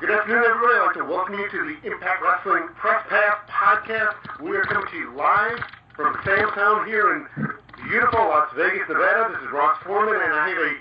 Good 0.00 0.16
afternoon, 0.16 0.48
everybody. 0.48 0.80
I'd 0.80 0.86
like 0.86 0.96
to 0.96 1.04
welcome 1.04 1.36
you 1.36 1.44
to 1.44 1.60
the 1.60 1.76
Impact 1.84 2.24
Wrestling 2.24 2.72
Press 2.80 3.04
Pass 3.12 3.36
podcast. 3.52 4.16
We 4.40 4.56
are 4.56 4.64
coming 4.64 4.88
to 4.88 4.96
you 4.96 5.12
live 5.12 5.60
from 5.92 6.16
Sam's 6.24 6.56
Town 6.56 6.88
here 6.88 7.12
in 7.12 7.28
beautiful 7.84 8.32
Las 8.32 8.48
Vegas, 8.56 8.88
Nevada. 8.88 9.28
This 9.28 9.44
is 9.44 9.52
Ross 9.52 9.76
Forman, 9.84 10.16
and 10.16 10.32
I 10.32 10.56
have 10.56 10.56
a 10.56 10.72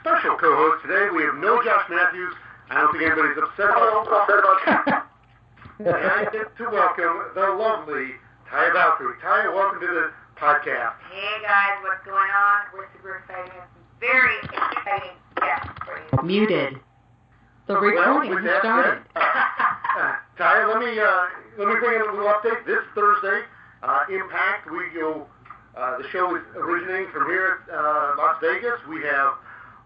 special 0.00 0.40
co-host 0.40 0.88
today. 0.88 1.12
We 1.12 1.20
have 1.20 1.36
no 1.36 1.60
Josh 1.60 1.84
Matthews. 1.92 2.32
I 2.72 2.80
don't 2.80 2.96
think 2.96 3.04
anybody's 3.04 3.36
upset 3.44 3.76
about 3.76 4.08
that. 4.08 5.04
and 5.92 5.92
I 5.92 6.24
get 6.32 6.48
to 6.56 6.64
welcome 6.72 7.28
the 7.36 7.52
lovely 7.52 8.16
Taya 8.48 8.72
Valkyrie. 8.72 9.20
Taya, 9.20 9.52
welcome 9.52 9.84
to 9.84 9.90
the 9.92 10.06
podcast. 10.40 10.96
Hey 11.12 11.44
guys, 11.44 11.76
what's 11.84 12.00
going 12.08 12.32
on? 12.32 12.72
We're 12.72 12.88
super 12.96 13.20
excited. 13.20 13.52
It's 13.52 14.00
very 14.00 14.40
exciting 14.48 15.20
guest 15.36 15.68
for 15.84 16.00
you. 16.00 16.24
Muted. 16.24 16.80
The 17.66 17.78
recording 17.78 18.30
well, 18.30 18.42
has 18.42 18.58
started. 18.58 19.02
Said, 20.36 20.42
uh, 20.42 20.68
let 20.68 20.80
me 20.82 20.98
uh, 20.98 21.26
let 21.58 21.68
me 21.68 21.74
bring 21.78 21.94
in 21.94 22.02
a 22.02 22.10
little 22.10 22.26
update. 22.26 22.66
This 22.66 22.82
Thursday, 22.94 23.46
uh, 23.82 24.02
Impact, 24.10 24.70
we 24.70 24.90
go. 24.98 25.26
Uh, 25.76 25.98
the 25.98 26.08
show 26.10 26.34
is 26.34 26.42
originating 26.56 27.08
from 27.12 27.30
here 27.30 27.62
at 27.62 27.74
uh, 27.74 28.14
Las 28.18 28.36
Vegas. 28.42 28.80
We 28.88 29.00
have 29.02 29.34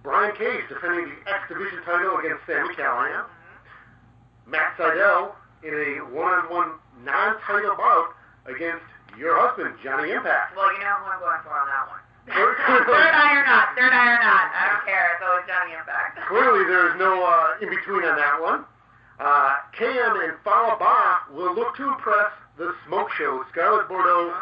Brian 0.03 0.35
Cage 0.35 0.65
defending 0.69 1.13
the 1.13 1.31
X 1.31 1.47
Division 1.49 1.83
title 1.85 2.17
against 2.17 2.47
Sami 2.47 2.75
Callihan. 2.75 3.27
Matt 4.47 4.77
Sydal 4.79 5.35
in 5.63 5.75
a 5.75 6.15
one-on-one 6.15 6.79
non-title 7.05 7.77
bout 7.77 8.15
against 8.47 8.87
your 9.19 9.37
husband, 9.37 9.75
Johnny 9.83 10.13
Impact. 10.13 10.57
Well, 10.57 10.73
you 10.73 10.81
know 10.81 10.97
who 11.03 11.11
I'm 11.13 11.21
going 11.21 11.43
for 11.43 11.51
on 11.51 11.67
that 11.67 11.87
one. 11.91 12.06
Third 12.27 13.13
eye 13.15 13.35
or 13.39 13.47
not, 13.47 13.75
third 13.79 13.93
eye 13.95 14.11
or 14.15 14.21
not, 14.23 14.47
I 14.51 14.63
don't 14.75 14.85
care. 14.85 15.07
It's 15.15 15.23
always 15.23 15.47
Johnny 15.47 15.73
Impact. 15.79 16.19
Clearly, 16.31 16.65
there's 16.67 16.99
no 16.99 17.23
uh, 17.23 17.63
in 17.63 17.71
between 17.71 18.03
on 18.03 18.17
that 18.19 18.37
one. 18.43 18.67
Uh, 19.19 19.57
Cam 19.73 20.21
and 20.21 20.35
Fallah 20.45 20.77
Bahh 20.77 21.33
will 21.33 21.55
look 21.55 21.77
to 21.77 21.89
impress 21.89 22.33
the 22.59 22.75
Smoke 22.87 23.09
Show. 23.17 23.45
Scarlett 23.53 23.89
Bordeaux. 23.89 24.35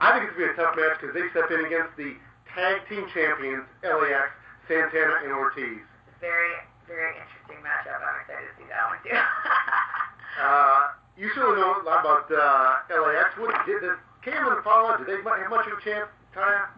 I 0.00 0.12
think 0.18 0.28
it's 0.28 0.36
going 0.36 0.50
to 0.50 0.54
be 0.54 0.60
a 0.60 0.60
tough 0.60 0.76
match 0.76 1.00
because 1.00 1.14
they 1.16 1.24
step 1.32 1.48
in 1.48 1.64
against 1.64 1.96
the 1.96 2.12
tag 2.52 2.84
team 2.90 3.08
champions, 3.14 3.64
LAX, 3.80 4.28
Santana, 4.68 5.24
and 5.24 5.32
Ortiz. 5.32 5.80
Very, 6.20 6.52
very 6.84 7.16
interesting 7.16 7.64
matchup. 7.64 8.02
I'm 8.02 8.20
excited 8.20 8.44
to 8.44 8.54
see 8.60 8.68
that 8.68 8.84
one 8.90 9.00
too. 9.00 9.16
uh, 10.44 10.80
you 11.16 11.30
certainly 11.32 11.62
know 11.62 11.80
a 11.80 11.84
lot 11.86 12.04
about 12.04 12.28
uh, 12.28 12.84
LAX. 12.92 13.32
What 13.40 13.54
did 13.64 13.80
the 13.80 13.96
Cam 14.20 14.52
and 14.52 14.60
Fallah? 14.64 14.98
Did 14.98 15.08
they 15.08 15.20
have 15.24 15.48
much 15.48 15.64
of 15.70 15.78
a 15.78 15.82
chance, 15.84 16.10
Taya? 16.36 16.68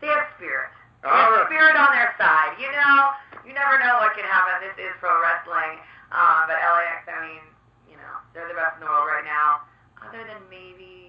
They 0.00 0.08
have 0.08 0.26
spirit. 0.36 0.72
They 1.04 1.08
All 1.08 1.16
have 1.16 1.32
right. 1.32 1.46
spirit 1.48 1.76
on 1.76 1.90
their 1.92 2.12
side. 2.16 2.56
You 2.60 2.68
know, 2.72 2.96
you 3.44 3.52
never 3.52 3.80
know 3.80 4.00
what 4.00 4.16
can 4.16 4.24
happen. 4.24 4.60
This 4.64 4.76
is 4.80 4.92
pro 5.00 5.12
wrestling. 5.20 5.80
Um, 6.12 6.48
but 6.50 6.56
LAX, 6.58 7.06
I 7.06 7.18
mean, 7.24 7.44
you 7.88 7.96
know, 7.96 8.14
they're 8.32 8.48
the 8.48 8.56
best 8.58 8.80
in 8.80 8.84
the 8.84 8.90
world 8.90 9.08
right 9.08 9.24
now. 9.24 9.64
Other 10.00 10.24
than 10.24 10.40
maybe 10.48 11.00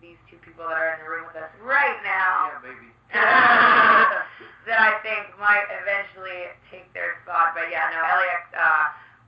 these 0.00 0.16
two 0.32 0.40
people 0.40 0.64
that 0.64 0.76
are 0.76 0.96
in 0.96 1.04
the 1.04 1.08
room 1.08 1.28
with 1.28 1.36
us 1.36 1.52
right 1.60 2.00
now. 2.02 2.56
Yeah, 2.56 2.64
maybe. 2.64 2.88
that 4.66 4.80
I 4.80 5.00
think 5.04 5.32
might 5.36 5.68
eventually 5.84 6.52
take 6.72 6.88
their 6.96 7.20
spot. 7.24 7.52
But 7.52 7.68
yeah, 7.68 7.92
no, 7.92 8.00
LAX, 8.00 8.42
uh, 8.56 8.84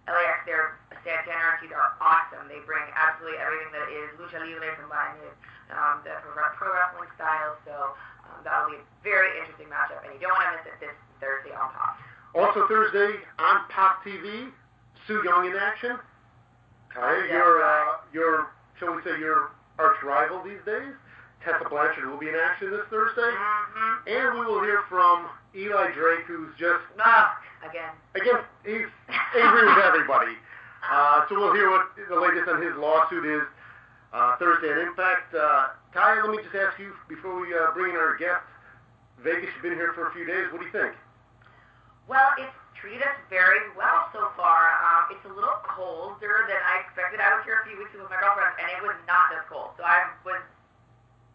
LAX, 0.09 0.45
their 0.49 0.81
Santana 1.05 1.57
Ortiz 1.57 1.75
are 1.75 1.93
awesome. 2.01 2.47
They 2.49 2.63
bring 2.65 2.85
absolutely 2.95 3.39
everything 3.43 3.73
that 3.75 3.89
is 3.91 4.09
lucha 4.17 4.39
libre 4.41 4.73
combined 4.79 5.19
with 5.21 5.37
um, 5.75 6.05
the 6.07 6.15
pro 6.23 6.47
pro 6.57 6.69
wrestling 6.73 7.11
style. 7.19 7.59
So 7.67 7.97
that'll 8.45 8.71
be 8.73 8.77
a 8.81 8.87
very 9.05 9.31
interesting 9.41 9.69
matchup, 9.69 10.03
and 10.05 10.13
you 10.17 10.21
don't 10.21 10.33
want 10.35 10.49
to 10.51 10.65
miss 10.65 10.67
it 10.73 10.77
this 10.81 10.97
Thursday 11.21 11.53
on 11.55 11.69
Pop. 11.77 11.97
Also 12.35 12.67
Thursday 12.67 13.21
on 13.39 13.69
Pop 13.69 14.01
TV, 14.05 14.49
Su 15.07 15.21
Yung 15.25 15.47
in 15.47 15.57
action. 15.57 15.99
Taya, 16.95 17.29
Yeah, 17.29 17.37
your 17.37 17.59
right. 17.61 17.89
uh, 17.89 17.93
your 18.13 18.33
shall 18.79 18.95
we 18.95 19.03
say 19.03 19.19
your 19.19 19.53
arch 19.79 19.97
rival 20.03 20.43
these 20.45 20.61
days, 20.67 20.93
Tessa 21.45 21.65
Blanchard 21.69 22.07
will 22.09 22.19
be 22.19 22.29
in 22.29 22.37
action 22.37 22.71
this 22.71 22.85
Thursday, 22.91 23.23
Mm-hmm. 23.33 24.09
and 24.09 24.39
we 24.39 24.47
will 24.47 24.63
hear 24.63 24.83
from 24.89 25.29
Eli 25.57 25.93
Drake, 25.93 26.25
who's 26.27 26.53
just 26.59 26.83
Oh, 26.99 27.29
again. 27.69 27.93
again 28.15 28.41
he's 28.65 28.89
angry 29.37 29.67
with 29.67 29.85
everybody. 29.85 30.37
Uh, 30.83 31.23
so 31.29 31.37
we'll 31.39 31.55
hear 31.55 31.71
what 31.71 31.87
the 32.11 32.17
latest 32.19 32.49
on 32.51 32.61
his 32.61 32.75
lawsuit 32.75 33.25
is 33.25 33.43
uh, 34.13 34.35
Thursday. 34.37 34.69
And 34.73 34.81
in 34.81 34.95
fact, 34.97 35.33
uh, 35.33 35.69
Taya, 35.93 36.25
let 36.25 36.33
me 36.33 36.41
just 36.41 36.57
ask 36.57 36.81
you 36.81 36.97
before 37.05 37.37
we 37.37 37.53
uh, 37.53 37.69
bring 37.77 37.93
in 37.93 38.01
our 38.01 38.17
guest. 38.17 38.41
Vegas, 39.21 39.53
you've 39.53 39.63
been 39.63 39.77
here 39.77 39.93
for 39.93 40.09
a 40.09 40.13
few 40.17 40.25
days. 40.25 40.49
What 40.49 40.65
do 40.65 40.67
you 40.67 40.73
think? 40.73 40.97
Well, 42.09 42.33
it's 42.41 42.57
treated 42.73 43.05
us 43.05 43.15
very 43.29 43.61
well 43.77 44.09
so 44.11 44.33
far. 44.35 44.73
Um, 44.81 45.13
it's 45.15 45.23
a 45.29 45.33
little 45.37 45.61
colder 45.69 46.49
than 46.49 46.59
I 46.59 46.83
expected. 46.83 47.21
I 47.21 47.37
was 47.37 47.45
here 47.45 47.61
a 47.61 47.65
few 47.69 47.77
weeks 47.77 47.93
ago 47.95 48.09
with 48.09 48.11
my 48.11 48.19
girlfriend, 48.19 48.57
and 48.57 48.73
it 48.73 48.83
was 48.83 48.97
not 49.05 49.31
this 49.31 49.45
cold. 49.47 49.77
So 49.77 49.87
I 49.87 50.11
was 50.27 50.43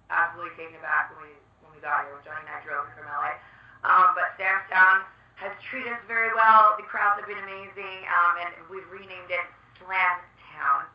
absolutely 0.09 0.57
taken 0.59 0.75
aback 0.81 1.13
when 1.15 1.29
we 1.29 1.31
when 1.61 1.71
we 1.71 1.79
got 1.79 2.09
here. 2.09 2.17
When 2.17 2.25
Johnny 2.25 2.43
and 2.43 2.51
I 2.51 2.59
drove 2.67 2.89
from 2.97 3.07
LA. 3.07 3.39
Um, 3.85 4.17
but 4.17 4.35
Sam's 4.35 4.67
Town 4.67 5.07
has 5.39 5.53
treated 5.63 5.93
us 5.93 6.03
very 6.09 6.33
well. 6.35 6.75
The 6.75 6.87
crowds 6.89 7.21
have 7.21 7.29
been 7.29 7.39
amazing, 7.39 8.09
um, 8.09 8.41
and 8.41 8.51
we've 8.67 8.89
renamed 8.89 9.29
it 9.29 9.45
Slam 9.79 10.19
Town 10.51 10.89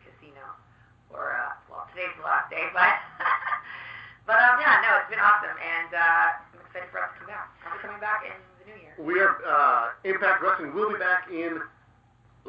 Casino. 0.00 0.42
Or 1.12 1.36
uh, 1.36 1.61
today's 1.92 2.16
the 2.16 2.24
last 2.24 2.48
day, 2.48 2.72
but 2.72 2.96
but 4.26 4.40
um, 4.40 4.56
yeah, 4.64 4.80
no, 4.80 4.90
it's 5.04 5.12
been 5.12 5.20
awesome, 5.20 5.52
and 5.60 5.92
uh, 5.92 6.56
I'm 6.56 6.64
excited 6.64 6.88
for 6.88 7.04
us 7.04 7.12
to 7.12 7.16
come 7.20 7.28
back. 7.28 7.52
I'll 7.68 7.76
be 7.76 7.80
coming 7.84 8.00
back 8.00 8.24
in 8.24 8.32
the 8.32 8.64
new 8.72 8.78
year. 8.80 8.96
We 8.96 9.20
are 9.20 9.36
uh, 9.44 9.92
Impact 10.08 10.40
Wrestling 10.40 10.72
will 10.72 10.88
be 10.88 10.96
back 10.96 11.28
in 11.28 11.60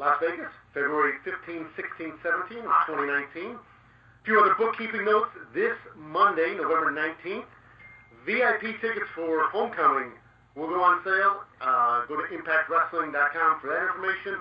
Las 0.00 0.16
Vegas, 0.24 0.48
February 0.72 1.20
15, 1.28 1.68
16, 1.76 2.24
17 2.24 2.64
of 2.64 2.72
2019. 2.88 3.52
A 3.52 4.24
few 4.24 4.40
other 4.40 4.56
bookkeeping 4.56 5.04
notes. 5.04 5.30
This 5.52 5.76
Monday, 5.92 6.56
November 6.56 6.88
19th, 6.88 7.44
VIP 8.24 8.80
tickets 8.80 9.12
for 9.14 9.44
Homecoming 9.52 10.16
will 10.56 10.72
go 10.72 10.80
on 10.80 11.04
sale. 11.04 11.44
Uh, 11.60 12.08
go 12.08 12.16
to 12.16 12.26
ImpactWrestling.com 12.32 13.60
for 13.60 13.68
that 13.68 13.92
information. 13.92 14.40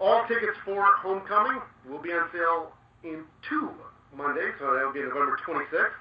All 0.00 0.24
tickets 0.26 0.56
for 0.64 0.88
Homecoming 1.04 1.60
will 1.84 2.00
be 2.00 2.16
on 2.16 2.32
sale 2.32 2.72
in 3.04 3.24
two 3.46 3.70
Mondays, 4.14 4.54
so 4.58 4.74
that 4.74 4.82
would 4.84 4.94
be 4.94 5.02
November 5.06 5.38
26th. 5.46 5.94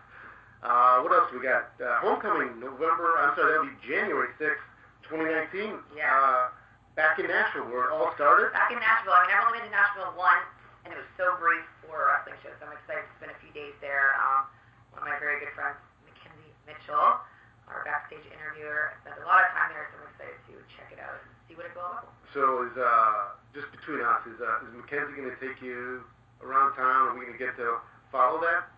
Uh, 0.60 1.00
what 1.06 1.14
else 1.16 1.32
we 1.32 1.40
got? 1.40 1.72
Uh, 1.80 2.00
Homecoming, 2.04 2.60
November, 2.60 3.16
I'm 3.22 3.32
sorry, 3.38 3.54
that 3.56 3.60
would 3.64 3.72
be 3.72 3.80
January 3.88 4.28
6th, 4.36 4.66
2019. 5.08 5.80
Yeah. 5.96 6.04
Uh, 6.12 6.52
back 7.00 7.16
in 7.22 7.32
Nashville, 7.32 7.70
where 7.72 7.88
it 7.88 7.94
all 7.96 8.12
started. 8.20 8.52
Back 8.52 8.74
in 8.74 8.80
Nashville. 8.82 9.16
I 9.16 9.24
mean, 9.24 9.36
I've 9.40 9.48
only 9.48 9.64
been 9.64 9.72
to 9.72 9.76
Nashville 9.76 10.12
once, 10.20 10.44
and 10.84 10.92
it 10.92 11.00
was 11.00 11.08
so 11.16 11.32
brief 11.40 11.64
for 11.88 11.96
a 11.96 12.06
wrestling 12.12 12.36
show, 12.44 12.52
so 12.60 12.68
I'm 12.68 12.76
excited 12.76 13.08
to 13.08 13.14
spend 13.24 13.32
a 13.32 13.40
few 13.40 13.54
days 13.56 13.72
there. 13.80 14.20
Um, 14.20 14.52
one 14.92 15.06
of 15.06 15.08
my 15.08 15.16
very 15.22 15.40
good 15.40 15.54
friends, 15.56 15.80
Mackenzie 16.04 16.52
Mitchell, 16.68 17.24
our 17.72 17.86
backstage 17.88 18.26
interviewer, 18.28 18.98
spent 19.06 19.16
a 19.16 19.28
lot 19.30 19.48
of 19.48 19.54
time 19.56 19.72
there, 19.72 19.88
so 19.96 20.04
I'm 20.04 20.12
excited 20.12 20.38
to 20.52 20.54
check 20.76 20.92
it 20.92 21.00
out 21.00 21.24
and 21.24 21.30
see 21.48 21.56
what 21.56 21.72
it's 21.72 21.78
all 21.80 22.04
about. 22.04 22.12
So 22.36 22.68
is, 22.68 22.76
uh, 22.76 23.40
just 23.56 23.72
between 23.72 24.04
us, 24.04 24.20
is, 24.28 24.44
uh, 24.44 24.68
is 24.68 24.76
Mackenzie 24.76 25.16
going 25.16 25.32
to 25.32 25.40
take 25.40 25.64
you 25.64 26.04
around 26.44 26.76
town? 26.76 27.10
Are 27.10 27.16
we 27.16 27.24
going 27.24 27.38
to 27.38 27.42
get 27.42 27.56
to 27.64 27.80
follow 28.12 28.42
that 28.42 28.70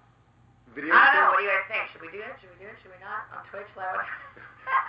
video? 0.75 0.92
I 0.96 1.12
don't 1.12 1.16
know. 1.16 1.30
What 1.36 1.40
do 1.40 1.46
you 1.47 1.52
guys 1.52 1.66
think? 1.72 1.84
Should 1.92 2.03
we 2.03 2.12
do 2.12 2.22
it? 2.24 2.34
Should 2.40 2.52
we 2.56 2.59
do 2.64 2.68
it? 2.72 2.75
Should 2.84 2.92
we 2.94 3.00
not? 3.03 3.28
On 3.36 3.42
Twitch 3.52 3.69
live? 3.75 4.00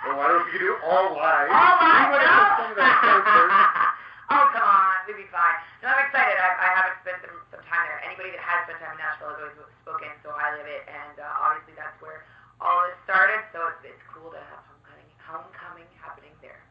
Well, 0.05 0.15
why 0.15 0.31
don't 0.31 0.47
you 0.53 0.59
do 0.63 0.69
it 0.77 0.81
all 0.85 1.11
live? 1.17 1.49
All 1.49 1.75
live? 1.81 2.07
We 2.07 2.15
wanna 2.15 2.23
get 2.23 2.55
some 2.55 2.71
of 2.71 2.77
that 2.77 2.93
show 3.03 3.19
first. 3.27 3.57
oh, 4.31 4.45
come 4.55 4.63
on. 4.63 4.95
We'd 5.09 5.19
be 5.19 5.27
fine. 5.33 5.57
No, 5.83 5.91
I'm 5.91 5.99
excited. 6.07 6.39
I, 6.39 6.49
I 6.55 6.69
haven't 6.77 6.97
spent 7.03 7.19
some, 7.25 7.35
some 7.51 7.63
time 7.67 7.83
there. 7.91 7.99
Anybody 8.07 8.31
that 8.37 8.43
has 8.47 8.63
spent 8.63 8.79
time 8.79 8.95
in 8.95 9.01
Nashville 9.03 9.33
has 9.35 9.43
always 9.43 9.75
spoken 9.83 10.11
so 10.23 10.31
highly 10.31 10.63
of 10.63 10.69
it, 10.71 10.87
and 10.87 11.19
uh, 11.19 11.27
obviously 11.41 11.75
that's 11.75 11.97
where 11.99 12.23
all 12.63 12.79
this 12.87 12.95
started, 13.03 13.43
so 13.51 13.59
it's, 13.75 13.91
it's 13.91 14.03
cool 14.13 14.31
to 14.31 14.39
have 14.39 14.61
homecoming, 14.71 15.09
homecoming 15.19 15.89
happening 15.99 16.31
there. 16.39 16.61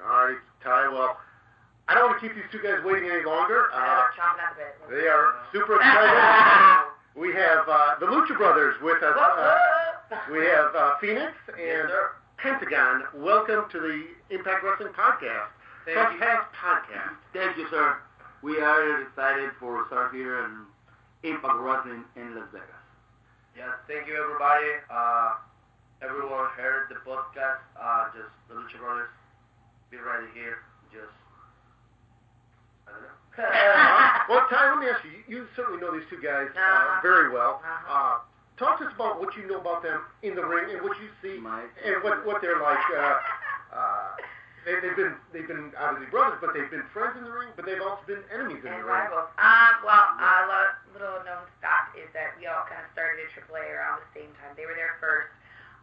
All 0.00 0.32
right, 0.32 0.40
Ty. 0.64 0.88
Well, 0.88 1.18
I 1.92 1.98
don't 1.98 2.08
want 2.08 2.22
to 2.22 2.24
keep 2.24 2.32
these 2.38 2.48
two 2.54 2.62
guys 2.62 2.80
waiting 2.88 3.10
any 3.10 3.26
longer. 3.26 3.68
Uh, 3.74 4.06
they're 4.06 4.16
chomping 4.16 4.40
at 4.48 4.54
the 4.56 4.64
bit. 4.88 5.02
they 5.02 5.08
are 5.12 5.44
super 5.52 5.76
excited. 5.82 6.91
We 7.22 7.30
have 7.32 7.68
uh, 7.70 7.94
the 8.00 8.06
Lucha 8.06 8.36
Brothers 8.36 8.74
with 8.82 9.00
us. 9.00 9.14
Uh, 9.14 9.54
we 10.32 10.42
have 10.42 10.74
uh, 10.74 10.98
Phoenix 11.00 11.30
and 11.54 11.88
Pentagon. 12.36 13.04
Welcome 13.14 13.70
to 13.70 13.78
the 13.78 14.34
Impact 14.34 14.64
Wrestling 14.64 14.92
Podcast. 14.92 15.54
Thank 15.86 15.94
Press 15.94 16.12
you. 16.14 16.18
Pass 16.18 16.42
Podcast. 16.50 17.14
Thank 17.32 17.56
you, 17.56 17.68
sir. 17.70 17.94
We 18.42 18.58
are 18.58 19.02
excited 19.02 19.50
for 19.60 19.86
start 19.86 20.12
here 20.12 20.42
in 20.42 20.66
Impact 21.22 21.62
Wrestling 21.62 22.02
in 22.16 22.34
Las 22.34 22.50
Vegas. 22.50 22.82
Yes, 23.56 23.70
thank 23.86 24.08
you 24.08 24.18
everybody. 24.18 24.82
Uh, 24.90 25.38
everyone 26.02 26.50
heard 26.58 26.90
the 26.90 26.98
podcast. 27.06 27.62
Uh, 27.80 28.10
just 28.18 28.34
the 28.48 28.54
Lucha 28.58 28.82
Brothers. 28.82 29.14
Be 29.92 29.98
ready 29.98 30.26
here. 30.34 30.58
Just 30.90 31.14
I 32.88 32.90
don't 32.90 33.02
know. 33.02 33.21
Uh, 33.38 34.28
well, 34.28 34.44
Ty, 34.50 34.70
let 34.76 34.78
me 34.78 34.88
ask 34.92 35.00
you. 35.04 35.24
You 35.26 35.46
certainly 35.56 35.80
know 35.80 35.92
these 35.96 36.06
two 36.10 36.20
guys 36.20 36.48
uh, 36.52 36.60
Uh-huh. 36.60 37.00
very 37.02 37.30
well. 37.32 37.62
Uh-huh. 37.64 37.88
Uh, 37.88 38.16
talk 38.60 38.78
to 38.78 38.84
us 38.86 38.92
about 38.94 39.18
what 39.20 39.32
you 39.36 39.48
know 39.48 39.56
about 39.60 39.82
them 39.82 40.04
in 40.22 40.34
the 40.36 40.44
ring 40.44 40.68
and 40.70 40.82
what 40.84 40.96
you 41.00 41.08
see 41.24 41.40
Mike. 41.40 41.72
and 41.84 42.02
what 42.04 42.24
what 42.26 42.40
they're 42.44 42.60
like. 42.60 42.82
Uh, 42.92 43.16
uh, 43.72 44.08
they, 44.68 44.78
they've 44.84 44.94
been 44.94 45.16
they've 45.32 45.48
been 45.48 45.72
obviously 45.80 46.06
brothers, 46.12 46.38
but 46.44 46.52
they've 46.54 46.70
been 46.70 46.84
friends 46.92 47.16
in 47.18 47.24
the 47.24 47.32
ring, 47.32 47.48
but 47.56 47.64
they've 47.64 47.80
also 47.82 48.04
been 48.06 48.22
enemies 48.30 48.60
in 48.62 48.70
And 48.70 48.84
the 48.84 48.86
ring. 48.86 49.08
rivals. 49.08 49.32
Um, 49.40 49.72
well, 49.82 50.06
a 50.12 50.30
lo- 50.46 50.76
little 50.94 51.20
known 51.26 51.48
fact 51.64 51.96
is 51.98 52.06
that 52.14 52.36
we 52.38 52.46
all 52.46 52.62
kind 52.68 52.84
of 52.84 52.88
started 52.94 53.26
at 53.26 53.32
AAA 53.32 53.64
around 53.74 54.04
the 54.06 54.12
same 54.14 54.30
time. 54.38 54.52
They 54.54 54.68
were 54.68 54.76
there 54.78 55.00
first. 55.02 55.32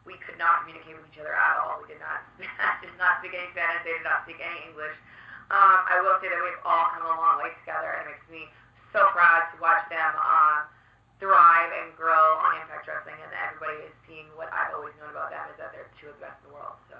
We 0.07 0.15
could 0.23 0.37
not 0.39 0.63
communicate 0.63 0.95
with 0.95 1.03
each 1.11 1.19
other 1.19 1.33
at 1.35 1.55
all. 1.59 1.81
We 1.83 1.91
did 1.91 1.99
not 1.99 2.23
did 2.85 2.93
not 3.01 3.19
speak 3.19 3.33
any 3.35 3.49
Spanish. 3.51 3.83
They 3.83 3.97
did 3.99 4.05
not 4.07 4.23
speak 4.23 4.39
any 4.39 4.69
English. 4.71 4.95
Um, 5.49 5.79
I 5.89 5.97
will 6.05 6.21
say 6.21 6.29
that 6.29 6.37
we've 6.45 6.61
all 6.61 6.93
come 6.93 7.09
a 7.09 7.09
long 7.09 7.41
way 7.41 7.49
together, 7.65 7.89
and 7.97 8.05
it 8.05 8.13
makes 8.13 8.27
me 8.29 8.45
so 8.93 9.09
proud 9.13 9.49
to 9.49 9.55
watch 9.57 9.81
them 9.89 10.13
um, 10.21 10.69
thrive 11.17 11.73
and 11.83 11.93
grow 11.97 12.37
on 12.45 12.61
Impact 12.61 12.85
Wrestling, 12.85 13.17
and 13.17 13.29
that 13.33 13.49
everybody 13.49 13.81
is 13.85 13.93
seeing 14.05 14.29
what 14.37 14.53
I've 14.53 14.77
always 14.77 14.93
known 15.01 15.09
about 15.09 15.33
them 15.33 15.41
is 15.49 15.57
that 15.57 15.73
they're 15.73 15.89
two 15.97 16.13
of 16.13 16.21
the 16.21 16.29
best 16.29 16.37
in 16.45 16.49
the 16.49 16.55
world. 16.55 16.77
So. 16.85 16.97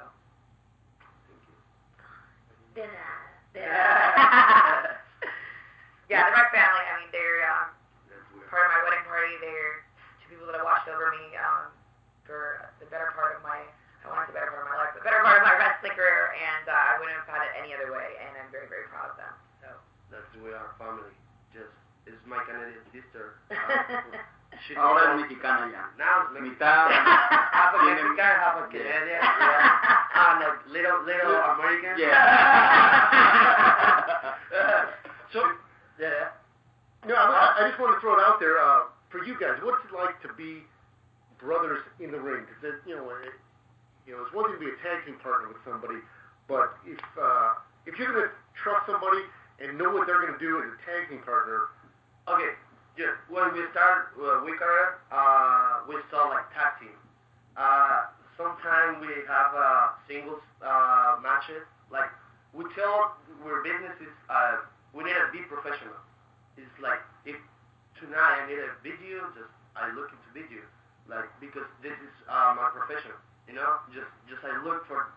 Dinner. 2.74 3.10
yeah, 3.58 4.94
yeah, 6.06 6.22
the 6.30 6.34
Wreck 6.34 6.54
family. 6.54 6.86
I 6.86 6.94
mean, 7.02 7.10
they're 7.10 7.42
um, 7.50 7.74
part 8.50 8.66
of 8.66 8.72
my 8.78 8.82
wedding 8.86 9.06
party. 9.10 9.34
They're 9.42 9.86
two 10.22 10.38
people 10.38 10.46
that 10.50 10.58
have 10.58 10.66
watched 10.66 10.90
over 10.90 11.10
me 11.14 11.34
um, 11.38 11.74
for 12.26 12.70
the 12.78 12.86
better 12.94 13.10
part 13.18 13.38
of 13.38 13.42
my, 13.42 13.62
I 14.10 14.18
want 14.18 14.26
to 14.26 14.34
say 14.34 14.42
better 14.42 14.50
part 14.50 14.66
of 14.66 14.74
my 14.74 14.82
life, 14.82 14.98
the 14.98 15.06
better 15.06 15.22
part 15.22 15.38
of 15.38 15.46
my 15.46 15.54
wrestling 15.62 15.94
career, 15.94 16.34
and 16.34 16.66
uh, 16.66 16.74
I 16.74 16.98
wouldn't 16.98 17.14
have 17.22 17.30
had 17.30 17.46
it 17.46 17.54
any 17.62 17.78
other 17.78 17.94
way, 17.94 18.10
and 18.26 18.34
I'm 18.42 18.50
very, 18.50 18.66
very 18.66 18.90
proud 18.90 19.14
of 19.14 19.22
them. 19.22 19.30
So. 19.62 19.70
That's 20.10 20.26
we 20.42 20.50
are 20.50 20.74
family. 20.82 21.14
Just 21.54 21.70
is. 22.10 22.18
my 22.26 22.42
Canadian 22.50 22.82
sister. 22.90 23.38
Uh, 24.50 24.58
she's 24.66 24.74
Ahora 24.82 25.06
es 25.06 25.14
also- 25.14 25.30
mexicana 25.30 25.70
ya. 25.70 25.86
now 26.02 26.26
it's 26.26 26.34
Mexican. 26.34 26.58
Mitad. 26.58 26.90
half 27.54 27.70
a 27.78 27.86
Mexican, 27.86 28.18
half 28.18 28.58
a 28.58 28.66
Canadian, 28.74 29.22
yeah. 29.22 30.26
and 30.26 30.42
a 30.42 30.52
little 30.74 31.06
little 31.06 31.38
American. 31.54 31.94
Yeah. 32.02 32.10
So 35.32 35.46
yeah. 36.02 36.34
no, 37.06 37.14
I, 37.14 37.62
I 37.62 37.70
just 37.70 37.78
want 37.80 37.94
to 37.94 38.02
throw 38.02 38.18
it 38.18 38.22
out 38.26 38.40
there 38.42 38.58
uh, 38.58 38.90
for 39.14 39.22
you 39.24 39.38
guys. 39.40 39.62
What's 39.62 39.86
it 39.86 39.94
like 39.94 40.18
to 40.26 40.34
be 40.34 40.64
brothers 41.40 41.86
in 42.02 42.10
the 42.10 42.18
ring? 42.20 42.46
Because 42.50 42.82
you 42.90 42.96
know, 42.98 43.06
it, 43.22 43.38
you 44.10 44.18
know, 44.18 44.26
it's 44.26 44.34
one 44.34 44.50
thing 44.50 44.58
to 44.58 44.64
be 44.66 44.74
a 44.74 44.80
tag 44.82 45.06
team 45.06 45.22
partner 45.22 45.54
with 45.54 45.62
somebody, 45.62 46.02
but 46.50 46.74
if 46.82 46.98
uh, 47.14 47.62
if 47.86 47.94
you're 48.02 48.10
going 48.10 48.26
to 48.26 48.34
trust 48.58 48.90
somebody 48.90 49.22
and 49.62 49.78
know 49.78 49.94
what 49.94 50.10
they're 50.10 50.26
going 50.26 50.34
to 50.34 50.42
do 50.42 50.66
as 50.66 50.74
a 50.74 50.80
tag 50.82 51.14
team 51.14 51.22
partner, 51.22 51.70
Okay. 52.30 52.54
Yeah. 52.98 53.18
When 53.30 53.54
we 53.54 53.66
start 53.74 54.14
uh, 54.14 54.46
we 54.46 54.54
career, 54.54 55.02
uh, 55.10 55.82
we 55.90 55.98
saw 56.12 56.30
like 56.30 56.46
tag 56.54 56.78
team. 56.78 56.94
Uh, 57.58 58.14
sometimes 58.38 59.02
we 59.02 59.26
have 59.26 59.52
uh, 59.58 59.98
singles 60.06 60.44
uh, 60.62 61.18
matches. 61.24 61.66
Like 61.90 62.14
we 62.54 62.66
tell 62.78 63.18
our 63.46 63.62
businesses, 63.66 64.14
uh, 64.30 64.62
we 64.94 65.06
need 65.06 65.18
to 65.18 65.30
be 65.34 65.42
professional. 65.50 65.98
It's 66.58 66.70
like 66.78 67.02
if 67.26 67.38
tonight 67.98 68.46
I 68.46 68.48
need 68.50 68.62
a 68.62 68.78
video, 68.86 69.26
just 69.34 69.50
I 69.74 69.90
look 69.96 70.14
into 70.14 70.30
video, 70.36 70.62
like 71.10 71.30
because 71.42 71.66
this 71.82 71.98
is 71.98 72.14
uh, 72.30 72.54
my 72.54 72.70
profession. 72.70 73.16
You 73.50 73.58
know, 73.58 73.82
just 73.90 74.14
just 74.30 74.46
I 74.46 74.62
look 74.62 74.86
for 74.86 75.10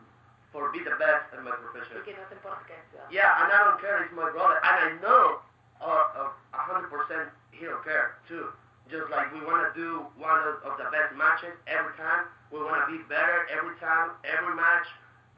for 0.57 0.73
be 0.73 0.81
the 0.81 0.97
best 0.97 1.29
at 1.37 1.45
my 1.45 1.53
profession. 1.53 2.01
Y 2.01 2.09
que 2.09 2.17
no 2.17 2.25
te 2.33 2.41
importa 2.41 2.65
que. 2.65 2.81
Yeah, 3.13 3.29
and 3.45 3.53
I 3.53 3.61
don't 3.61 3.77
care. 3.77 4.01
It's 4.09 4.17
my 4.17 4.33
brother, 4.33 4.57
and 4.65 4.77
I 4.81 4.89
know 5.05 5.45
uh, 5.85 6.33
a 6.33 6.61
hundred 6.65 6.89
percent 6.89 7.29
he 7.53 7.69
don't 7.69 7.85
care 7.85 8.17
too. 8.25 8.49
Just 8.89 9.13
like 9.13 9.29
we 9.37 9.45
want 9.45 9.69
to 9.69 9.73
do 9.77 10.09
one 10.17 10.41
of, 10.49 10.65
of 10.65 10.81
the 10.81 10.89
best 10.89 11.13
matches 11.13 11.53
every 11.69 11.93
time. 12.01 12.25
We 12.49 12.65
want 12.65 12.81
to 12.85 12.89
be 12.89 13.05
better 13.05 13.45
every 13.53 13.77
time, 13.77 14.17
every 14.25 14.57
match. 14.57 14.89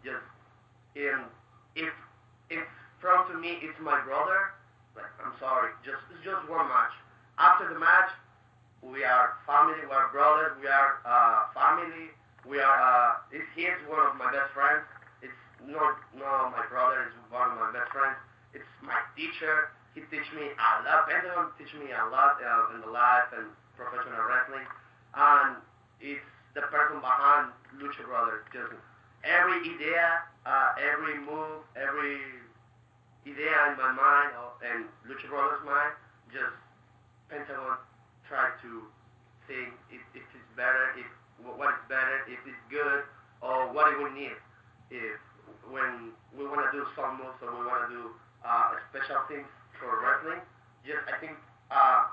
Just 0.07 0.23
in 0.95 1.27
if 1.75 1.91
if 2.47 2.63
from 3.03 3.27
to 3.27 3.35
me 3.43 3.59
it's 3.59 3.79
my 3.83 3.99
brother, 4.07 4.55
like 4.95 5.11
I'm 5.19 5.35
sorry, 5.43 5.75
just 5.83 5.99
it's 6.15 6.23
just 6.23 6.47
one 6.47 6.71
match. 6.71 6.95
After 7.43 7.67
the 7.67 7.79
match, 7.79 8.15
we 8.87 9.03
are 9.03 9.35
family, 9.51 9.83
we 9.83 9.91
are 9.91 10.15
brothers, 10.15 10.55
we 10.63 10.71
are 10.71 11.03
uh, 11.03 11.51
family. 11.51 12.15
We 12.45 12.61
are. 12.61 12.77
Uh, 12.77 13.33
it's, 13.33 13.49
he 13.57 13.65
is 13.65 13.81
one 13.89 14.05
of 14.05 14.17
my 14.21 14.29
best 14.29 14.53
friends. 14.53 14.85
It's 15.25 15.41
not, 15.65 15.97
no, 16.13 16.53
my 16.53 16.65
brother 16.69 17.09
is 17.09 17.15
one 17.33 17.51
of 17.51 17.57
my 17.57 17.73
best 17.73 17.89
friends. 17.91 18.21
It's 18.53 18.69
my 18.85 19.01
teacher. 19.17 19.73
He 19.97 20.05
teach 20.13 20.29
me 20.37 20.53
a 20.53 20.71
lot. 20.85 21.09
Pentagon 21.09 21.57
teach 21.57 21.73
me 21.75 21.89
a 21.95 22.05
lot 22.13 22.37
uh, 22.43 22.75
in 22.77 22.85
the 22.85 22.93
life 22.93 23.33
and 23.33 23.49
professional 23.77 24.21
wrestling. 24.29 24.67
And 25.17 25.57
it's 26.05 26.29
the 26.53 26.69
person 26.69 27.01
behind 27.01 27.55
Lucha 27.81 28.05
Brothers. 28.05 28.45
Just 28.53 28.77
every 29.25 29.65
idea, 29.65 30.29
uh, 30.45 30.77
every 30.77 31.17
move, 31.17 31.65
every 31.75 32.21
idea 33.25 33.57
in 33.73 33.81
my 33.81 33.91
mind 33.97 34.37
or 34.37 34.53
in 34.61 34.85
Lucha 35.09 35.33
Brothers' 35.33 35.65
mind, 35.65 35.97
just 36.29 36.53
Pentagon 37.33 37.81
try 38.29 38.53
to 38.61 38.71
think 39.49 39.73
if, 39.89 40.03
if 40.13 40.23
it's 40.23 40.51
better, 40.57 40.93
if 41.01 41.09
what 41.45 41.77
is 41.77 41.85
better, 41.93 42.25
if 42.29 42.41
it's 42.49 42.65
good, 42.73 43.05
or 43.45 43.69
what 43.73 43.93
do 43.93 44.05
we 44.05 44.11
need. 44.17 44.37
If 44.91 45.21
when 45.69 46.13
we 46.37 46.45
want 46.49 46.65
to 46.65 46.73
do 46.73 46.85
some 46.97 47.21
moves 47.21 47.37
or 47.45 47.53
we 47.53 47.65
want 47.69 47.89
to 47.89 47.91
do 47.93 48.03
uh, 48.45 48.77
special 48.93 49.21
things 49.29 49.49
for 49.81 49.89
wrestling, 50.01 50.41
just 50.85 51.05
I 51.09 51.17
think 51.21 51.37
uh, 51.73 52.09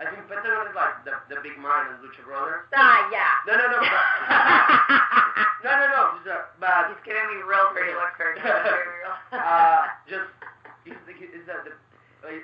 I 0.00 0.08
think 0.10 0.26
Pentagon 0.28 0.68
is 0.68 0.76
like 0.76 1.04
the, 1.06 1.14
the 1.32 1.38
big 1.40 1.56
mind 1.60 1.94
in 1.94 1.96
Lucha 2.04 2.24
Brothers. 2.26 2.66
Ah, 2.74 3.08
yeah. 3.14 3.30
No, 3.46 3.54
no, 3.56 3.66
no, 3.72 3.78
but, 3.80 4.04
no, 5.64 5.70
no, 5.70 5.86
no. 6.24 6.36
But 6.60 6.92
He's 6.92 7.02
giving 7.06 7.24
me 7.30 7.40
real 7.46 7.68
dirty 7.72 7.94
looks 7.94 8.16
for 8.18 8.32
real. 8.36 9.14
uh, 9.32 9.86
just 10.10 10.28
is, 10.84 10.98
the, 11.08 11.14
is 11.14 11.44
that 11.48 11.64
the 11.64 11.72
I, 12.24 12.40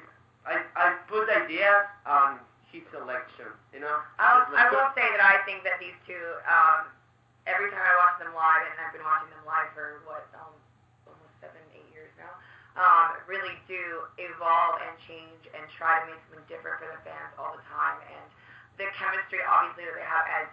I 0.49 0.55
I 0.77 0.87
put 1.09 1.29
ideas 1.29 1.85
on 2.09 2.41
his 2.73 2.85
selection, 2.95 3.51
you 3.75 3.81
know. 3.83 3.99
I'll, 4.23 4.47
Just 4.49 4.57
I 4.57 4.69
like- 4.69 4.73
will 4.73 4.91
say 4.97 5.05
that 5.11 5.21
I 5.25 5.43
think 5.45 5.65
that 5.67 5.77
these 5.83 5.97
two, 6.07 6.23
um, 6.47 6.87
every 7.51 7.69
time 7.75 7.83
I 7.83 7.95
watch 7.99 8.17
them 8.23 8.31
live, 8.33 8.63
and 8.71 8.77
I've 8.79 8.95
been 8.95 9.03
watching 9.05 9.27
them 9.35 9.43
live 9.43 9.69
for 9.75 10.05
what, 10.07 10.29
um, 10.39 10.55
almost 11.11 11.35
seven, 11.43 11.59
eight 11.75 11.89
years 11.91 12.13
now, 12.21 12.31
um, 12.79 13.19
really 13.27 13.57
do 13.67 14.07
evolve 14.23 14.79
and 14.87 14.95
change 15.11 15.43
and 15.51 15.65
try 15.75 15.99
to 16.05 16.15
make 16.15 16.21
something 16.31 16.47
different 16.47 16.79
for 16.79 16.87
the 16.93 17.01
fans 17.03 17.33
all 17.41 17.57
the 17.59 17.65
time. 17.73 17.99
And 18.07 18.27
the 18.79 18.87
chemistry, 18.95 19.40
obviously, 19.51 19.91
that 19.91 19.99
they 19.99 20.07
have 20.07 20.27
as 20.43 20.47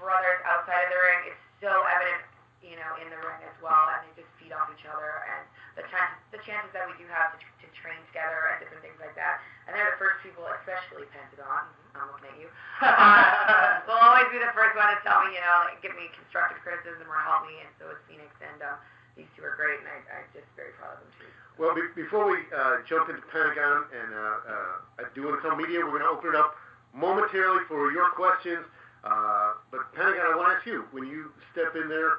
brothers 0.00 0.40
outside 0.48 0.88
of 0.88 0.90
the 0.94 1.00
ring 1.04 1.20
is 1.34 1.38
so 1.60 1.70
evident, 1.90 2.22
you 2.64 2.78
know, 2.78 2.96
in 3.02 3.10
the 3.12 3.20
ring 3.20 3.42
as 3.44 3.56
well, 3.60 3.92
and 3.92 4.00
they 4.08 4.24
just 4.24 4.30
feed 4.40 4.54
off 4.54 4.70
each 4.72 4.86
other. 4.88 5.22
And 5.28 5.42
the 5.76 5.84
chances, 5.90 6.18
the 6.32 6.40
chances 6.42 6.70
that 6.72 6.86
we 6.86 6.94
do 6.96 7.06
have 7.10 7.34
to, 7.34 7.38
to 7.38 7.66
train 7.76 7.98
together 8.10 8.50
and 8.54 8.62
different 8.62 8.82
things 8.82 8.98
like 8.98 9.14
that. 9.18 9.42
And 9.66 9.76
they're 9.76 9.94
the 9.94 10.00
first 10.00 10.22
people, 10.24 10.46
especially 10.62 11.06
Pentagon. 11.12 11.68
I'm 11.98 12.08
looking 12.14 12.30
at 12.32 12.38
you. 12.40 12.48
Uh, 12.78 13.82
will 13.90 13.98
always 13.98 14.30
be 14.30 14.38
the 14.38 14.54
first 14.54 14.70
one 14.78 14.86
to 14.86 14.98
tell 15.02 15.18
me, 15.26 15.34
you 15.34 15.42
know, 15.42 15.66
like, 15.66 15.82
give 15.82 15.90
me 15.98 16.06
constructive 16.14 16.62
criticism 16.62 17.10
or 17.10 17.18
help 17.26 17.42
me. 17.42 17.58
And 17.58 17.70
so 17.74 17.90
is 17.90 17.98
Phoenix. 18.06 18.30
And 18.38 18.62
um, 18.62 18.78
these 19.18 19.26
two 19.34 19.42
are 19.42 19.58
great, 19.58 19.82
and 19.82 19.90
I, 19.90 20.22
I'm 20.22 20.28
just 20.30 20.46
very 20.54 20.70
proud 20.78 20.94
of 20.94 21.02
them 21.02 21.10
too. 21.18 21.30
Well, 21.58 21.74
be- 21.74 21.90
before 21.98 22.30
we 22.30 22.46
uh, 22.54 22.86
jump 22.86 23.10
into 23.10 23.18
Pentagon 23.34 23.90
and 23.90 24.14
uh, 24.14 25.02
uh, 25.02 25.10
do 25.10 25.26
Intel 25.34 25.58
Media, 25.58 25.82
we're 25.82 25.98
going 25.98 26.06
to 26.06 26.12
open 26.14 26.30
it 26.30 26.38
up 26.38 26.54
momentarily 26.98 27.62
for 27.68 27.92
your 27.92 28.10
questions. 28.10 28.66
Uh, 29.04 29.54
but 29.70 29.94
Pentagon, 29.94 30.26
I 30.26 30.36
want 30.36 30.50
to 30.50 30.56
ask 30.58 30.66
you: 30.66 30.84
when 30.90 31.06
you 31.06 31.30
step 31.52 31.76
in 31.76 31.88
there, 31.88 32.18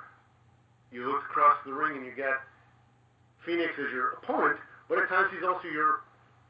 you 0.92 1.06
look 1.06 1.24
across 1.30 1.58
the 1.66 1.74
ring 1.74 1.98
and 1.98 2.06
you 2.06 2.16
got 2.16 2.40
Phoenix 3.46 3.74
as 3.76 3.92
your 3.92 4.16
opponent, 4.24 4.58
but 4.88 4.98
at 4.98 5.10
times 5.10 5.28
he's 5.36 5.44
also 5.44 5.68
your 5.68 6.02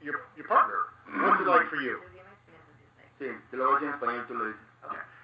your 0.02 0.30
your 0.38 0.48
partner. 0.48 0.94
What's 1.10 1.42
it 1.42 1.48
like 1.48 1.68
for 1.70 1.82
you? 1.82 1.98
Sí, 3.20 3.28
te 3.52 3.58
lo 3.58 3.66
voy 3.66 3.76
a 3.76 3.80
decir 3.80 3.90
en 3.90 3.94
español, 4.00 4.28
tú 4.28 4.38
lo 4.38 4.46
dices. 4.46 4.62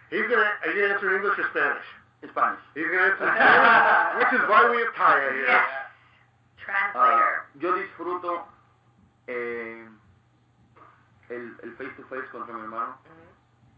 He's 0.10 0.28
gonna. 0.28 0.52
Are 0.66 0.72
you 0.74 0.82
gonna 0.82 0.94
answer 0.94 1.10
in 1.10 1.22
English 1.22 1.40
or 1.40 1.48
Spanish? 1.50 1.86
In 2.24 2.30
Spanish. 2.30 2.60
He's 2.74 2.86
gonna 2.86 3.14
answer 3.14 3.24
in 3.24 3.34
Spanish, 3.36 4.16
which 4.20 4.34
is 4.42 4.50
why 4.50 4.68
we 4.70 4.78
have 4.84 4.94
Taya 4.98 5.32
here. 5.32 5.48
Yes. 5.48 5.70
Translator. 6.58 7.24
Ah, 7.24 7.46
yo 7.62 7.72
disfruto 7.78 8.42
eh, 9.30 9.85
el, 11.30 11.58
el 11.64 11.72
face 11.78 11.94
to 11.98 12.04
face 12.08 12.28
contra 12.32 12.54
mi 12.54 12.62
hermano 12.62 12.98
Mhm. 13.06 13.26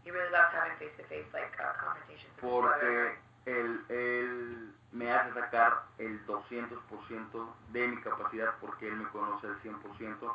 He 0.04 0.10
really 0.10 0.30
loves 0.32 0.52
having 0.54 0.72
face-to-face 0.78 1.26
like 1.34 1.52
uh, 1.60 1.72
confrontations 1.84 2.32
with 2.36 2.40
his 2.40 2.48
brother. 2.48 2.80
porque 2.80 3.52
él, 3.52 3.84
él 3.90 4.72
me 4.92 5.10
hace 5.12 5.32
sacar 5.34 5.84
el 5.98 6.24
200% 6.24 7.54
de 7.72 7.88
mi 7.88 8.00
capacidad 8.00 8.54
porque 8.60 8.88
él 8.88 8.96
me 8.96 9.04
conoce 9.10 9.46
al 9.46 9.60
100%. 9.60 10.32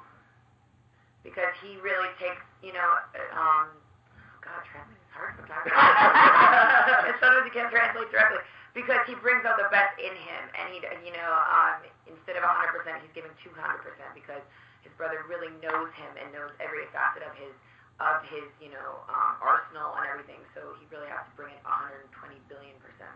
because 1.24 1.54
he 1.64 1.78
really 1.82 2.10
takes, 2.20 2.44
you 2.62 2.74
know, 2.74 2.86
uh, 3.16 3.40
um, 3.40 3.68
God, 4.44 4.60
translating 4.70 5.00
is 5.02 5.14
hard 5.16 5.34
sometimes. 5.40 5.72
and 7.10 7.16
sometimes 7.24 7.46
you 7.48 7.54
can't 7.56 7.72
translate 7.72 8.12
directly 8.12 8.44
because 8.76 9.00
he 9.08 9.16
brings 9.16 9.42
out 9.48 9.56
the 9.58 9.70
best 9.72 9.96
in 9.98 10.12
him, 10.14 10.44
and 10.60 10.66
he, 10.74 10.84
you 11.08 11.14
know, 11.16 11.32
um, 11.50 11.80
instead 12.06 12.36
of 12.36 12.44
100%, 12.44 13.02
he's 13.02 13.14
giving 13.16 13.32
200% 13.42 13.58
because 14.14 14.44
his 14.84 14.92
brother 15.00 15.24
really 15.28 15.50
knows 15.64 15.90
him 15.96 16.12
and 16.20 16.30
knows 16.36 16.52
every 16.60 16.86
facet 16.92 17.24
of 17.24 17.34
his, 17.40 17.56
of 18.04 18.22
his, 18.30 18.46
you 18.60 18.70
know, 18.70 19.02
um, 19.10 19.40
arsenal 19.42 19.96
and 19.98 20.06
everything. 20.12 20.44
So 20.54 20.76
he 20.80 20.86
really 20.92 21.08
has 21.10 21.24
to 21.26 21.34
bring 21.40 21.56
it 21.56 21.64
120 21.64 22.38
billion 22.52 22.76
percent. 22.84 23.16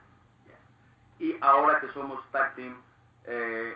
Y 1.19 1.33
ahora 1.41 1.79
que 1.81 1.89
somos 1.97 2.21
tag 2.31 2.55
team, 2.55 2.77
eh, 3.25 3.73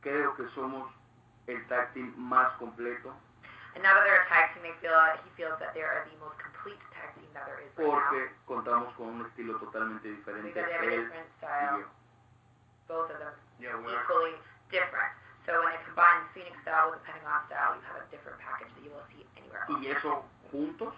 creo 0.00 0.34
que 0.36 0.46
somos 0.54 0.86
el 1.48 1.58
tag 1.66 1.92
team 1.92 2.14
más 2.16 2.54
completo 2.58 3.10
And 3.74 3.82
now 3.82 3.92
that 3.92 4.04
they're 4.06 4.22
a 4.22 4.28
tag 4.30 4.54
team, 4.54 4.62
they 4.62 4.72
feel 4.80 4.94
uh, 4.94 5.18
he 5.20 5.28
feels 5.36 5.58
that 5.60 5.74
they 5.74 5.82
are 5.82 6.06
the 6.08 6.16
most 6.22 6.38
complete 6.38 6.78
tag 6.94 7.12
team 7.18 7.28
that 7.34 7.44
there 7.50 7.60
is 7.60 7.68
right 7.76 7.84
now. 7.84 7.98
porque 7.98 8.30
contamos 8.46 8.94
con 8.96 9.20
un 9.20 9.26
estilo 9.26 9.58
totalmente 9.58 10.06
diferente. 10.08 10.54
Because 10.54 10.64
they 10.70 10.72
have 10.72 10.86
a 10.86 10.90
different 10.96 11.28
style, 11.36 11.84
both 12.88 13.10
of 13.10 13.18
them 13.18 13.34
Yeah, 13.58 13.74
equally 13.82 14.38
different. 14.70 15.12
So 15.46 15.54
when 15.62 15.70
they 15.70 15.82
combine 15.86 16.26
the 16.26 16.30
Phoenix 16.34 16.58
style 16.66 16.90
with 16.90 16.98
the 17.00 17.06
Pentagon 17.06 17.46
style, 17.46 17.78
you 17.78 17.82
have 17.86 18.02
a 18.02 18.06
different 18.10 18.42
package 18.42 18.66
that 18.66 18.82
you 18.82 18.90
will 18.90 19.06
see 19.14 19.22
anywhere 19.38 19.62
else. 19.62 19.78
Y 19.78 19.94
eso 19.94 20.26
juntos 20.50 20.94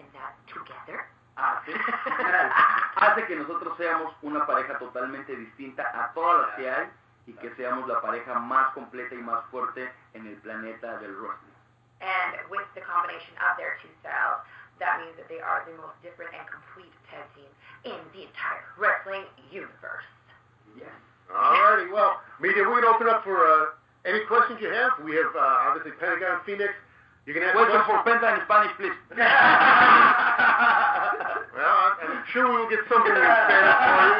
And 0.00 0.08
that 0.16 0.32
together 0.48 1.04
hace, 1.36 1.72
hace 2.96 3.26
que 3.26 3.36
nosotros 3.36 3.76
seamos 3.76 4.14
una 4.22 4.46
pareja 4.46 4.78
totalmente 4.78 5.36
distinta 5.36 5.84
a 5.92 6.12
todas 6.14 6.48
las 6.48 6.56
que 6.56 6.70
hay 6.70 6.88
y 7.26 7.32
que 7.34 7.54
seamos 7.56 7.86
la 7.86 8.00
pareja 8.00 8.38
más 8.38 8.72
completa 8.72 9.14
y 9.14 9.18
más 9.18 9.44
fuerte 9.50 9.92
en 10.14 10.26
el 10.26 10.36
planeta 10.36 10.98
del 10.98 11.14
wrestling. 11.16 11.52
And 12.00 12.40
with 12.48 12.64
the 12.74 12.80
combination 12.80 13.36
of 13.44 13.60
their 13.60 13.76
two 13.82 13.92
styles, 14.00 14.40
that 14.80 15.04
means 15.04 15.16
that 15.20 15.28
they 15.28 15.40
are 15.40 15.60
the 15.68 15.76
most 15.76 16.00
different 16.00 16.32
and 16.32 16.48
complete 16.48 16.92
tag 17.12 17.28
team 17.36 17.52
in 17.84 18.00
the 18.16 18.24
entire 18.24 18.64
wrestling 18.80 19.28
universe. 19.52 20.08
Yes. 20.76 20.88
Alrighty, 21.28 21.92
well, 21.92 22.20
media, 22.40 22.64
we're 22.64 22.80
gonna 22.80 22.96
open 22.96 23.06
up 23.06 23.22
for 23.22 23.36
uh, 23.44 23.76
any 24.04 24.20
questions 24.26 24.58
you 24.60 24.70
have. 24.72 24.92
We 25.04 25.14
have 25.16 25.32
uh, 25.36 25.66
obviously 25.68 25.92
Pentagon 26.00 26.40
Phoenix. 26.46 26.72
You 27.26 27.34
can 27.34 27.42
ask 27.44 27.52
Question 27.54 27.80
questions. 27.84 28.00
for 28.00 28.08
Pentagon 28.08 28.32
in 28.40 28.44
Spanish, 28.48 28.72
please. 28.80 28.96
Well, 31.50 31.66
I- 31.76 31.96
I'm 32.00 32.24
sure 32.32 32.48
we 32.48 32.56
will 32.56 32.70
get 32.70 32.80
something 32.88 33.12
in 33.12 33.20
Spanish 33.20 33.76
for 33.84 34.00
you. 34.00 34.16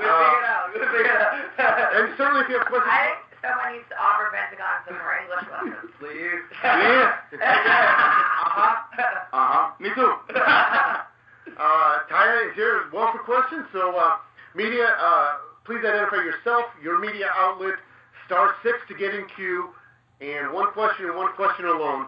We'll 0.00 0.18
figure 0.18 0.34
it 0.34 0.46
out. 0.50 0.64
We'll 0.74 0.90
figure 0.90 1.14
it 1.14 1.20
out. 1.22 1.94
And 1.94 2.04
certainly, 2.18 2.42
if 2.42 2.48
you 2.50 2.58
have 2.58 2.66
questions, 2.66 2.90
I 2.90 3.14
think 3.14 3.38
someone 3.44 3.70
needs 3.76 3.86
to 3.92 3.96
offer 4.00 4.26
Pentagon 4.34 4.74
some 4.88 4.98
more 4.98 5.14
English 5.14 5.46
lessons. 5.46 5.94
Please. 6.02 6.42
Yeah. 6.60 7.14
Uh-huh. 7.30 8.74
Uh-huh. 9.30 9.70
Me 9.78 9.90
too. 9.94 10.10
uh, 10.34 11.92
Taya 12.10 12.50
is 12.50 12.54
here 12.56 12.82
as 12.86 12.92
well 12.92 13.12
for 13.12 13.22
questions. 13.22 13.64
So, 13.72 13.94
uh, 13.96 14.16
media, 14.54 14.90
uh, 14.98 15.38
please 15.64 15.78
identify 15.86 16.16
yourself, 16.24 16.66
your 16.82 16.98
media 16.98 17.30
outlet, 17.36 17.78
star 18.30 18.54
six 18.62 18.78
to 18.86 18.94
get 18.94 19.12
in 19.12 19.26
queue, 19.34 19.70
and 20.20 20.52
one 20.52 20.70
question 20.70 21.06
and 21.06 21.16
one 21.16 21.32
question 21.32 21.66
alone. 21.66 22.06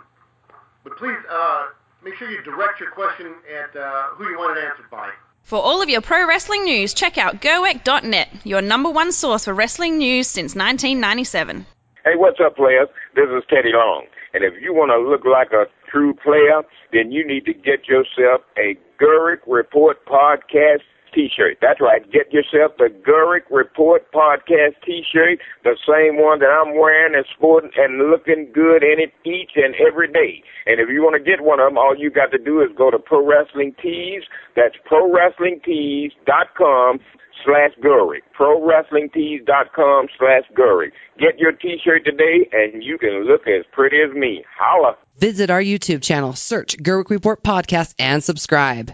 But 0.85 0.97
please 0.97 1.19
uh, 1.29 1.67
make 2.05 2.15
sure 2.15 2.31
you 2.31 2.41
direct 2.45 2.79
your 2.79 2.93
question 2.93 3.35
at 3.51 3.75
uh, 3.75 4.15
who 4.15 4.29
you 4.29 4.39
want 4.39 4.57
it 4.57 4.65
answered 4.65 4.89
by. 4.89 5.11
For 5.43 5.59
all 5.59 5.83
of 5.83 5.89
your 5.89 6.01
pro 6.01 6.25
wrestling 6.29 6.63
news, 6.63 6.95
check 6.95 7.19
out 7.19 7.41
Gerweck.net, 7.41 8.29
your 8.45 8.63
number 8.63 8.89
one 8.89 9.11
source 9.11 9.47
for 9.47 9.53
wrestling 9.53 9.99
news 9.99 10.29
since 10.29 10.55
1997. 10.55 11.67
Hey, 12.05 12.13
what's 12.15 12.39
up, 12.39 12.55
players? 12.55 12.89
This 13.17 13.27
is 13.27 13.43
Teddy 13.49 13.73
Long. 13.75 14.07
And 14.33 14.45
if 14.45 14.55
you 14.63 14.73
want 14.73 14.91
to 14.91 14.99
look 14.99 15.25
like 15.25 15.51
a 15.51 15.67
true 15.91 16.15
player, 16.15 16.63
then 16.93 17.11
you 17.11 17.27
need 17.27 17.45
to 17.47 17.53
get 17.53 17.89
yourself 17.89 18.43
a 18.57 18.79
Gerweck 19.03 19.41
Report 19.49 19.99
podcast 20.07 20.87
t-shirt. 21.13 21.59
That's 21.61 21.81
right. 21.81 22.03
Get 22.11 22.33
yourself 22.33 22.73
the 22.79 22.89
Gerweck 23.07 23.43
Report 23.51 24.11
podcast 24.13 24.75
t-shirt, 24.85 25.39
the 25.65 25.77
same 25.87 26.19
one 26.21 26.41
that 26.41 26.51
I'm 26.51 26.75
wearing 26.79 27.15
and 27.15 27.25
sporting 27.35 27.71
and 27.77 28.11
looking 28.11 28.51
good 28.53 28.83
in 28.83 28.99
it 28.99 29.13
each 29.25 29.53
and 29.57 29.75
every 29.87 30.09
day. 30.09 30.43
And 30.67 30.81
if 30.81 30.89
you 30.89 31.03
want 31.03 31.15
to 31.17 31.23
get 31.23 31.43
one 31.43 31.61
of 31.61 31.69
them, 31.69 31.79
all 31.79 31.95
you 31.97 32.11
got 32.11 32.31
to 32.33 32.39
do 32.39 32.61
is 32.61 32.69
go 32.77 32.91
to 32.91 32.99
Pro 32.99 33.25
Wrestling 33.27 33.75
Tees. 33.83 34.23
That's 34.57 34.75
ProWrestlingTees.com 34.91 37.01
slash 37.45 37.73
Gerweck. 37.83 38.23
ProWrestlingTees.com 38.39 40.07
slash 40.19 40.43
Gerweck. 40.57 40.93
Get 41.19 41.39
your 41.39 41.53
t-shirt 41.53 42.05
today 42.05 42.49
and 42.53 42.83
you 42.83 42.99
can 42.99 43.25
look 43.27 43.47
as 43.47 43.65
pretty 43.73 43.99
as 44.01 44.13
me. 44.15 44.45
Holla! 44.59 44.97
Visit 45.19 45.51
our 45.51 45.63
YouTube 45.63 46.03
channel, 46.03 46.33
search 46.33 46.77
Gerweck 46.79 47.11
Report 47.11 47.43
Podcast, 47.43 47.95
and 47.99 48.25
subscribe. 48.25 48.93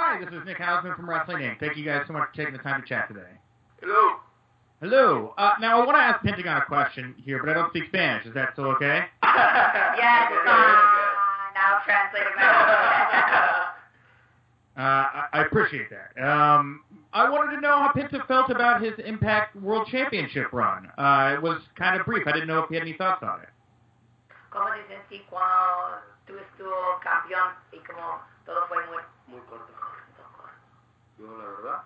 Hi, 0.00 0.20
this 0.24 0.32
is 0.32 0.46
Nick 0.46 0.58
Hausman 0.58 0.94
from 0.94 1.10
Wrestling 1.10 1.38
Inc. 1.38 1.58
Thank 1.58 1.76
you 1.76 1.84
guys 1.84 2.04
so 2.06 2.12
much 2.12 2.28
for 2.30 2.36
taking 2.36 2.52
the 2.52 2.62
time 2.62 2.82
to 2.82 2.86
chat 2.86 3.08
today. 3.08 3.34
Hello. 3.82 4.18
Hello. 4.80 5.34
Uh, 5.36 5.54
now, 5.60 5.82
I 5.82 5.84
want 5.84 5.98
to 5.98 6.00
ask 6.00 6.24
Pentagon 6.24 6.62
a 6.62 6.64
question 6.66 7.16
here, 7.18 7.40
but 7.42 7.50
I 7.50 7.54
don't 7.54 7.70
speak 7.70 7.88
Spanish. 7.88 8.24
Is 8.24 8.32
that 8.34 8.50
still 8.52 8.66
okay? 8.78 9.00
Yes, 9.24 10.30
fine. 10.46 10.78
I'll 11.58 11.82
translate 11.84 12.22
it 12.22 12.36
back. 12.36 13.64
Uh, 14.78 14.82
I, 15.10 15.24
I 15.32 15.42
appreciate 15.42 15.88
that. 15.90 16.14
Um, 16.22 16.84
I 17.12 17.28
wanted 17.28 17.56
to 17.56 17.60
know 17.60 17.82
how 17.82 17.90
Penta 17.90 18.24
felt 18.28 18.48
about 18.48 18.80
his 18.80 18.92
Impact 19.04 19.56
World 19.56 19.88
Championship 19.90 20.52
run. 20.52 20.86
Uh, 20.96 21.34
it 21.34 21.42
was 21.42 21.60
kind 21.76 21.98
of 21.98 22.06
brief. 22.06 22.28
I 22.28 22.30
didn't 22.30 22.46
know 22.46 22.60
if 22.60 22.68
he 22.68 22.76
had 22.76 22.82
any 22.82 22.92
thoughts 22.92 23.24
on 23.24 23.40
it. 23.40 23.48
¿Cómo 24.54 24.70
te 24.70 24.86
sentí 24.86 25.26
cuando 25.28 25.98
tú 26.28 26.38
estuvo 26.38 27.00
campeón 27.02 27.58
y 27.72 27.78
como 27.78 28.22
todo 28.46 28.68
fue 28.68 28.86
muy, 28.86 29.02
Muy 29.26 29.40
corto. 29.50 29.77
Yo, 31.18 31.26
la 31.36 31.44
verdad. 31.44 31.82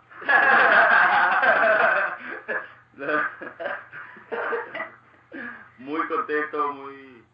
muy 5.79 6.07
contento, 6.09 6.73
muy. 6.73 7.25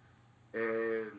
Eh, 0.52 1.12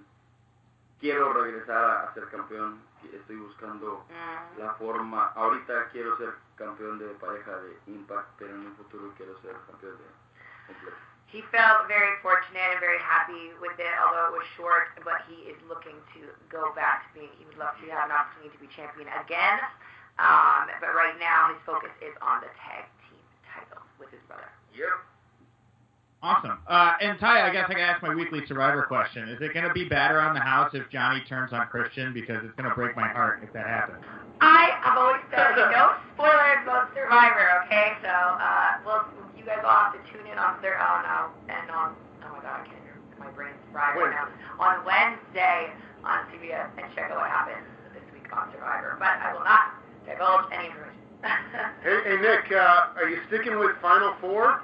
quiero 1.00 1.34
regresar 1.34 2.08
a 2.08 2.14
ser 2.14 2.28
campeón. 2.30 2.82
Estoy 3.14 3.38
buscando 3.38 4.06
Mm. 4.10 4.60
la 4.60 4.74
forma. 4.76 5.32
Ahorita 5.36 5.88
quiero 5.92 6.18
ser 6.18 6.34
campeón 6.58 7.00
de 7.00 7.08
pareja 7.16 7.52
de 7.58 7.78
Impact, 7.88 8.28
pero 8.38 8.52
en 8.56 8.68
un 8.68 8.76
futuro 8.76 9.14
quiero 9.16 9.40
ser 9.42 9.56
campeón 9.68 9.98
de 9.98 10.04
completo. 10.68 10.98
He 11.32 11.44
felt 11.52 11.88
very 11.88 12.18
fortunate 12.24 12.72
and 12.72 12.80
very 12.80 12.98
happy 12.98 13.54
with 13.62 13.78
it, 13.80 13.94
although 14.02 14.34
it 14.34 14.40
was 14.40 14.48
short, 14.58 14.90
but 15.06 15.22
he 15.30 15.46
is 15.48 15.62
looking 15.70 15.96
to 16.16 16.26
go 16.50 16.74
back 16.74 17.06
to 17.06 17.20
being, 17.20 17.30
he 17.38 17.46
would 17.46 17.58
love 17.58 17.78
to 17.80 17.86
have 17.94 18.10
an 18.10 18.18
opportunity 18.18 18.50
to 18.50 18.58
be 18.58 18.68
champion 18.68 19.08
again. 19.22 19.60
Um, 20.20 20.68
but 20.84 20.92
right 20.92 21.16
now, 21.20 21.56
his 21.56 21.62
focus 21.66 21.96
is 22.04 22.12
on 22.20 22.44
the 22.44 22.52
tag 22.60 22.84
team 23.08 23.24
title 23.48 23.80
with 23.98 24.12
his 24.12 24.20
brother. 24.28 24.52
Yep. 24.76 25.10
Awesome. 26.22 26.60
Uh, 26.68 27.00
and 27.00 27.16
Ty, 27.18 27.48
I 27.48 27.52
guess 27.56 27.72
I 27.72 27.80
gotta 27.80 27.96
ask 27.96 28.04
my 28.04 28.12
weekly 28.14 28.44
Survivor 28.46 28.84
question. 28.84 29.30
Is 29.32 29.40
it 29.40 29.54
gonna 29.56 29.72
be 29.72 29.88
bad 29.88 30.12
around 30.12 30.36
the 30.36 30.44
house 30.44 30.72
if 30.76 30.84
Johnny 30.92 31.24
turns 31.32 31.54
on 31.56 31.66
Christian? 31.72 32.12
Because 32.12 32.44
it's 32.44 32.54
gonna 32.60 32.76
break 32.76 32.96
my 33.00 33.08
heart 33.08 33.40
if 33.42 33.54
that 33.56 33.66
happens. 33.68 34.04
I 34.44 34.76
have 34.84 35.00
always 35.00 35.24
said 35.32 35.56
no 35.56 35.96
spoilers 36.16 36.64
about 36.68 36.92
Survivor, 36.92 37.64
okay? 37.64 37.96
So, 38.04 38.12
uh, 38.12 38.84
well, 38.84 39.08
you 39.40 39.48
guys 39.48 39.64
all 39.64 39.72
have 39.72 39.96
to 39.96 40.04
tune 40.12 40.28
in 40.28 40.36
on 40.36 40.60
Thur- 40.60 40.76
on 40.76 41.08
uh, 41.08 41.32
and 41.48 41.72
on 41.72 41.96
oh 42.28 42.36
my 42.36 42.44
god, 42.44 42.64
I 42.64 42.68
can't 42.68 42.84
hear 42.84 43.00
my 43.16 43.32
brain's 43.32 43.56
fried 43.72 43.96
right 43.96 44.12
now. 44.12 44.28
On 44.60 44.84
Wednesday 44.84 45.72
on 46.04 46.28
CBS 46.36 46.68
and 46.76 46.92
check 47.00 47.16
out 47.16 47.24
what 47.24 47.32
happens 47.32 47.64
this 47.96 48.04
week 48.12 48.28
on 48.36 48.52
Survivor. 48.52 49.00
But 49.00 49.24
I 49.24 49.32
will 49.32 49.48
not 49.48 49.79
divulge 50.10 50.46
any 50.52 50.68
information. 50.68 50.96
Hey, 51.84 52.00
hey 52.06 52.18
Nick, 52.22 52.52
uh, 52.52 52.96
are 52.98 53.10
you 53.10 53.20
sticking 53.28 53.60
with 53.60 53.72
Final 53.82 54.14
Four? 54.22 54.62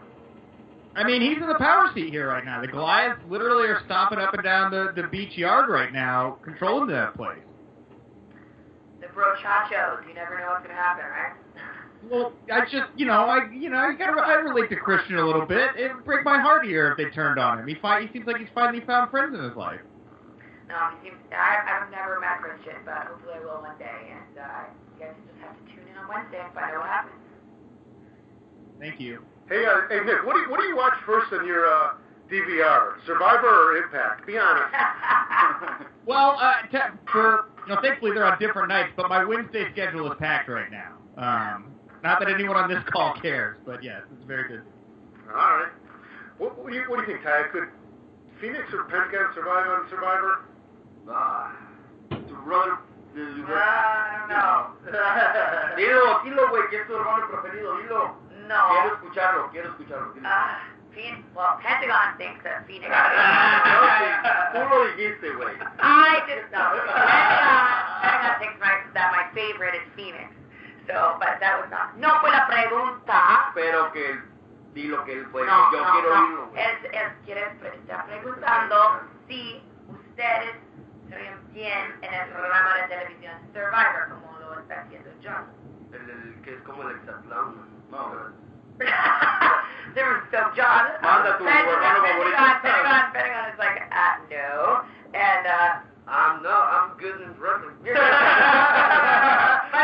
I 0.95 1.03
mean, 1.03 1.21
he's 1.21 1.37
in 1.41 1.47
the 1.47 1.55
power 1.59 1.89
seat 1.93 2.09
here 2.11 2.29
right 2.29 2.45
now. 2.45 2.61
The 2.61 2.67
Goliaths 2.67 3.19
literally 3.29 3.67
are 3.67 3.81
stomping 3.85 4.19
up 4.19 4.33
and 4.33 4.43
down 4.43 4.71
the, 4.71 4.93
the 4.95 5.07
beach 5.09 5.37
yard 5.37 5.69
right 5.69 5.91
now, 5.91 6.37
controlling 6.43 6.87
that 6.89 7.15
place. 7.15 7.39
the 9.01 9.07
brochachos, 9.07 10.07
you 10.07 10.13
never 10.13 10.39
know 10.39 10.47
what's 10.55 10.63
gonna 10.63 10.73
happen, 10.79 11.05
right? 11.05 11.33
Well, 12.09 12.33
I 12.53 12.61
just, 12.65 12.87
you 12.95 13.05
know, 13.05 13.13
I, 13.25 13.49
you 13.51 13.69
know, 13.69 13.77
I 13.77 13.93
gotta, 13.93 14.21
I 14.21 14.33
relate 14.35 14.69
to 14.69 14.75
Christian 14.75 15.17
a 15.17 15.25
little 15.25 15.45
bit. 15.45 15.71
It 15.75 15.93
would 15.95 16.05
break 16.05 16.23
my 16.23 16.39
heart 16.39 16.65
here 16.65 16.91
if 16.91 16.97
they 16.97 17.09
turned 17.15 17.39
on 17.39 17.59
him. 17.59 17.67
He, 17.67 17.75
fi- 17.81 18.01
he 18.05 18.13
seems 18.13 18.27
like 18.27 18.37
he's 18.37 18.49
finally 18.53 18.83
found 18.85 19.09
friends 19.11 19.35
in 19.35 19.43
his 19.43 19.55
life. 19.55 19.81
No, 20.69 20.75
he 21.01 21.09
seems. 21.09 21.17
I, 21.31 21.61
I've 21.65 21.91
never 21.91 22.19
met 22.19 22.41
Christian, 22.41 22.81
but 22.85 23.07
hopefully 23.07 23.33
I 23.35 23.39
will 23.39 23.61
one 23.61 23.77
day. 23.79 24.13
And 24.13 24.37
uh, 24.37 24.63
you 24.99 25.05
guys 25.05 25.15
just 25.27 25.39
have 25.43 25.55
to 25.57 25.63
tune 25.73 25.87
in 25.91 25.97
on 25.97 26.07
Wednesday 26.07 26.41
and 26.43 26.53
find 26.53 26.71
out 26.71 26.79
what 26.79 26.89
happens. 26.89 27.15
Thank 28.79 28.99
you. 28.99 29.21
Hey, 29.49 29.63
uh, 29.65 29.87
hey 29.89 29.99
Nick, 30.05 30.25
what 30.25 30.35
do 30.35 30.41
you, 30.41 30.49
what 30.49 30.59
do 30.59 30.65
you 30.67 30.75
watch 30.75 30.93
first 31.05 31.31
on 31.33 31.45
your 31.45 31.67
uh, 31.67 31.93
DVR? 32.31 32.95
Survivor 33.05 33.47
or 33.47 33.77
Impact? 33.77 34.25
Be 34.25 34.37
honest. 34.37 34.73
Well, 36.05 36.37
uh, 36.39 36.53
t- 36.71 36.77
for 37.11 37.49
you 37.67 37.73
know, 37.73 37.81
thankfully 37.81 38.11
they're 38.13 38.25
on 38.25 38.37
different 38.39 38.69
nights, 38.69 38.91
but 38.95 39.09
my 39.09 39.25
Wednesday 39.25 39.65
schedule 39.71 40.11
is 40.11 40.17
packed 40.19 40.47
right 40.49 40.69
now. 40.69 40.93
Um, 41.17 41.73
not 42.03 42.19
that 42.19 42.29
anyone 42.29 42.55
on 42.57 42.69
this 42.69 42.83
call 42.91 43.15
cares, 43.19 43.57
but 43.65 43.83
yes, 43.83 44.03
it's 44.13 44.23
very 44.27 44.47
good. 44.47 44.61
All 45.29 45.33
right. 45.35 45.71
What, 46.37 46.59
what, 46.59 46.69
do 46.71 46.75
you, 46.77 46.83
what 46.89 46.97
do 46.97 47.01
you 47.01 47.17
think, 47.17 47.23
Ty? 47.23 47.43
Could 47.51 47.69
Phoenix 48.39 48.71
or 48.71 48.83
Pentagon 48.83 49.33
survive 49.33 49.65
on 49.65 49.89
Survivor? 49.89 50.45
Ah, 51.09 51.57
tu 52.11 52.37
brother. 52.45 52.71
you 52.71 52.73
Uh, 52.73 52.94
Know. 53.15 54.75
Dilo, 55.77 56.19
dilo, 56.23 56.49
güey, 56.49 56.67
que 56.69 56.81
es 56.81 56.87
tu 56.87 56.95
hermano 56.97 57.27
preferido, 57.29 57.77
dilo. 57.77 58.17
Quiero 58.27 58.47
no. 58.47 58.93
escucharlo, 58.93 59.49
quiero 59.51 59.69
escucharlo. 59.69 60.13
dilo. 60.13 60.27
Uh, 60.27 60.57
Phoenix, 60.93 61.23
well, 61.35 61.57
Pentagon 61.63 62.17
thinks 62.17 62.43
that 62.43 62.67
Phoenix. 62.67 62.91
No, 62.91 62.95
sí, 63.99 64.07
tú 64.53 64.59
lo 64.69 64.85
dijiste, 64.87 65.31
güey. 65.31 65.55
I 65.79 66.23
just 66.27 66.51
know. 66.51 66.75
Pentagon, 66.75 67.67
Pentagon 68.01 68.39
thinks 68.39 68.59
my, 68.59 68.75
that 68.93 69.11
my 69.11 69.31
favorite 69.33 69.75
is 69.75 69.87
Phoenix. 69.95 70.31
So, 70.87 71.15
but 71.19 71.39
that 71.39 71.59
was 71.59 71.71
not. 71.71 71.97
No 71.97 72.19
fue 72.19 72.31
la 72.31 72.47
pregunta. 72.47 73.51
Pero 73.55 73.91
que 73.91 74.19
Di 74.75 74.89
lo 74.89 75.05
que 75.05 75.13
él 75.13 75.25
puede. 75.31 75.47
No, 75.47 75.71
yo 75.71 75.85
no, 75.85 75.91
quiero 75.93 76.09
no. 76.09 76.21
oírlo. 76.21 76.51
Él, 76.55 76.85
él 76.91 77.13
quiere, 77.23 77.47
está 77.73 78.03
preguntando 78.05 78.99
si 79.25 79.63
ustedes 79.87 80.64
se 81.09 81.15
oyen 81.15 81.53
bien 81.53 81.95
en 82.01 82.13
el 82.13 82.29
programa 82.29 82.75
de 82.75 82.87
televisión 82.87 83.33
Survivor, 83.53 84.09
como 84.09 84.39
lo 84.39 84.59
está 84.59 84.81
haciendo 84.81 85.09
John. 85.23 85.45
El, 85.93 86.09
el 86.09 86.41
que 86.41 86.55
es 86.55 86.61
como 86.63 86.83
el 86.83 86.95
hexatlón. 86.95 87.75
No, 87.91 88.11
there 89.95 90.11
was 90.11 90.23
so 90.31 90.51
John. 90.51 90.83
Manda 91.01 91.37
tu 91.37 91.47
hermano 91.47 91.79
favorito. 91.79 92.35
Pentagon, 92.35 92.59
Pentagon, 92.59 93.13
Pentagon 93.15 93.45
is 93.53 93.59
like, 93.59 93.79
uh, 93.87 94.19
no. 94.27 94.83
And, 95.15 95.47
uh, 95.47 95.79
I'm 96.11 96.43
no, 96.43 96.53
I'm 96.53 96.93
good 96.99 97.17
in 97.23 97.33
wrestling. 97.39 97.79
but 97.81 97.95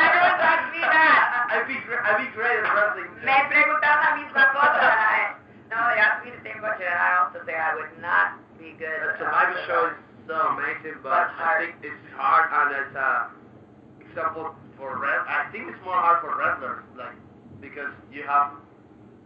everyone 0.05 0.37
asks 0.37 0.69
me 0.69 0.83
that. 0.85 1.47
I'd 1.49 1.65
be 1.65 1.79
I'd 1.81 2.19
be 2.21 2.29
great 2.35 2.61
at 2.61 2.67
wrestling. 2.67 3.09
Me 3.25 3.37
preguntaron 3.49 4.03
la 4.05 4.11
misma 4.21 4.43
cosa. 4.53 4.85
I, 4.91 5.39
no, 5.71 5.77
they 5.89 5.97
asked 5.97 6.21
me 6.21 6.29
the 6.35 6.43
same 6.45 6.59
question, 6.61 6.85
and 6.85 6.99
I 6.99 7.25
also 7.25 7.41
say 7.47 7.57
I 7.57 7.73
would 7.73 7.95
not 8.03 8.37
be 8.59 8.77
good. 8.77 8.91
The 8.91 9.17
uh, 9.17 9.23
Survivor 9.23 9.57
show 9.65 9.89
is 9.89 9.97
so 10.31 10.37
amazing, 10.55 10.95
but 11.03 11.11
But. 11.11 11.43
I 11.43 11.53
think 11.59 11.75
it's 11.83 12.05
hard 12.15 12.47
and 12.55 12.67
it's 12.79 12.95
uh 12.95 13.27
example 13.99 14.55
for 14.79 14.95
wrest- 14.97 15.27
I 15.27 15.51
think 15.51 15.67
it's 15.67 15.83
more 15.83 15.99
hard 15.99 16.23
for 16.23 16.31
wrestlers, 16.39 16.83
like 16.95 17.15
because 17.59 17.91
you 18.15 18.23
have 18.23 18.55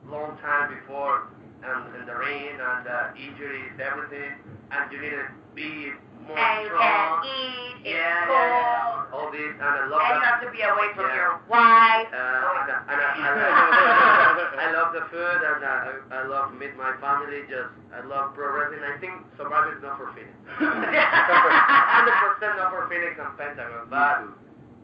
long 0.09 0.37
time 0.41 0.73
before 0.73 1.29
and 1.61 1.95
in 1.95 2.05
the 2.09 2.15
ring 2.17 2.57
and 2.57 2.87
uh, 2.87 3.13
injuries, 3.17 3.71
everything, 3.77 4.33
and 4.71 4.91
you 4.91 5.01
need 5.01 5.13
to 5.13 5.27
be 5.55 5.93
more 6.27 6.37
And 6.37 6.61
you 6.63 6.67
strong. 6.69 6.81
can't 6.81 7.25
eat, 7.25 7.85
it's 7.85 7.95
yeah, 7.95 8.25
yeah, 8.25 8.49
yeah. 8.49 9.13
All 9.13 9.29
this, 9.31 9.53
and 9.55 9.61
I 9.61 9.85
love 9.87 10.01
And 10.01 10.15
you 10.17 10.25
have 10.25 10.41
to 10.41 10.49
be 10.51 10.61
away 10.65 10.89
from 10.97 11.05
Yeah. 11.07 11.15
your 11.21 11.33
wife. 11.47 12.09
Uh, 12.11 12.17
and, 12.17 12.69
I- 12.73 12.83
and 12.89 12.99
I, 12.99 13.09
I, 13.15 13.29
love, 14.35 14.53
I 14.57 14.67
love 14.73 14.89
the 14.93 15.03
food 15.13 15.39
and 15.45 15.61
uh, 15.63 15.69
I, 15.69 16.19
I 16.19 16.21
love 16.27 16.51
to 16.51 16.55
meet 16.57 16.75
my 16.75 16.91
family. 16.99 17.45
Just 17.47 17.69
I 17.93 18.01
love 18.05 18.33
pro 18.33 18.51
wrestling. 18.51 18.81
I 18.83 18.97
think 18.99 19.21
Survivor 19.37 19.77
is 19.77 19.81
not 19.85 19.97
for 20.01 20.09
Phoenix. 20.17 20.33
Hundred 20.59 22.17
percent 22.19 22.57
not 22.57 22.71
for 22.71 22.87
Phoenix 22.89 23.15
and 23.19 23.31
Pentagon, 23.37 23.87
but 23.89 24.25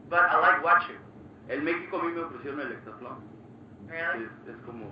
but 0.08 0.24
I 0.30 0.38
like 0.40 0.62
watching. 0.64 0.98
En 1.50 1.64
México 1.64 1.98
a 1.98 2.02
mí 2.04 2.12
me 2.14 2.22
ofrecieron 2.22 2.60
el 2.60 2.72
hexatlón. 2.72 3.18
really? 3.88 4.24
Es, 4.24 4.54
es 4.54 4.56
como... 4.64 4.86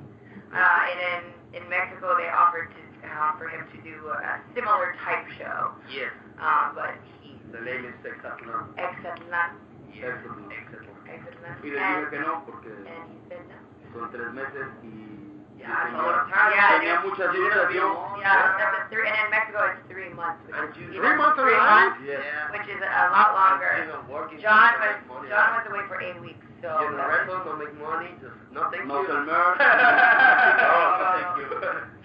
Uh, 0.52 0.56
and 0.58 1.24
in, 1.54 1.62
in 1.62 1.68
Mexico, 1.70 2.16
they 2.18 2.26
offered 2.28 2.68
to 2.74 2.82
uh, 3.06 3.38
for 3.38 3.48
him 3.48 3.64
to 3.70 3.78
do 3.82 3.94
a 4.10 4.40
similar 4.54 4.94
type 5.04 5.24
show, 5.38 5.70
Yes, 5.88 6.10
um, 6.40 6.74
but 6.74 6.94
he 7.22 7.36
the 7.52 7.60
name 7.60 7.84
is 7.84 7.94
Sexathlon. 8.02 8.74
Exatlan, 8.76 9.50
Yes, 9.92 10.16
Hexatlón. 10.18 10.48
Exathlon. 10.50 10.98
Exatlan, 11.06 11.54
Y 11.64 11.70
le 11.70 11.78
dije 11.78 11.98
and, 11.98 12.10
que 12.10 12.18
no, 12.20 12.42
porque 12.46 12.68
and 12.70 12.86
he 13.12 13.18
said 13.28 13.44
no. 13.48 14.00
son 14.00 14.10
tres 14.10 14.32
meses 14.32 14.66
y... 14.82 15.19
Yeah, 15.60 15.68
yo 15.68 15.76
it's 15.76 15.92
a 15.92 16.00
tenía- 16.00 16.00
lot 16.00 16.24
of. 16.24 16.28
Yeah, 16.56 16.80
yeah. 16.80 17.04
muchas 17.04 17.28
You 17.36 17.44
dudas. 17.44 17.68
need 17.68 17.76
Yo, 17.76 17.84
to 17.84 18.00
be- 18.16 18.20
Yeah, 18.24 18.56
that's 18.56 18.76
a 18.80 18.88
three, 18.88 19.04
and 19.06 19.16
in 19.20 19.28
Mexico 19.30 19.60
it's 19.68 19.82
three 19.92 20.08
months, 20.16 20.40
which, 20.48 20.56
And 20.56 20.72
Three 20.72 21.14
months 21.20 21.36
three 21.36 21.52
months. 21.60 21.96
Yeah. 22.00 22.48
which 22.56 22.66
is 22.72 22.80
a 22.80 23.04
lot 23.12 23.30
longer. 23.36 23.68
And 23.68 23.92
even 23.92 24.00
working, 24.08 24.40
John 24.40 24.72
to 24.72 25.04
was. 25.12 25.28
John 25.28 25.48
was 25.60 25.64
away 25.68 25.84
for 25.86 26.00
eight 26.00 26.16
weeks, 26.24 26.40
so 26.64 26.68
You 26.80 26.90
know, 26.90 26.96
that's- 26.96 27.28
wrestle, 27.28 27.44
no 27.44 27.52
make 27.60 27.74
money, 27.76 28.10
just 28.24 28.32
no 28.56 28.66
thank 28.72 28.88
no 28.88 29.00
you. 29.04 29.06
sell 29.06 29.20
no, 29.28 29.40
no, 29.54 30.80
thank 31.12 31.28
you. 31.38 31.46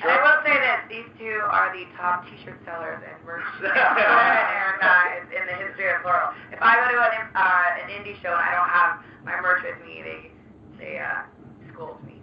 And 0.03 0.11
I 0.11 0.17
will 0.21 0.39
say 0.43 0.55
this: 0.59 0.79
these 0.91 1.09
two 1.17 1.39
are 1.49 1.71
the 1.71 1.87
top 1.97 2.27
T-shirt 2.27 2.59
sellers 2.67 2.99
and 3.01 3.15
merch 3.25 3.41
extraordinaire 3.63 4.77
guys 4.81 5.23
in 5.31 5.43
the 5.47 5.55
history 5.63 5.89
of 5.95 6.03
Laurel. 6.03 6.35
If 6.51 6.59
I 6.61 6.75
go 6.75 6.91
to 6.91 6.99
an 7.01 7.13
uh, 7.33 7.79
an 7.81 7.87
indie 7.89 8.19
show 8.21 8.35
and 8.35 8.43
I 8.43 8.51
don't 8.53 8.69
have 8.69 8.99
my 9.23 9.39
merch 9.41 9.63
with 9.63 9.79
me, 9.87 10.03
they 10.03 10.19
they 10.77 10.99
uh, 10.99 11.23
scold 11.73 11.97
me 12.03 12.11
very 12.11 12.14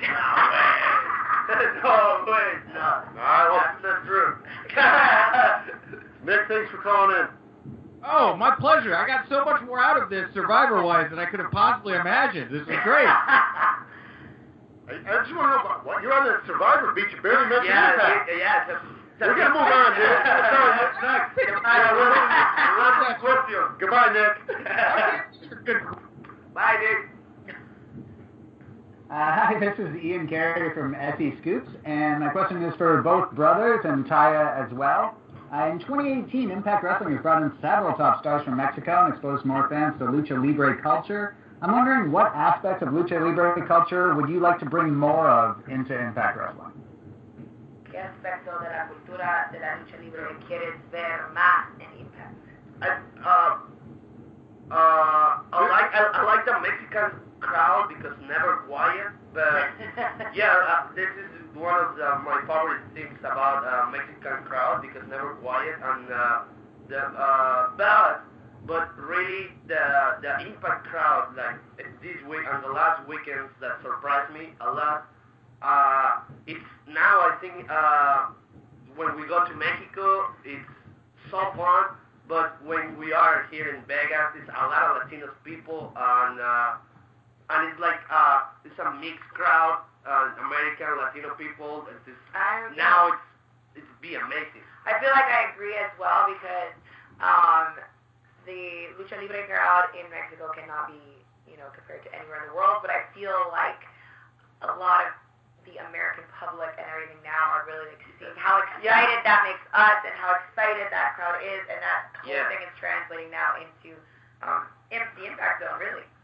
badly. 0.00 1.82
no 1.82 2.24
way. 2.26 2.50
No. 2.72 2.80
Alright, 3.14 3.48
well, 3.50 3.60
That's 3.60 3.82
not 3.82 4.04
true. 4.06 4.36
Nick, 6.24 6.40
thanks 6.48 6.70
for 6.70 6.78
calling 6.82 7.16
in. 7.16 7.26
Oh, 8.06 8.36
my 8.36 8.54
pleasure. 8.56 8.94
I 8.96 9.06
got 9.06 9.28
so 9.28 9.44
much 9.44 9.62
more 9.62 9.80
out 9.80 10.00
of 10.00 10.10
this 10.10 10.28
Survivor-wise 10.34 11.08
than 11.10 11.18
I 11.18 11.24
could 11.26 11.40
have 11.40 11.50
possibly 11.50 11.94
imagined. 11.94 12.50
This 12.52 12.62
is 12.62 12.76
great. 12.84 13.08
I, 13.08 13.80
I 14.88 15.24
just 15.24 15.32
want 15.32 15.48
to 15.48 15.56
know 15.56 15.60
about 15.64 15.86
what 15.86 16.02
you're 16.02 16.12
on 16.12 16.24
the 16.28 16.40
Survivor 16.46 16.92
beach. 16.92 17.08
You 17.16 17.22
barely 17.22 17.48
mentioned 17.48 17.68
yeah, 17.72 17.94
Impact. 17.94 18.28
yeah, 18.28 18.68
yeah. 18.68 18.78
We're 19.20 19.36
gonna 19.38 19.54
move 19.54 19.62
on, 19.62 19.94
dude. 19.96 20.04
What's 20.04 21.00
next? 21.00 21.38
Yeah, 21.64 21.94
we're- 21.96 22.14
question. 23.24 23.62
Goodbye, 23.80 24.12
Nick. 24.12 24.34
Bye, 26.54 26.76
Dick. 26.80 27.13
Uh, 29.10 29.14
hi, 29.14 29.58
this 29.60 29.78
is 29.78 29.94
Ian 30.02 30.26
Carey 30.26 30.72
from 30.72 30.94
SE 30.94 31.36
Scoops, 31.42 31.68
and 31.84 32.20
my 32.20 32.30
question 32.30 32.62
is 32.62 32.74
for 32.76 33.02
both 33.02 33.30
brothers 33.32 33.80
and 33.84 34.06
Taya 34.06 34.56
as 34.56 34.72
well. 34.72 35.14
Uh, 35.52 35.68
in 35.68 35.78
2018, 35.78 36.50
Impact 36.50 36.82
Wrestling 36.82 37.12
has 37.12 37.20
brought 37.20 37.42
in 37.42 37.52
several 37.60 37.92
top 37.98 38.20
stars 38.20 38.42
from 38.44 38.56
Mexico 38.56 39.04
and 39.04 39.12
exposed 39.12 39.44
more 39.44 39.68
fans 39.68 39.92
to 39.98 40.06
lucha 40.06 40.42
libre 40.42 40.80
culture. 40.80 41.36
I'm 41.60 41.72
wondering 41.72 42.12
what 42.12 42.34
aspects 42.34 42.82
of 42.82 42.88
lucha 42.88 43.20
libre 43.20 43.66
culture 43.68 44.14
would 44.14 44.30
you 44.30 44.40
like 44.40 44.58
to 44.60 44.66
bring 44.66 44.94
more 44.94 45.28
of 45.28 45.60
into 45.68 45.92
Impact 45.92 46.38
Wrestling? 46.38 46.72
¿Qué 47.92 48.00
aspecto 48.00 48.58
de 48.58 48.70
la 48.72 48.88
cultura 48.88 49.50
de 49.52 49.60
la 49.60 49.76
lucha 49.84 50.00
libre 50.00 50.34
quieres 50.48 50.80
ver 50.90 51.28
más 51.34 51.68
en 51.78 52.00
Impact? 52.00 52.34
I, 52.80 52.88
uh, 53.20 53.58
uh, 54.72 55.42
I 55.52 55.68
like 55.68 55.94
I, 55.94 56.10
I 56.14 56.24
like 56.24 56.46
the 56.46 56.58
Mexican 56.58 57.20
crowd 57.44 57.88
because 57.88 58.16
never 58.26 58.64
quiet, 58.66 59.12
but 59.32 59.70
yeah, 60.34 60.56
uh, 60.66 60.94
this 60.94 61.08
is 61.20 61.56
one 61.56 61.78
of 61.84 61.96
the, 61.96 62.18
my 62.24 62.40
favorite 62.42 62.82
things 62.94 63.18
about 63.20 63.62
uh, 63.62 63.90
Mexican 63.90 64.44
crowd 64.44 64.82
because 64.82 65.02
never 65.08 65.34
quiet 65.36 65.76
and 65.82 66.10
uh, 66.10 66.42
the 66.88 66.98
uh, 66.98 67.70
but 67.76 68.24
but 68.66 68.88
really 68.98 69.52
the 69.68 70.18
the 70.22 70.46
Impact 70.46 70.86
crowd 70.86 71.36
like 71.36 71.60
this 72.02 72.16
week 72.28 72.44
and 72.50 72.64
the 72.64 72.72
last 72.72 73.06
weekends 73.08 73.52
that 73.60 73.78
surprised 73.82 74.32
me 74.32 74.50
a 74.60 74.70
lot. 74.70 75.06
Uh, 75.62 76.20
it's 76.46 76.68
now 76.88 77.20
I 77.24 77.36
think 77.40 77.70
uh, 77.70 78.26
when 78.96 79.18
we 79.20 79.26
go 79.26 79.44
to 79.44 79.54
Mexico, 79.54 80.28
it's 80.44 80.68
so 81.30 81.40
fun. 81.56 81.96
But 82.26 82.56
when 82.64 82.96
we 82.98 83.12
are 83.12 83.46
here 83.50 83.74
in 83.74 83.84
Vegas, 83.84 84.32
it's 84.40 84.48
a 84.48 84.66
lot 84.66 84.96
of 84.96 85.02
Latinos 85.02 85.36
people, 85.44 85.92
and 85.94 86.40
uh, 86.40 86.72
and 87.50 87.68
it's 87.70 87.80
like 87.80 88.00
uh, 88.10 88.48
it's 88.64 88.78
a 88.80 88.88
mixed 89.00 89.28
crowd, 89.36 89.84
uh, 90.08 90.32
American 90.44 90.96
Latino 90.96 91.34
people. 91.36 91.84
Just, 92.06 92.18
I 92.32 92.72
now 92.76 93.12
it's 93.16 93.84
it's 93.84 93.92
be 94.00 94.14
amazing. 94.16 94.64
I 94.86 95.00
feel 95.00 95.10
like 95.12 95.28
I 95.28 95.52
agree 95.52 95.74
as 95.80 95.90
well 95.98 96.28
because 96.28 96.72
um, 97.20 97.80
the 98.44 98.92
lucha 99.00 99.16
libre 99.16 99.48
crowd 99.48 99.88
in 99.96 100.04
Mexico 100.12 100.52
cannot 100.52 100.92
be, 100.92 101.00
you 101.48 101.56
know, 101.56 101.68
compared 101.72 102.04
to 102.04 102.10
anywhere 102.12 102.44
in 102.44 102.52
the 102.52 102.56
world. 102.56 102.84
But 102.84 102.92
I 102.92 103.08
feel 103.16 103.48
like 103.52 103.80
a 104.64 104.76
lot 104.76 105.04
of 105.08 105.12
the 105.64 105.80
American 105.88 106.28
public 106.36 106.76
and 106.76 106.84
everything 106.92 107.16
now 107.24 107.48
are 107.56 107.64
really 107.64 107.88
like 107.96 108.04
seeing 108.20 108.36
how 108.36 108.60
excited 108.60 109.20
that 109.24 109.40
makes 109.48 109.64
us 109.72 109.98
and 110.04 110.12
how 110.20 110.36
excited 110.44 110.84
that 110.92 111.16
crowd 111.16 111.40
is, 111.40 111.64
and 111.72 111.80
that 111.80 112.12
whole 112.20 112.28
Yeah. 112.36 112.48
thing 112.52 112.60
is 112.60 112.72
translating 112.76 113.32
now 113.32 113.56
into 113.56 113.96
um, 114.44 114.68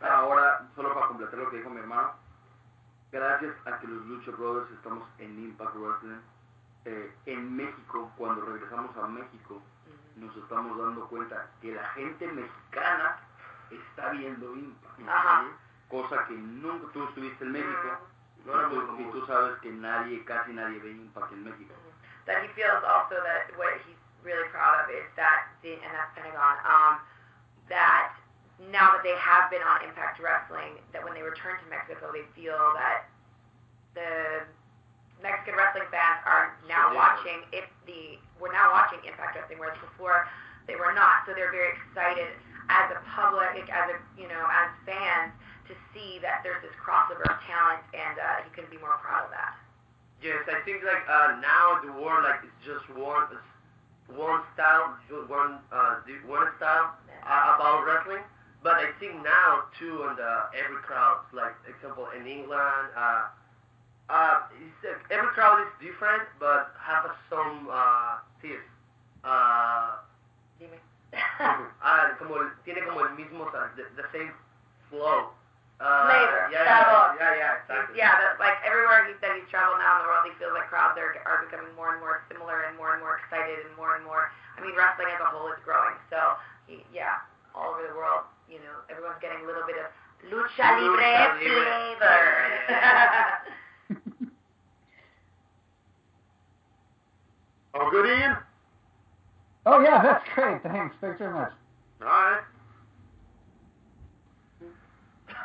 Ahora, 0.00 0.66
solo 0.74 0.94
para 0.94 1.08
completar 1.08 1.38
lo 1.38 1.50
que 1.50 1.58
dijo 1.58 1.70
mi 1.70 1.80
hermano, 1.80 2.12
gracias 3.12 3.54
a 3.66 3.78
que 3.78 3.86
los 3.86 4.04
Lucha 4.06 4.30
Brothers 4.32 4.70
estamos 4.72 5.08
en 5.18 5.38
Impact 5.38 5.74
Wrestling, 5.76 6.20
eh, 6.84 7.12
en 7.26 7.56
México, 7.56 8.10
cuando 8.16 8.44
regresamos 8.44 8.96
a 8.96 9.06
México, 9.06 9.60
nos 10.16 10.34
estamos 10.36 10.78
dando 10.78 11.06
cuenta 11.08 11.46
que 11.60 11.72
la 11.74 11.84
gente 11.90 12.26
mexicana 12.26 13.18
está 13.70 14.10
viendo 14.10 14.54
Impact. 14.54 15.08
Ajá. 15.08 15.44
Cosa 15.88 16.24
que 16.26 16.34
nunca 16.34 16.92
tú 16.92 17.04
estuviste 17.04 17.44
en 17.44 17.52
México 17.52 17.98
No 18.44 18.68
muy 18.68 18.86
tú, 18.86 19.00
y 19.00 19.12
tú 19.12 19.26
sabes 19.26 19.58
que 19.60 19.70
nadie, 19.70 20.24
casi 20.24 20.52
nadie 20.52 20.78
ve 20.78 20.90
Impact 20.92 21.32
en 21.32 21.44
México. 21.44 21.74
that 22.26 22.42
he 22.42 22.48
feels 22.54 22.84
also 22.84 23.16
that 23.26 23.50
what 23.56 23.74
he's 23.86 23.98
really 24.22 24.46
proud 24.52 24.84
of 24.84 24.86
is 24.92 25.08
that 25.16 25.48
the 25.62 25.74
and 25.74 25.90
that's 25.90 26.12
Pentagon 26.14 26.56
um, 26.68 26.94
that 27.68 28.14
now 28.68 28.92
that 28.92 29.00
they 29.00 29.16
have 29.16 29.48
been 29.48 29.64
on 29.64 29.80
Impact 29.80 30.20
Wrestling, 30.20 30.76
that 30.92 31.00
when 31.00 31.16
they 31.16 31.24
return 31.24 31.56
to 31.56 31.66
Mexico, 31.72 32.12
they 32.12 32.28
feel 32.36 32.60
that 32.76 33.08
the 33.96 34.44
Mexican 35.24 35.56
wrestling 35.56 35.88
fans 35.88 36.20
are 36.28 36.56
now 36.68 36.92
watching 36.92 37.44
if 37.52 37.64
the 37.88 38.20
we're 38.36 38.52
now 38.52 38.72
watching 38.72 39.00
Impact 39.04 39.36
Wrestling, 39.36 39.60
whereas 39.60 39.80
before 39.80 40.28
they 40.68 40.76
were 40.76 40.92
not. 40.92 41.24
So 41.24 41.32
they're 41.32 41.52
very 41.52 41.72
excited 41.76 42.36
as 42.68 42.92
a 42.92 43.00
public, 43.08 43.68
as 43.72 43.86
a 43.92 43.96
you 44.16 44.28
know, 44.28 44.44
as 44.48 44.68
fans 44.84 45.32
to 45.68 45.72
see 45.92 46.20
that 46.20 46.44
there's 46.44 46.60
this 46.60 46.74
crossover 46.76 47.24
of 47.28 47.38
talent, 47.44 47.80
and 47.96 48.16
uh, 48.20 48.44
he 48.44 48.48
couldn't 48.52 48.72
be 48.72 48.80
more 48.80 48.96
proud 49.00 49.28
of 49.28 49.32
that. 49.32 49.56
Yes, 50.20 50.44
I 50.48 50.60
think 50.68 50.84
like 50.84 51.04
uh, 51.08 51.40
now 51.40 51.80
the 51.80 51.92
world 51.96 52.24
like 52.28 52.44
it's 52.44 52.60
just 52.60 52.84
one 52.92 53.24
one 54.12 54.44
style, 54.52 54.96
just 55.08 55.28
one 55.28 55.60
uh, 55.72 56.04
one 56.28 56.48
style 56.56 56.92
uh, 57.24 57.56
about 57.56 57.84
wrestling. 57.88 58.24
But 58.62 58.74
I 58.74 58.92
think 59.00 59.22
now 59.24 59.64
too, 59.78 60.04
on 60.04 60.16
the 60.16 60.32
every 60.52 60.82
crowd, 60.82 61.24
like 61.32 61.56
example 61.68 62.08
in 62.16 62.26
England, 62.26 62.92
uh, 62.96 63.28
Uh, 64.10 64.42
every 65.14 65.30
crowd 65.38 65.62
is 65.62 65.70
different, 65.78 66.26
but 66.42 66.74
have 66.82 67.06
a, 67.06 67.14
some 67.30 67.70
uh, 67.70 68.18
this. 68.42 68.58
Uh, 69.22 70.02
Dime. 70.58 70.82
ah, 71.78 72.10
como 72.18 72.42
tiene 72.66 72.82
como 72.82 73.06
el 73.06 73.14
mismo, 73.14 73.46
the, 73.54 73.86
the 73.94 74.02
same 74.10 74.34
flow. 74.90 75.30
Uh, 75.78 76.10
Flavor, 76.10 76.50
Yeah, 76.50 76.66
yeah, 76.66 77.14
yeah, 77.22 77.34
yeah, 77.38 77.62
exactly. 77.62 77.94
Yeah, 77.96 78.12
that, 78.18 78.42
like 78.42 78.58
everywhere 78.66 79.06
he, 79.06 79.14
that 79.22 79.32
he's 79.38 79.46
traveled 79.46 79.78
now 79.78 80.02
in 80.02 80.04
the 80.04 80.08
world, 80.10 80.26
he 80.26 80.34
feels 80.42 80.52
like 80.58 80.66
crowds 80.68 80.98
are, 80.98 81.14
are 81.24 81.46
becoming 81.46 81.70
more 81.78 81.94
and 81.94 82.02
more 82.02 82.26
similar 82.26 82.66
and 82.66 82.74
more 82.76 82.98
and 82.98 83.00
more 83.00 83.16
excited 83.22 83.62
and 83.62 83.72
more 83.78 83.94
and 83.94 84.02
more. 84.02 84.28
I 84.58 84.60
mean, 84.60 84.74
wrestling 84.74 85.08
as 85.14 85.22
a 85.22 85.30
whole 85.30 85.54
is 85.54 85.62
growing. 85.62 85.94
So, 86.10 86.18
he, 86.66 86.82
yeah, 86.90 87.22
all 87.54 87.78
over 87.78 87.86
the 87.86 87.94
world, 87.94 88.26
you 88.50 88.58
know, 88.58 88.82
everyone's 88.90 89.18
getting 89.22 89.44
a 89.44 89.46
little 89.46 89.62
bit 89.66 89.76
of 89.78 89.86
lucha 90.30 90.80
libre 90.80 91.00
Lucha 91.00 91.40
libre. 91.40 91.98
flavor. 91.98 92.18
All 97.74 97.90
good, 97.94 98.06
Ian? 98.06 98.36
Oh 99.66 99.80
yeah, 99.80 100.02
that's 100.02 100.24
great. 100.34 100.62
Thanks. 100.62 100.96
Thanks 101.00 101.18
very 101.18 101.32
much. 101.32 101.52
All 102.02 102.08
right. 102.08 102.40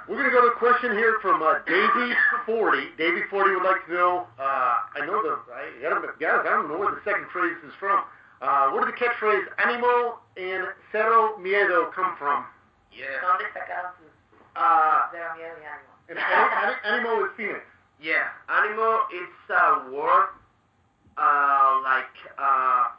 We're 0.07 0.17
going 0.17 0.29
to 0.29 0.35
go 0.35 0.41
to 0.41 0.47
a 0.53 0.57
question 0.59 0.91
here 0.91 1.17
from 1.19 1.41
uh, 1.41 1.55
Davey40. 1.67 2.95
Davey40 2.95 3.55
would 3.55 3.63
like 3.63 3.87
to 3.87 3.93
know, 3.93 4.27
uh, 4.39 4.75
I 4.93 5.03
know 5.03 5.19
the, 5.23 5.39
I, 5.51 5.71
guys, 6.19 6.41
I 6.45 6.49
don't 6.51 6.67
know 6.69 6.77
where 6.77 6.91
the 6.93 7.01
second 7.03 7.25
phrase 7.33 7.57
is 7.65 7.73
from. 7.79 8.03
Uh, 8.39 8.69
where 8.69 8.85
did 8.85 8.93
the 8.93 8.97
catchphrase 8.99 9.45
animo 9.57 10.19
and 10.37 10.67
cero 10.91 11.35
miedo 11.41 11.91
come 11.91 12.15
from? 12.19 12.45
Yeah. 12.95 13.19
¿Dónde 13.21 13.45
sacaron 13.53 13.91
sus 13.99 14.11
Uh, 14.55 15.11
cero 15.11 15.33
miedo 15.35 15.55
y 15.59 15.65
ánimo? 15.65 15.91
And 16.07 16.17
ani- 16.19 16.55
ani- 16.63 16.81
animo 16.87 17.25
is 17.25 17.31
Phoenix. 17.35 17.59
Yeah, 17.99 18.27
animal 18.47 19.03
it's 19.11 19.49
a 19.49 19.89
word 19.91 20.29
uh 21.17 21.79
like 21.83 22.15
uh 22.37 22.91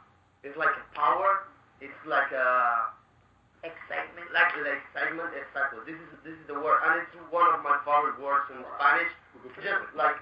it's 0.43 0.57
like 0.57 0.73
a 0.77 0.85
power. 0.95 1.45
It's 1.81 1.97
like 2.05 2.31
a 2.31 2.93
Excitement. 3.63 4.29
like 4.33 4.53
the 4.53 4.69
excitement 4.69 5.33
exactly. 5.33 5.79
This 5.85 5.97
is 5.97 6.09
this 6.23 6.33
is 6.37 6.45
the 6.47 6.57
word 6.59 6.77
and 6.85 7.01
it's 7.01 7.13
one 7.33 7.49
of 7.53 7.61
my 7.65 7.77
favorite 7.85 8.19
words 8.21 8.45
in 8.53 8.61
Spanish. 8.77 9.11
Just 9.61 9.81
like 9.95 10.17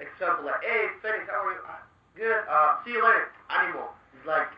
example 0.00 0.44
like 0.46 0.62
hey 0.62 0.90
Felix 1.02 1.24
how 1.30 1.46
are 1.46 1.52
you? 1.54 1.62
"Ah, 1.66 1.82
Good, 2.16 2.42
uh 2.50 2.82
see 2.84 2.90
you 2.92 3.02
later. 3.04 3.30
Animal. 3.50 3.94
It's 4.18 4.26
like 4.26 4.50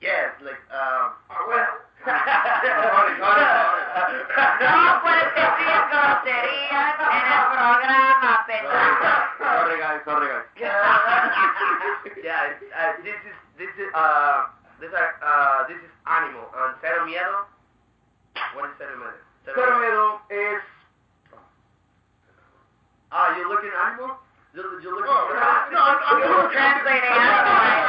yes, 0.00 0.30
like 0.42 0.60
um 0.70 1.12
well 1.48 1.86
Sorry, 2.06 3.18
sorry, 3.18 3.44
sorry. 3.50 4.18
No 4.62 5.00
puedes 5.02 5.30
decir 5.34 5.78
groserías 5.90 6.94
en 7.02 7.24
el 7.32 7.44
programa, 7.50 8.44
Pedro. 8.46 8.70
Sorry 9.38 9.78
guys, 9.80 10.00
sorry 10.04 10.28
guys. 10.28 10.46
yeah, 12.22 12.46
it's, 12.46 12.62
uh, 12.70 12.92
this 13.02 13.18
is 13.26 13.36
this 13.58 13.72
is 13.78 13.90
uh 13.94 14.46
this 14.78 14.92
are 14.94 15.18
uh 15.18 15.66
this 15.66 15.78
is 15.82 15.90
animal 16.06 16.46
and 16.54 16.74
cero 16.80 17.06
miedo. 17.06 17.46
What 18.54 18.70
is 18.70 18.76
cero 18.78 18.94
miedo? 19.02 19.18
Cero 19.44 19.78
miedo 19.80 20.20
es 20.30 20.62
Ah, 23.10 23.36
you 23.36 23.48
looking 23.48 23.70
animal? 23.70 24.18
You 24.54 24.62
you 24.82 24.90
looking? 24.94 25.10
Oh, 25.10 25.26
no, 25.32 25.38
no, 25.72 25.80
I'm, 25.82 25.98
I'm 26.06 26.22
Google 26.22 26.42
doing 26.42 26.52
translating 26.52 27.10
animo 27.10 27.50
right 27.50 27.80
now. 27.82 27.85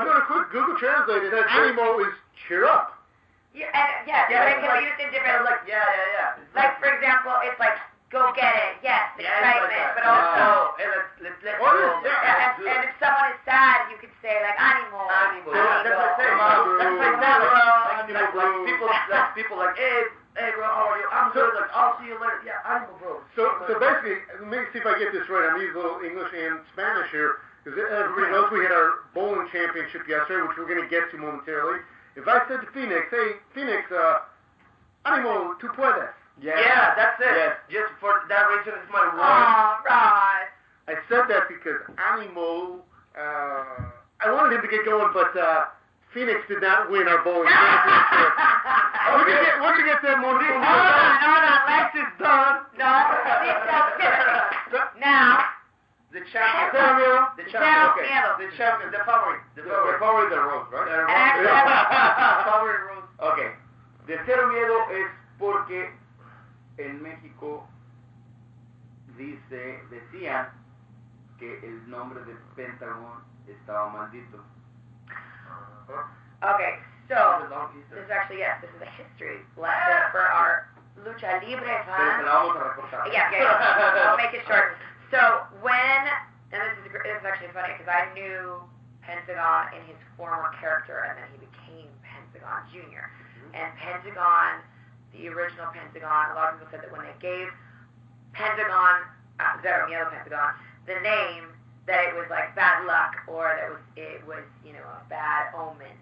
I'm 0.00 0.06
doing 0.08 0.16
a 0.16 0.26
quick 0.26 0.46
Google 0.48 0.76
Translate. 0.80 1.22
It 1.28 1.30
says 1.30 1.44
animo 1.52 2.00
is 2.08 2.14
cheer 2.48 2.64
up. 2.64 2.96
Yeah, 3.52 3.68
and, 3.74 4.06
yeah, 4.08 4.30
Yeah, 4.30 4.46
but 4.46 4.48
it 4.54 4.58
can 4.62 4.70
be 4.78 4.86
used 4.88 5.00
in 5.02 5.10
different, 5.12 5.42
like 5.44 5.66
yeah 5.66 5.82
yeah 5.82 6.16
yeah. 6.38 6.54
Like 6.56 6.78
for 6.78 6.86
example, 6.94 7.34
it's 7.42 7.58
like 7.58 7.74
go 8.14 8.30
get 8.34 8.54
it, 8.54 8.78
yes, 8.82 9.10
yeah, 9.18 9.26
it's 9.42 9.70
like 9.70 9.94
but 9.98 10.06
also, 10.06 10.46
Oh, 10.46 10.78
hey, 10.78 10.86
let's 10.86 11.10
let's 11.18 11.38
let's 11.42 11.58
go. 11.58 11.66
yeah, 11.66 12.14
yeah, 12.14 12.54
and, 12.54 12.62
and 12.62 12.80
if 12.86 12.94
someone 13.02 13.34
is 13.34 13.42
sad, 13.42 13.90
you 13.90 13.98
could 13.98 14.14
say 14.22 14.38
like 14.38 14.54
animo. 14.54 15.02
Animal. 15.02 15.50
Amigo. 15.50 15.50
That's 15.50 15.90
what 15.90 15.98
I 15.98 16.14
say. 16.14 16.30
Come 16.30 16.40
on, 16.46 16.58
bro. 16.62 16.78
That's 16.78 16.98
like 17.02 17.18
that. 17.20 17.38
Like, 17.42 18.06
like, 18.10 18.34
like, 18.38 18.54
people, 18.70 18.86
like 19.10 19.28
people, 19.34 19.56
like, 19.58 19.74
hey, 19.78 19.98
hey, 20.38 20.50
bro, 20.54 20.66
how 20.70 20.94
are 20.94 20.98
you? 21.02 21.06
I'm 21.10 21.30
good. 21.34 21.50
Like, 21.58 21.70
I'll 21.74 21.94
see 21.98 22.06
you 22.10 22.18
later. 22.22 22.42
Yeah, 22.46 22.62
animal, 22.70 22.94
bro. 23.02 23.18
So, 23.34 23.50
so 23.66 23.78
basically, 23.82 24.18
let 24.42 24.46
me 24.46 24.62
see 24.70 24.78
if 24.78 24.86
I 24.86 24.94
get 24.98 25.10
this 25.10 25.26
right. 25.26 25.46
I'm 25.50 25.58
using 25.58 25.74
a 25.74 25.82
little 25.82 26.02
English 26.06 26.30
and 26.34 26.62
Spanish 26.74 27.10
here. 27.10 27.42
Because 27.64 27.76
everybody 27.76 28.32
knows 28.32 28.48
we 28.52 28.64
had 28.64 28.72
our 28.72 29.04
bowling 29.14 29.46
championship 29.52 30.08
yesterday, 30.08 30.40
which 30.48 30.56
we're 30.56 30.68
going 30.68 30.80
to 30.80 30.88
get 30.88 31.10
to 31.12 31.18
momentarily. 31.18 31.84
If 32.16 32.26
I 32.26 32.40
said 32.48 32.64
to 32.64 32.68
Phoenix, 32.72 33.06
hey, 33.10 33.36
Phoenix, 33.54 33.84
uh, 33.92 34.24
animo, 35.04 35.54
tú 35.60 35.68
puedes. 35.76 36.08
Yeah, 36.40 36.96
that's 36.96 37.20
it. 37.20 37.36
Yes. 37.36 37.84
Just 37.84 37.92
for 38.00 38.24
that 38.32 38.48
reason, 38.48 38.72
it's 38.80 38.90
my 38.90 39.04
word. 39.12 39.20
Aw, 39.20 39.84
Rod. 39.84 40.44
I 40.88 40.94
said 41.08 41.28
that 41.28 41.52
because 41.52 41.84
animo, 42.00 42.80
uh, 43.12 43.92
I 44.24 44.32
wanted 44.32 44.56
him 44.56 44.62
to 44.64 44.70
get 44.72 44.88
going, 44.88 45.12
but 45.12 45.36
uh, 45.36 45.68
Phoenix 46.16 46.40
did 46.48 46.62
not 46.64 46.90
win 46.90 47.06
our 47.08 47.20
bowling 47.22 47.44
championship. 47.52 48.32
we're 49.12 49.26
going 49.28 49.36
to 49.36 49.44
get, 49.44 49.54
we're 49.60 49.74
gonna 49.76 49.84
get 49.86 50.00
that 50.00 50.18
more. 50.24 50.34
Hold 50.40 50.64
on, 50.64 51.12
hold 51.20 51.44
on, 51.44 51.60
let's 51.68 51.94
is 51.94 52.10
done. 52.16 52.56
no, 52.80 52.88
this 53.04 53.52
is 53.52 53.60
Timothy. 53.68 54.08
Now, 54.98 55.44
The 56.12 56.20
champion. 56.32 56.70
Cero 56.74 56.90
miedo. 56.98 57.36
The 57.36 57.44
champion. 57.50 57.86
Okay. 57.94 58.46
The 58.46 58.56
champion. 58.56 58.90
The 58.90 58.98
favorite. 59.06 59.42
The 59.54 59.62
The 59.62 59.68
favorite. 59.70 59.98
favorite 60.02 60.30
the 60.34 60.40
rose, 60.42 60.66
right? 60.74 60.86
The 60.90 60.96
And 60.98 61.10
actually- 61.10 62.50
favorite 62.50 62.82
rose. 62.90 63.08
Ok. 63.20 63.40
De 64.06 64.18
cero 64.26 64.46
miedo 64.48 64.76
es 64.90 65.08
porque 65.38 65.92
en 66.78 67.02
México 67.02 67.68
dice, 69.16 69.82
decían 69.90 70.48
que 71.38 71.58
el 71.62 71.88
nombre 71.88 72.24
de 72.24 72.34
Pentagon 72.56 73.22
estaba 73.46 73.88
maldito. 73.90 74.38
okay, 76.42 76.78
It's 77.08 77.18
so, 77.18 77.46
this 77.90 78.04
is 78.04 78.10
actually, 78.10 78.38
yes, 78.38 78.60
this 78.62 78.70
is 78.70 78.82
a 78.82 78.90
history 78.98 79.40
lesson 79.56 80.02
for 80.12 80.22
our 80.22 80.68
lucha 81.04 81.40
libre 81.42 81.66
Pero 81.66 81.84
fans. 81.86 82.16
se 82.18 82.22
la 82.24 82.32
vamos 82.34 82.56
a 82.56 82.60
recortar. 82.64 83.06
Yeah, 83.12 83.30
yeah, 83.30 83.42
yeah. 83.42 84.10
I'll 84.10 84.16
make 84.16 84.34
it 84.34 84.42
short. 84.46 84.76
So 85.10 85.18
when, 85.58 86.00
and 86.54 86.58
this 86.62 86.74
is 86.86 86.92
this 86.94 87.18
is 87.18 87.26
actually 87.26 87.50
funny 87.50 87.74
because 87.74 87.90
I 87.90 88.06
knew 88.14 88.62
Pentagon 89.02 89.74
in 89.74 89.82
his 89.90 89.98
former 90.16 90.54
character, 90.62 91.02
and 91.10 91.18
then 91.18 91.26
he 91.34 91.38
became 91.42 91.90
Pentagon 92.06 92.62
Junior. 92.70 93.10
And 93.50 93.74
Pentagon, 93.74 94.62
the 95.10 95.26
original 95.26 95.66
Pentagon, 95.74 96.30
a 96.30 96.34
lot 96.38 96.54
of 96.54 96.62
people 96.62 96.70
said 96.70 96.86
that 96.86 96.92
when 96.94 97.02
they 97.02 97.18
gave 97.18 97.50
Pentagon, 98.32 99.02
uh, 99.42 99.58
Zero 99.62 99.90
Miedo 99.90 100.06
Pentagon, 100.14 100.54
the 100.86 100.94
name, 101.02 101.50
that 101.90 102.06
it 102.06 102.14
was 102.14 102.30
like 102.30 102.54
bad 102.54 102.86
luck 102.86 103.18
or 103.26 103.50
that 103.58 103.66
was 103.66 103.82
it 103.96 104.22
was 104.26 104.46
you 104.64 104.72
know 104.72 104.86
a 104.86 105.02
bad 105.10 105.50
omen. 105.58 105.98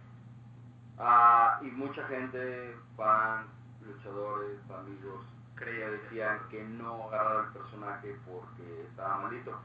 Ah, 1.01 1.59
y 1.63 1.71
mucha 1.73 2.05
gente, 2.11 2.75
fans, 2.97 3.49
luchadores, 3.87 4.59
amigos, 4.69 5.25
creía, 5.59 5.91
decían 5.91 6.39
que 6.51 6.63
no 6.63 7.09
agarrara 7.09 7.41
el 7.41 7.53
personaje 7.53 8.17
porque 8.27 8.87
estaba 8.89 9.19
maldito. 9.19 9.59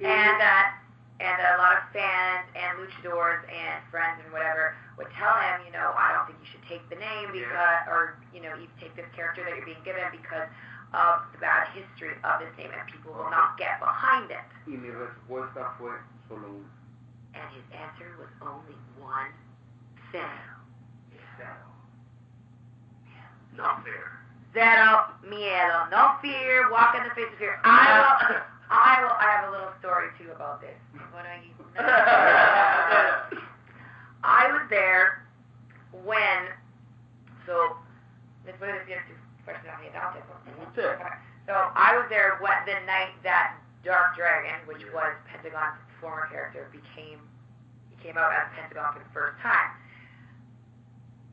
and 0.00 0.38
that 0.40 0.78
and 1.20 1.34
that 1.34 1.58
a 1.58 1.58
lot 1.58 1.74
of 1.74 1.82
fans 1.90 2.46
and 2.54 2.78
luchadors 2.78 3.42
and 3.50 3.82
friends 3.90 4.22
and 4.22 4.30
whatever 4.32 4.76
would 4.96 5.10
tell 5.18 5.34
him, 5.34 5.66
you 5.66 5.72
know, 5.74 5.90
I 5.98 6.14
don't 6.14 6.30
think 6.30 6.38
you 6.38 6.46
should 6.46 6.62
take 6.70 6.86
the 6.86 6.94
name 6.94 7.34
because, 7.34 7.82
or 7.90 8.14
you 8.30 8.38
know, 8.38 8.54
you 8.54 8.70
take 8.78 8.94
this 8.94 9.08
character 9.18 9.42
that 9.42 9.50
you're 9.58 9.66
being 9.66 9.82
given 9.82 10.06
because 10.14 10.46
of 10.94 11.26
the 11.34 11.38
bad 11.42 11.68
history 11.74 12.14
of 12.22 12.38
this 12.38 12.54
name, 12.54 12.70
and 12.70 12.86
people 12.86 13.12
will 13.12 13.30
not 13.34 13.58
get 13.58 13.82
behind 13.82 14.30
it. 14.30 14.46
Y 14.66 14.78
mi 14.78 14.94
respuesta 14.94 15.74
fue 15.76 15.98
solo 16.28 16.48
una. 16.48 16.70
And 17.34 17.46
his 17.54 17.66
answer 17.74 18.14
was 18.18 18.30
only 18.40 18.78
one 18.98 19.34
cero. 20.10 20.58
Not 23.56 23.82
fair. 23.82 24.17
Zero 24.58 25.06
miedo, 25.22 25.86
no 25.94 26.18
fear, 26.20 26.66
walk 26.74 26.96
in 26.98 27.04
the 27.06 27.14
face 27.14 27.30
of 27.30 27.38
fear. 27.38 27.60
I 27.62 27.94
will, 27.94 28.42
I 28.74 28.98
will, 29.06 29.14
I 29.14 29.26
have 29.38 29.46
a 29.46 29.52
little 29.54 29.70
story 29.78 30.10
too 30.18 30.34
about 30.34 30.58
this. 30.60 30.74
Bueno, 31.14 31.30
y- 31.30 31.54
I 34.24 34.50
was 34.50 34.66
there 34.68 35.22
when, 35.94 36.50
so, 37.46 37.78
a 38.42 38.50
decir 38.50 38.98
tu 39.06 39.14
personalidad. 39.46 40.18
So 41.46 41.54
I 41.54 41.94
was 41.94 42.06
there 42.10 42.38
when, 42.42 42.58
the 42.66 42.82
night 42.84 43.14
that 43.22 43.54
Dark 43.84 44.16
Dragon, 44.16 44.58
which 44.66 44.82
was 44.92 45.14
Pentagon's 45.30 45.78
former 46.00 46.26
character, 46.34 46.66
became, 46.74 47.22
he 47.94 47.96
came 48.02 48.18
out 48.18 48.32
as 48.34 48.50
Pentagon 48.58 48.92
for 48.92 48.98
the 49.06 49.12
first 49.14 49.38
time. 49.40 49.70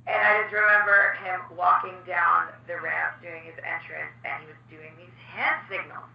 And 0.05 0.21
I 0.21 0.45
just 0.45 0.53
remember 0.53 1.17
him 1.25 1.41
walking 1.57 1.97
down 2.05 2.53
the 2.69 2.77
ramp 2.77 3.17
doing 3.25 3.41
his 3.41 3.57
entrance, 3.65 4.13
and 4.21 4.37
he 4.37 4.45
was 4.45 4.61
doing 4.69 4.93
these 5.01 5.13
hand 5.33 5.57
signals, 5.65 6.05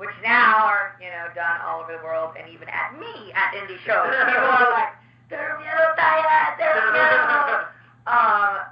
which 0.00 0.12
now 0.24 0.64
are, 0.64 0.96
you 0.96 1.12
know, 1.12 1.28
done 1.36 1.60
all 1.60 1.84
over 1.84 1.92
the 1.92 2.00
world, 2.00 2.32
and 2.40 2.48
even 2.48 2.68
at 2.72 2.96
me 2.96 3.32
at 3.36 3.52
indie 3.52 3.76
shows. 3.84 4.08
People 4.32 4.48
are 4.48 4.72
like, 4.72 4.96
"Tengo 5.28 5.60
miedo, 5.60 5.86
Taya, 6.00 6.56
miedo." 6.56 7.68
Um, 8.08 8.64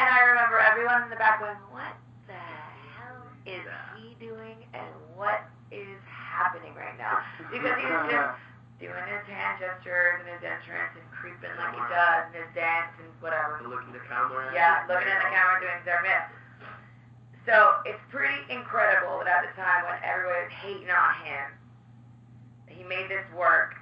and 0.00 0.06
I 0.08 0.20
remember 0.32 0.56
everyone 0.56 1.04
in 1.04 1.10
the 1.12 1.20
back 1.20 1.40
going, 1.40 1.60
"What 1.68 1.92
the 2.24 2.40
hell 2.96 3.20
is 3.44 3.68
he 4.00 4.16
doing, 4.16 4.64
and 4.72 4.88
what 5.14 5.44
is 5.70 6.00
happening 6.08 6.72
right 6.74 6.96
now? 6.96 7.20
because 7.52 7.76
he's 7.76 8.00
just 8.08 8.32
doing 8.82 9.06
his 9.06 9.22
hand 9.30 9.62
gestures 9.62 10.18
and 10.18 10.26
his 10.26 10.42
entrance 10.42 10.90
and 10.98 11.06
creeping 11.14 11.54
like 11.54 11.70
he 11.70 11.86
does 11.86 12.26
and 12.26 12.34
his 12.34 12.50
dance 12.50 12.90
and 12.98 13.06
whatever. 13.22 13.62
Looking 13.62 13.94
the 13.94 14.02
camera. 14.10 14.50
Yeah, 14.50 14.82
looking 14.90 15.06
at 15.06 15.22
the 15.22 15.30
camera 15.30 15.62
doing 15.62 15.80
Zermit. 15.86 16.26
So 17.46 17.78
it's 17.86 18.02
pretty 18.10 18.42
incredible 18.50 19.22
that 19.22 19.46
at 19.46 19.54
the 19.54 19.54
time 19.54 19.86
when 19.86 19.98
everybody 20.02 20.50
was 20.50 20.54
hating 20.58 20.90
on 20.90 21.14
him, 21.22 21.46
he 22.66 22.82
made 22.82 23.06
this 23.06 23.26
work. 23.38 23.78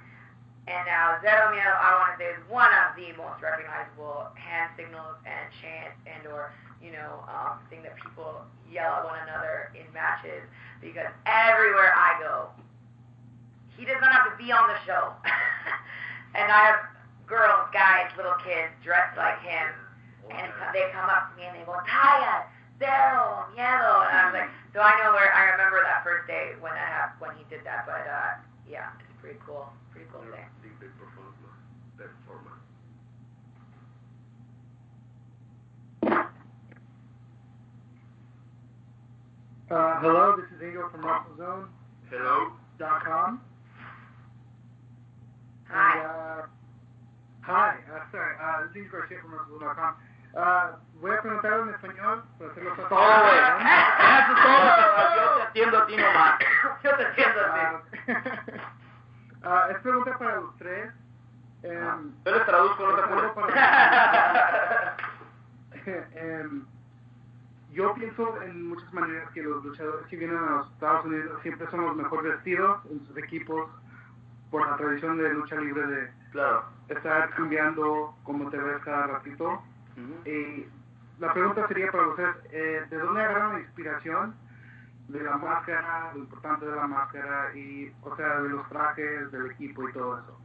And 0.69 0.85
now 0.85 1.17
Zero 1.25 1.49
Miedo, 1.49 1.73
I 1.73 1.97
want 1.97 2.13
to 2.13 2.17
say, 2.21 2.29
is 2.37 2.41
one 2.45 2.69
of 2.69 2.93
the 2.93 3.09
most 3.17 3.41
recognizable 3.41 4.29
hand 4.37 4.69
signals 4.77 5.17
and 5.25 5.49
chants 5.57 5.97
and 6.05 6.29
or, 6.29 6.53
you 6.77 6.93
know, 6.93 7.25
um, 7.25 7.57
thing 7.73 7.81
that 7.81 7.97
people 7.97 8.45
yell 8.69 9.01
at 9.01 9.05
one 9.05 9.17
another 9.25 9.73
in 9.73 9.89
matches 9.89 10.45
because 10.77 11.09
everywhere 11.25 11.89
I 11.97 12.21
go, 12.21 12.53
he 13.81 13.89
does 13.89 13.97
not 13.97 14.13
have 14.13 14.29
to 14.29 14.37
be 14.37 14.53
on 14.53 14.69
the 14.69 14.77
show. 14.85 15.09
and 16.37 16.53
I 16.53 16.69
have 16.69 16.85
girls, 17.25 17.65
guys, 17.73 18.13
little 18.13 18.37
kids 18.45 18.69
dressed 18.85 19.17
like 19.17 19.41
him, 19.41 19.73
and 20.29 20.53
they 20.69 20.85
come 20.93 21.09
up 21.09 21.33
to 21.33 21.41
me 21.41 21.49
and 21.49 21.57
they 21.57 21.65
go, 21.65 21.81
Taya, 21.89 22.45
Zero, 22.77 23.49
Miedo, 23.57 24.05
and 24.05 24.13
I 24.13 24.29
was 24.29 24.37
like, 24.37 24.53
so 24.69 24.85
I 24.85 24.93
know 25.01 25.17
where, 25.17 25.33
I 25.33 25.49
remember 25.57 25.81
that 25.81 26.05
first 26.05 26.29
day 26.29 26.53
when 26.61 26.77
that 26.77 26.93
happened, 26.93 27.25
when 27.25 27.33
he 27.41 27.43
did 27.49 27.65
that, 27.65 27.89
but 27.89 28.05
uh, 28.05 28.37
yeah, 28.69 28.93
it's 29.01 29.17
pretty 29.17 29.41
cool, 29.49 29.65
pretty 29.89 30.05
cool 30.13 30.21
thing. 30.29 30.45
Big, 30.61 30.77
big 30.77 30.93
performance. 31.01 31.41
Performance. 31.97 32.61
Uh, 39.73 39.97
hello, 40.05 40.37
this 40.37 40.45
is 40.53 40.61
Angel 40.61 40.85
from 40.93 41.01
WrestleZone.com. 41.01 41.69
Hello. 42.11 42.61
Hi. 42.71 43.31
And, 43.31 43.50
uh, 45.73 46.45
hi, 47.41 47.75
uh, 47.89 48.03
sorry, 48.11 48.35
uh, 48.39 48.67
this 48.73 48.83
is 48.85 48.91
Garcia 48.91 49.17
from. 49.21 49.33
Uh, 50.33 50.77
voy 51.01 51.11
a 51.11 51.21
preguntar 51.21 51.59
en 51.59 51.69
español 51.75 52.23
para 52.39 52.51
hacerlo 52.51 52.71
fácil. 52.75 52.87
Todo, 52.89 53.19
güey. 53.21 53.39
Eso 54.21 54.31
es 54.31 54.39
todo. 54.41 54.69
Yo 55.15 55.23
te 55.35 55.41
atiendo 55.43 55.77
a 55.77 55.85
ti 55.87 55.97
nomás. 55.97 56.39
Yo 56.83 56.95
te 56.95 57.03
entiendo, 57.03 57.39
Ah, 57.53 57.81
ah, 59.43 59.67
es 59.71 59.77
pregunta 59.79 60.17
para 60.17 60.35
los 60.37 60.55
tres. 60.57 60.93
Em, 61.63 62.11
Yo 62.25 62.31
les 62.31 62.45
traduzco, 62.45 62.87
no 62.87 62.95
te 62.95 63.01
apures. 63.01 63.31
para- 63.33 64.95
Em, 66.15 66.63
yo 67.71 67.93
pienso 67.95 68.39
en 68.43 68.67
muchas 68.69 68.93
maneras 68.93 69.29
que 69.31 69.41
los 69.41 69.63
luchadores 69.65 70.05
que 70.07 70.15
vienen 70.17 70.37
a 70.37 70.51
los 70.57 70.71
Estados 70.73 71.05
Unidos 71.05 71.41
siempre 71.41 71.67
son 71.71 71.85
los 71.85 71.95
mejor 71.95 72.21
vestidos 72.23 72.85
en 72.91 73.05
sus 73.07 73.17
equipos 73.17 73.67
por 74.51 74.69
la 74.69 74.75
tradición 74.77 75.17
de 75.17 75.33
lucha 75.33 75.55
libre 75.55 75.87
de 75.87 76.11
Claro. 76.31 76.65
estar 76.89 77.29
cambiando 77.31 78.15
como 78.23 78.49
te 78.49 78.57
ves 78.57 78.81
cada 78.83 79.07
ratito. 79.07 79.63
Ujú. 79.97 80.29
Y 80.29 80.67
la 81.19 81.33
pregunta 81.33 81.67
sería 81.67 81.91
para 81.91 82.07
ustedes, 82.07 82.35
eh, 82.51 82.85
¿de 82.89 82.97
dónde 82.97 83.21
agarran 83.23 83.53
la 83.53 83.59
inspiración 83.61 84.35
de 85.07 85.23
la 85.23 85.37
máscara, 85.37 86.11
lo 86.13 86.19
importante 86.19 86.65
de 86.65 86.75
la 86.75 86.87
máscara 86.87 87.53
y, 87.55 87.93
o 88.03 88.15
sea, 88.15 88.27
de 88.41 88.49
los 88.49 88.67
trajes, 88.69 89.31
del 89.31 89.51
equipo 89.51 89.87
y 89.89 89.93
todo 89.93 90.19
eso? 90.19 90.39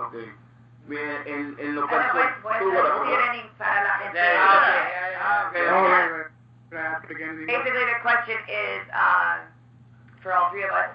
Ok. 0.00 0.14
Bien, 0.86 1.22
en, 1.24 1.56
en 1.58 1.74
lo 1.76 1.82
Ahora 1.82 2.12
voy, 2.12 2.22
personal. 2.22 2.42
voy 2.42 2.52
a 2.54 2.58
Tú, 2.58 2.64
bueno, 2.66 2.82
traducir 2.84 3.14
bueno. 3.16 3.32
en 3.34 3.48
para 3.56 3.84
la 3.84 3.94
gente. 3.98 4.18
Ya, 4.18 4.24
ya, 4.24 4.34
ya, 4.34 5.10
ya, 5.12 5.48
Okay. 5.48 5.62
ya, 5.64 5.70
ya. 5.70 5.82
right, 5.82 6.12
right. 6.12 6.26
Can 6.70 6.78
I 6.78 6.86
ask 6.86 7.04
it 7.04 7.10
again 7.12 7.30
in 7.30 7.40
English? 7.40 7.56
Basically, 7.56 7.84
the 7.86 8.00
question 8.02 8.38
is 8.48 8.82
um, 8.92 9.38
for 10.22 10.32
all 10.32 10.50
three 10.50 10.64
of 10.64 10.70
us 10.72 10.90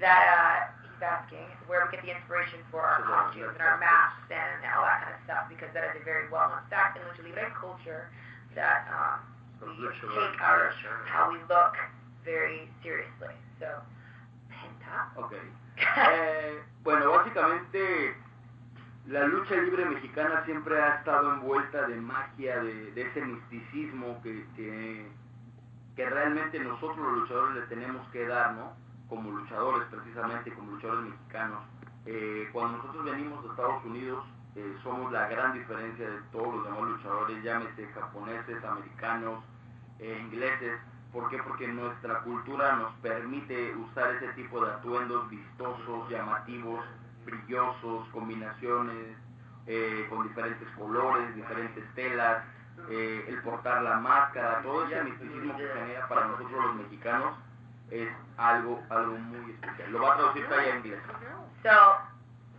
that 0.00 0.24
uh, 0.32 0.72
he's 0.86 1.02
asking 1.02 1.44
where 1.68 1.84
we 1.84 1.92
get 1.92 2.00
the 2.02 2.10
inspiration 2.10 2.64
for 2.72 2.80
our 2.80 3.04
costumes 3.04 3.52
and 3.52 3.62
our 3.62 3.78
masks 3.78 4.26
and 4.32 4.64
all 4.72 4.82
that 4.82 5.04
kind 5.04 5.14
of 5.14 5.22
stuff 5.28 5.44
because 5.52 5.68
that 5.76 5.84
is 5.92 6.00
a 6.00 6.04
very 6.04 6.26
well-known 6.32 6.64
fact 6.72 6.96
in 6.96 7.04
lucha 7.04 7.22
libre 7.22 7.52
culture 7.54 8.08
that 8.56 8.88
um, 8.88 9.20
we 9.60 9.86
take 9.86 10.40
our 10.40 10.72
how 11.06 11.28
we 11.30 11.38
look 11.46 11.76
very 12.24 12.68
seriously. 12.82 13.36
So, 13.60 13.68
Penta. 14.50 15.12
Ok. 15.16 15.36
Eh, 15.78 16.60
bueno, 16.82 17.12
básicamente 17.12 18.16
la 19.06 19.24
lucha 19.26 19.54
libre 19.54 19.84
mexicana 19.84 20.44
siempre 20.44 20.82
ha 20.82 20.96
estado 20.96 21.34
envuelta 21.34 21.86
de 21.86 21.94
magia, 21.96 22.58
de, 22.58 22.90
de 22.92 23.02
ese 23.02 23.20
misticismo 23.20 24.20
que, 24.22 24.44
que, 24.56 25.08
que 25.94 26.10
realmente 26.10 26.58
nosotros 26.58 26.98
los 26.98 27.18
luchadores 27.20 27.54
le 27.54 27.62
tenemos 27.74 28.08
que 28.10 28.26
dar, 28.26 28.54
¿no? 28.54 28.72
Como 29.08 29.30
luchadores 29.30 29.88
precisamente, 29.90 30.52
como 30.52 30.72
luchadores 30.72 31.10
mexicanos. 31.10 31.60
Eh, 32.06 32.48
cuando 32.52 32.78
nosotros 32.78 33.04
venimos 33.04 33.42
de 33.42 33.50
Estados 33.50 33.84
Unidos, 33.84 34.24
eh, 34.56 34.76
somos 34.82 35.12
la 35.12 35.28
gran 35.28 35.52
diferencia 35.52 36.08
de 36.08 36.20
todos 36.32 36.54
los 36.54 36.64
demás 36.64 36.82
luchadores, 36.82 37.42
llámese 37.44 37.86
japoneses, 37.88 38.64
americanos, 38.64 39.44
eh, 39.98 40.18
ingleses. 40.20 40.80
¿Por 41.12 41.28
qué? 41.30 41.38
Porque 41.38 41.68
nuestra 41.68 42.20
cultura 42.20 42.76
nos 42.76 42.92
permite 42.96 43.74
usar 43.76 44.14
ese 44.16 44.28
tipo 44.34 44.64
de 44.64 44.72
atuendos 44.72 45.28
vistosos, 45.30 46.08
llamativos, 46.10 46.84
brillosos, 47.24 48.08
combinaciones 48.08 49.16
eh, 49.66 50.06
con 50.08 50.26
diferentes 50.26 50.68
colores, 50.76 51.34
diferentes 51.34 51.84
telas, 51.94 52.42
eh, 52.88 53.26
el 53.28 53.42
portar 53.42 53.82
la 53.82 54.00
máscara, 54.00 54.62
todo 54.62 54.86
ese 54.86 55.04
misticismo 55.04 55.56
que 55.56 55.68
genera 55.68 56.08
para 56.08 56.26
nosotros 56.28 56.64
los 56.64 56.74
mexicanos 56.76 57.34
es 57.90 58.08
algo, 58.36 58.82
algo 58.90 59.18
muy 59.18 59.52
especial. 59.52 59.92
Lo 59.92 60.00
va 60.00 60.14
a 60.14 60.16
traducir 60.16 60.48
Taya 60.48 60.74
en 60.74 60.76
inglés. 60.78 61.00
So, 61.62 61.72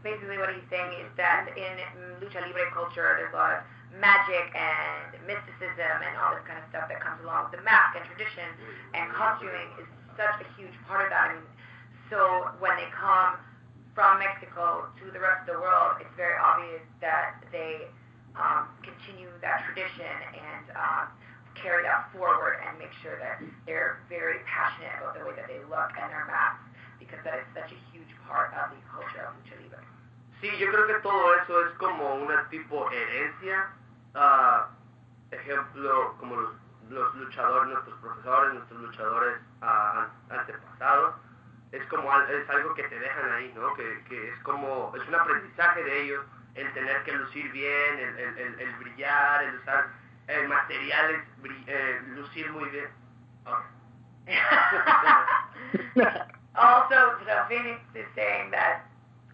basically 0.03 0.37
what 0.37 0.49
he's 0.49 0.67
saying 0.69 0.91
is 0.99 1.11
that 1.17 1.49
in 1.55 1.73
lucha 2.19 2.41
libre 2.41 2.71
culture, 2.73 3.15
there's 3.17 3.33
a 3.33 3.37
lot 3.37 3.51
of 3.51 3.61
magic 3.97 4.53
and 4.53 5.17
mysticism 5.25 5.95
and 6.05 6.13
all 6.21 6.35
this 6.35 6.45
kind 6.45 6.59
of 6.61 6.65
stuff 6.69 6.87
that 6.89 7.01
comes 7.01 7.21
along 7.23 7.49
with 7.49 7.59
the 7.59 7.63
mask 7.65 7.97
and 7.97 8.05
tradition, 8.05 8.45
and 8.93 9.09
costuming 9.13 9.69
is 9.81 9.87
such 10.13 10.39
a 10.41 10.47
huge 10.59 10.75
part 10.85 11.05
of 11.05 11.09
that. 11.09 11.31
I 11.31 11.39
mean, 11.39 11.47
so 12.09 12.49
when 12.59 12.77
they 12.77 12.89
come 12.93 13.37
from 13.93 14.19
Mexico 14.19 14.87
to 15.01 15.05
the 15.11 15.19
rest 15.19 15.49
of 15.49 15.57
the 15.57 15.61
world, 15.61 15.99
it's 16.01 16.13
very 16.15 16.37
obvious 16.37 16.83
that 17.01 17.41
they 17.51 17.89
um, 18.37 18.69
continue 18.85 19.29
that 19.41 19.65
tradition 19.65 20.15
and 20.37 20.65
um, 20.77 21.05
carry 21.61 21.83
that 21.83 22.09
forward 22.11 22.59
and 22.65 22.77
make 22.79 22.91
sure 23.01 23.17
that 23.19 23.39
they're 23.65 23.99
very 24.09 24.39
passionate 24.45 24.91
about 24.99 25.13
the 25.17 25.23
way 25.25 25.35
that 25.35 25.47
they 25.47 25.59
look 25.69 25.91
and 25.99 26.09
their 26.11 26.25
masks 26.25 26.63
because 26.99 27.19
that 27.23 27.39
is 27.39 27.47
such 27.53 27.71
a 27.71 27.79
huge 27.91 28.11
part 28.27 28.51
of 28.55 28.71
the 28.71 28.81
culture 28.91 29.23
of 29.27 29.33
lucha 29.43 29.55
libre. 29.61 29.79
Sí, 30.41 30.47
yo 30.57 30.67
creo 30.71 30.87
que 30.87 30.99
todo 31.03 31.35
eso 31.43 31.65
es 31.67 31.71
como 31.77 32.15
una 32.15 32.47
tipo 32.49 32.89
herencia. 32.91 33.67
ah, 34.15 34.69
ejemplo, 35.31 36.15
como 36.19 36.35
los, 36.35 36.51
los 36.89 37.15
luchadores, 37.15 37.69
nuestros 37.69 37.99
profesores, 37.99 38.53
nuestros 38.53 38.81
luchadores 38.81 39.39
an- 39.61 40.09
antepasados. 40.29 41.15
Es 41.71 41.85
como 41.85 42.09
es 42.21 42.49
algo 42.49 42.73
que 42.73 42.83
te 42.83 42.99
dejan 42.99 43.31
ahí, 43.31 43.51
¿no? 43.55 43.73
Que, 43.75 44.03
que 44.09 44.29
es 44.29 44.39
como, 44.39 44.91
es 44.95 45.07
un 45.07 45.13
aprendizaje 45.15 45.83
de 45.83 46.01
ellos, 46.01 46.25
el 46.55 46.73
tener 46.73 47.03
que 47.03 47.11
lucir 47.11 47.51
bien, 47.51 47.99
el, 47.99 48.17
el, 48.19 48.37
el, 48.39 48.59
el 48.59 48.75
brillar, 48.77 49.43
el 49.43 49.55
usar 49.59 49.87
eh, 50.29 50.47
bri- 51.41 51.65
eh, 51.67 51.99
lucir 52.15 52.49
muy 52.51 52.69
bien. 52.69 52.87
Ok. 53.45 53.63
also, 56.55 57.17
so 57.25 57.33
Phoenix 57.49 57.79
is 57.95 58.05
saying 58.15 58.51
that, 58.51 58.85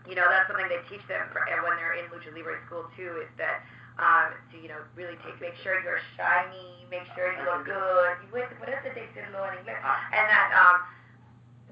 you 0.08 0.16
know, 0.16 0.26
that's 0.30 0.48
something 0.48 0.68
they 0.70 0.80
teach 0.88 1.06
them 1.08 1.28
for, 1.34 1.42
when 1.64 1.76
they're 1.78 1.94
in 2.00 2.06
Lucha 2.12 2.32
Libre 2.34 2.56
school 2.68 2.86
too, 2.96 3.20
is 3.22 3.30
that 3.38 3.64
um, 4.00 4.32
to, 4.52 4.58
you 4.60 4.68
know, 4.70 4.80
really 4.96 5.18
take, 5.24 5.40
make 5.42 5.56
sure 5.64 5.82
you're 5.84 6.00
shiny, 6.16 6.86
make 6.92 7.04
sure 7.16 7.32
you 7.32 7.44
look 7.44 7.66
good. 7.66 8.16
You 8.24 8.30
wait, 8.32 8.48
por 8.60 8.70
eso 8.72 8.88
decirlo 8.96 9.44
en 9.52 9.58
inglés. 9.60 9.80
And 10.16 10.26
that, 10.32 10.48
um, 10.56 10.78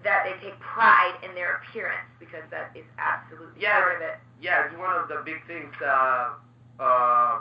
that 0.03 0.23
they 0.27 0.36
take 0.43 0.59
pride 0.59 1.15
in 1.23 1.33
their 1.36 1.63
appearance 1.63 2.07
because 2.19 2.43
that 2.51 2.71
is 2.75 2.83
absolutely 2.99 3.62
Yeah. 3.62 3.79
part 3.79 3.95
of 3.95 4.01
it. 4.01 4.17
Yeah, 4.41 4.65
it's 4.67 4.75
one 4.77 4.91
of 4.95 5.07
the 5.07 5.21
big 5.23 5.39
things. 5.47 5.71
Uh, 5.79 6.36
uh, 6.79 7.39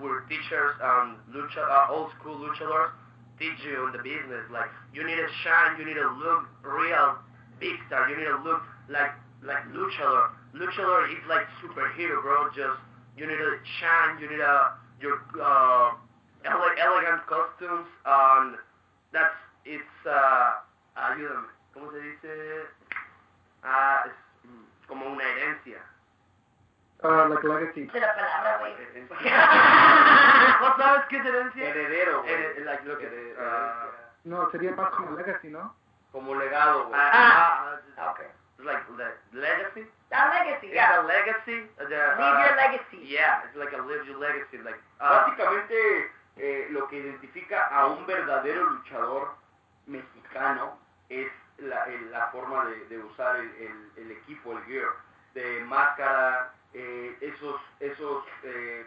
where 0.00 0.20
teachers, 0.28 0.74
and 0.82 1.16
lucha, 1.32 1.62
uh, 1.62 1.92
old 1.92 2.10
school 2.18 2.36
luchadors 2.36 2.90
teach 3.38 3.58
you 3.64 3.90
the 3.92 4.02
business. 4.02 4.44
Like 4.50 4.70
you 4.92 5.04
need 5.04 5.16
to 5.16 5.28
shine, 5.44 5.78
you 5.78 5.84
need 5.84 6.00
to 6.00 6.08
look 6.08 6.48
real 6.62 7.18
big 7.60 7.76
star. 7.86 8.08
You 8.08 8.16
need 8.16 8.30
to 8.32 8.42
look 8.42 8.62
like 8.88 9.12
like 9.42 9.64
luchador. 9.72 10.30
Luchador 10.54 11.10
is 11.12 11.22
like 11.28 11.46
superhero, 11.62 12.22
bro. 12.22 12.48
Just 12.54 12.80
you 13.16 13.26
need 13.26 13.38
to 13.38 13.58
shine. 13.80 14.20
You 14.20 14.28
need 14.30 14.40
a 14.40 14.72
your 15.00 15.20
uh, 15.40 15.92
ele- 16.44 16.78
elegant 16.80 17.26
costumes. 17.26 17.86
Um, 18.04 18.56
that's 19.12 19.36
it's 19.64 19.96
uh, 20.08 20.60
ayúdame. 20.96 21.48
¿Cómo 21.74 21.92
se 21.92 22.00
dice? 22.00 22.66
Ah, 23.62 24.04
es 24.06 24.12
como 24.88 25.06
una 25.06 25.24
herencia. 25.24 25.82
Uh, 27.06 27.28
like 27.28 27.44
legacy. 27.46 27.86
De 27.86 28.00
la 28.00 28.14
palabra, 28.14 28.58
güey. 28.58 28.74
¿No 30.60 30.76
sabes 30.76 31.04
qué 31.08 31.16
es 31.18 31.24
herencia? 31.26 31.68
Heredero, 31.68 32.22
güey. 32.22 32.34
Heredero, 32.34 33.40
ah, 33.40 33.86
No, 34.24 34.50
sería 34.50 34.72
más 34.72 34.90
como 34.90 35.16
legacy, 35.16 35.48
¿no? 35.48 35.74
Como 36.12 36.34
legado, 36.34 36.86
güey. 36.88 37.00
ah, 37.00 37.78
ah, 37.98 38.10
Okay. 38.12 38.26
it's 38.58 38.64
like 38.64 38.82
the 38.86 39.38
legacy. 39.38 39.86
That 40.10 40.30
legacy, 40.32 40.66
It's 40.68 40.74
yeah. 40.74 41.00
a 41.00 41.02
legacy. 41.02 41.68
The, 41.78 41.84
Leave 41.84 42.38
your 42.38 42.52
uh, 42.52 42.56
legacy. 42.56 42.98
Yeah, 43.06 43.42
it's 43.44 43.56
like 43.56 43.72
a 43.74 43.82
live 43.82 44.06
your 44.06 44.18
legacy. 44.18 44.58
Like 44.58 44.78
uh, 45.00 45.08
Básicamente, 45.26 46.10
eh, 46.36 46.68
lo 46.70 46.86
que 46.88 46.96
identifica 46.98 47.66
a 47.66 47.86
un 47.86 48.06
verdadero 48.06 48.64
luchador 48.70 49.34
mexicano 49.86 50.78
es 51.08 51.28
la, 51.58 51.84
el- 51.86 52.10
la 52.12 52.28
forma 52.28 52.64
de, 52.66 52.86
de 52.86 52.98
usar 52.98 53.36
el, 53.36 53.50
el- 53.56 53.92
el 53.96 54.10
equipo, 54.12 54.52
el 54.52 54.64
gear, 54.64 54.88
de 55.34 55.60
máscara, 55.66 56.52
eh, 56.78 57.16
esos, 57.20 57.60
esos 57.80 58.24
eh, 58.42 58.86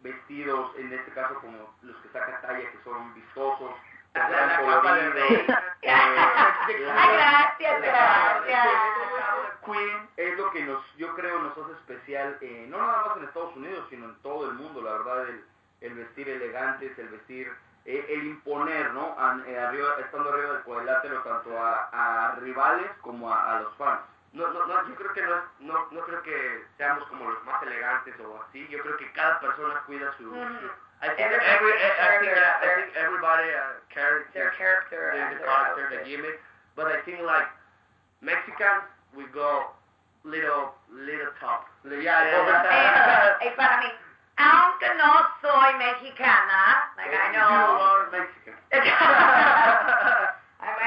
vestidos, 0.00 0.72
en 0.76 0.92
este 0.92 1.12
caso 1.12 1.34
como 1.40 1.74
los 1.82 1.96
que 1.98 2.08
saca 2.08 2.40
talla, 2.40 2.70
que 2.70 2.78
son 2.84 3.14
vistosos, 3.14 3.70
La- 4.14 4.28
gran 4.28 4.48
la 4.48 4.56
capa 4.56 4.94
de 4.94 5.10
colorido, 5.10 5.12
rey. 5.12 5.46
eh, 5.82 5.86
Ay, 5.92 7.16
gracias, 7.16 7.82
gracias. 7.82 8.68
Queen 9.64 10.08
es 10.16 10.36
lo 10.38 10.50
que 10.50 10.64
nos, 10.64 10.96
yo 10.96 11.14
creo, 11.14 11.38
nos 11.38 11.56
hace 11.56 11.72
especial, 11.72 12.36
eh, 12.40 12.66
no 12.68 12.78
nada 12.78 13.04
más 13.06 13.16
en 13.18 13.24
Estados 13.24 13.54
Unidos, 13.56 13.86
sino 13.90 14.06
en 14.06 14.16
todo 14.22 14.48
el 14.50 14.54
mundo, 14.54 14.82
la 14.82 14.92
verdad, 14.92 15.28
el, 15.28 15.44
el 15.82 15.94
vestir 15.94 16.28
elegantes, 16.28 16.98
el 16.98 17.08
vestir, 17.08 17.52
eh, 17.84 18.06
el 18.08 18.26
imponer, 18.26 18.92
¿no? 18.92 19.14
An- 19.18 19.44
eh, 19.46 19.58
arriba, 19.58 19.96
estando 20.00 20.30
arriba 20.32 20.52
del 20.54 20.62
cuadrilátero, 20.62 21.22
tanto 21.22 21.56
a, 21.58 21.88
a 22.32 22.34
rivales 22.36 22.90
como 23.00 23.32
a, 23.32 23.56
a 23.56 23.60
los 23.62 23.74
fans. 23.76 24.00
No, 24.32 24.48
no, 24.48 24.64
no, 24.66 24.88
yo 24.88 24.94
creo 24.96 25.12
que 25.12 25.22
no, 25.22 25.42
no, 25.60 25.88
no 25.90 26.00
creo 26.06 26.22
que 26.22 26.64
seamos 26.78 27.04
como 27.08 27.28
los 27.28 27.44
más 27.44 27.62
elegantes 27.62 28.14
o 28.20 28.42
así. 28.48 28.66
Yo 28.68 28.80
creo 28.82 28.96
que 28.96 29.12
cada 29.12 29.38
persona 29.40 29.80
cuida 29.86 30.10
su. 30.16 30.24
Su 30.32 30.70
I 31.04 31.08
think 31.16 31.18
Everybody 31.18 31.50
every, 31.50 31.72
I, 31.72 31.80
think, 31.82 32.22
their- 32.22 32.36
yeah, 32.36 32.56
I 32.56 32.60
their- 32.62 32.76
think 32.76 32.96
everybody 32.96 33.48
uh, 33.50 33.72
carries 33.92 34.26
Their 34.32 34.52
character 34.56 35.12
the, 35.12 35.18
and 35.20 35.32
the 35.34 35.38
their 35.38 35.46
character, 35.46 35.90
the 35.90 36.04
gimmick. 36.08 36.40
But 36.76 36.86
I 36.86 37.02
think 37.04 37.20
like 37.20 37.48
Mexicans, 38.22 38.84
we 39.14 39.24
go 39.34 39.66
little, 40.24 40.72
little 40.88 41.32
top. 41.40 41.66
Yeah, 41.84 42.22
Eh, 42.22 43.36
eh, 43.48 43.52
para 43.56 43.78
mí, 43.82 43.92
aunque 44.38 44.94
no 44.94 45.26
soy 45.42 45.74
mexicana, 45.76 46.88
like 46.96 47.12
I 47.12 47.32
know. 47.34 47.50
You 47.50 47.82
are 47.82 48.10
Mexican. 48.10 48.54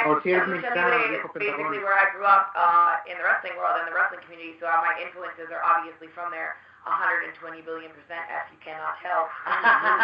I'm 0.05 0.13
O 0.13 0.21
si 0.21 0.29
eres 0.31 0.45
lucha 0.45 0.69
mexicano, 0.69 0.85
libre 0.85 1.01
is 1.01 1.09
viejo 1.09 1.33
basically 1.33 1.81
where 1.81 1.97
I 1.97 2.05
grew 2.13 2.25
up 2.29 2.53
uh, 2.53 3.01
in 3.09 3.17
the 3.17 3.25
wrestling 3.25 3.57
world 3.57 3.81
and 3.81 3.89
the 3.89 3.95
wrestling 3.97 4.21
community, 4.21 4.53
so 4.61 4.69
my 4.85 4.93
influences 5.01 5.49
are 5.49 5.65
obviously 5.65 6.07
from 6.13 6.29
there. 6.29 6.61
120 6.85 7.33
billion 7.65 7.89
percent, 7.97 8.21
if 8.29 8.45
you 8.53 8.61
cannot 8.61 9.01
tell. 9.01 9.25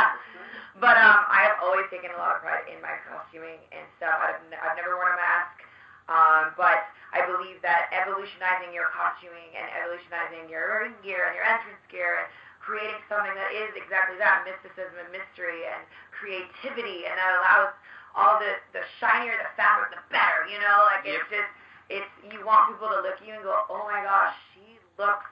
but 0.82 0.98
um, 0.98 1.22
I 1.30 1.46
have 1.46 1.62
always 1.62 1.86
taken 1.94 2.10
a 2.10 2.18
lot 2.18 2.34
of 2.34 2.42
pride 2.42 2.66
in 2.66 2.82
my 2.82 2.98
costuming 3.06 3.62
and 3.70 3.86
stuff. 4.02 4.18
I've, 4.18 4.42
n- 4.50 4.58
I've 4.58 4.74
never 4.74 4.98
worn 4.98 5.14
a 5.14 5.22
mask, 5.22 5.62
um, 6.10 6.44
but 6.58 6.90
I 7.14 7.22
believe 7.30 7.62
that 7.62 7.94
evolutionizing 7.94 8.74
your 8.74 8.90
costuming 8.90 9.54
and 9.54 9.70
evolutionizing 9.78 10.50
your 10.50 10.82
ring 10.82 10.98
gear 11.06 11.30
and 11.30 11.38
your 11.38 11.46
entrance 11.46 11.86
gear 11.94 12.26
and 12.26 12.28
creating 12.66 12.98
something 13.06 13.34
that 13.38 13.54
is 13.54 13.70
exactly 13.78 14.18
that 14.18 14.42
mysticism 14.42 14.98
and 15.06 15.10
mystery 15.14 15.70
and 15.70 15.86
creativity 16.10 17.06
and 17.06 17.14
that 17.14 17.32
allows 17.46 17.78
all 18.15 18.39
the 18.39 18.58
the 18.76 18.84
shinier 19.00 19.36
the 19.39 19.50
fabric 19.56 19.91
the 19.95 20.02
better 20.12 20.45
you 20.52 20.60
know 20.60 20.78
like 20.91 21.04
it's 21.08 21.26
just 21.32 21.50
it's 21.91 22.08
you 22.32 22.39
want 22.45 22.67
people 22.71 22.88
to 22.91 23.00
look 23.04 23.19
at 23.19 23.24
you 23.26 23.34
and 23.36 23.43
go 23.43 23.56
oh 23.71 23.84
my 23.88 24.04
gosh 24.04 24.36
she 24.56 24.80
looks 25.00 25.28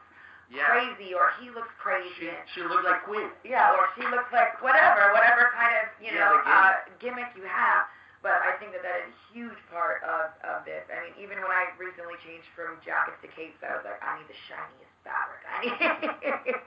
Yeah. 0.49 0.65
crazy 0.65 1.13
or 1.13 1.29
he 1.37 1.53
looks 1.53 1.69
crazy 1.77 2.09
She, 2.17 2.29
she 2.57 2.61
looks 2.65 2.83
like 2.83 3.03
Queen. 3.05 3.29
yeah 3.45 3.75
or 3.77 3.85
she 3.95 4.03
looks 4.09 4.29
like 4.33 4.57
whatever 4.65 5.13
whatever 5.13 5.51
kind 5.53 5.75
of 5.79 5.91
you 6.01 6.09
Yeah, 6.11 6.25
know 6.25 6.41
uh, 6.47 6.73
gimmick 6.99 7.29
you 7.37 7.45
have 7.45 7.85
but 8.19 8.43
I 8.43 8.59
think 8.59 8.75
that 8.75 8.83
that 8.83 9.07
is 9.07 9.15
a 9.15 9.19
huge 9.31 9.55
part 9.71 10.03
of, 10.03 10.35
of 10.43 10.67
this. 10.67 10.83
I 10.91 11.07
mean, 11.07 11.15
even 11.23 11.39
when 11.39 11.55
I 11.55 11.71
recently 11.79 12.19
changed 12.27 12.51
from 12.51 12.75
jackets 12.83 13.15
to 13.23 13.31
capes, 13.31 13.55
I 13.63 13.79
was 13.79 13.87
like, 13.87 13.95
I 14.03 14.19
need 14.19 14.27
the 14.27 14.35
shiniest 14.51 14.91
fabric. 15.07 15.39
I 15.47 15.55
need, 15.63 15.79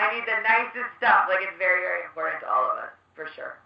I 0.00 0.02
need 0.16 0.24
the 0.24 0.40
nicest 0.40 0.88
stuff. 0.96 1.28
Like, 1.28 1.44
it's 1.44 1.52
very, 1.60 1.84
very 1.84 2.08
important 2.08 2.40
to 2.40 2.48
all 2.48 2.64
of 2.72 2.80
us, 2.80 2.96
for 3.12 3.28
sure. 3.36 3.60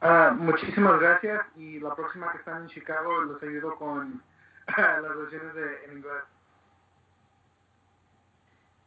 Ah, 0.00 0.32
muchísimas 0.36 1.00
gracias 1.00 1.46
y 1.56 1.80
la 1.80 1.94
próxima 1.94 2.30
que 2.30 2.38
están 2.38 2.62
en 2.62 2.68
Chicago 2.68 3.22
los 3.22 3.42
ayudo 3.42 3.76
con 3.76 4.22
las 4.76 5.16
versiones 5.16 5.54
de, 5.54 5.84
en 5.84 5.98
inglés. 5.98 6.22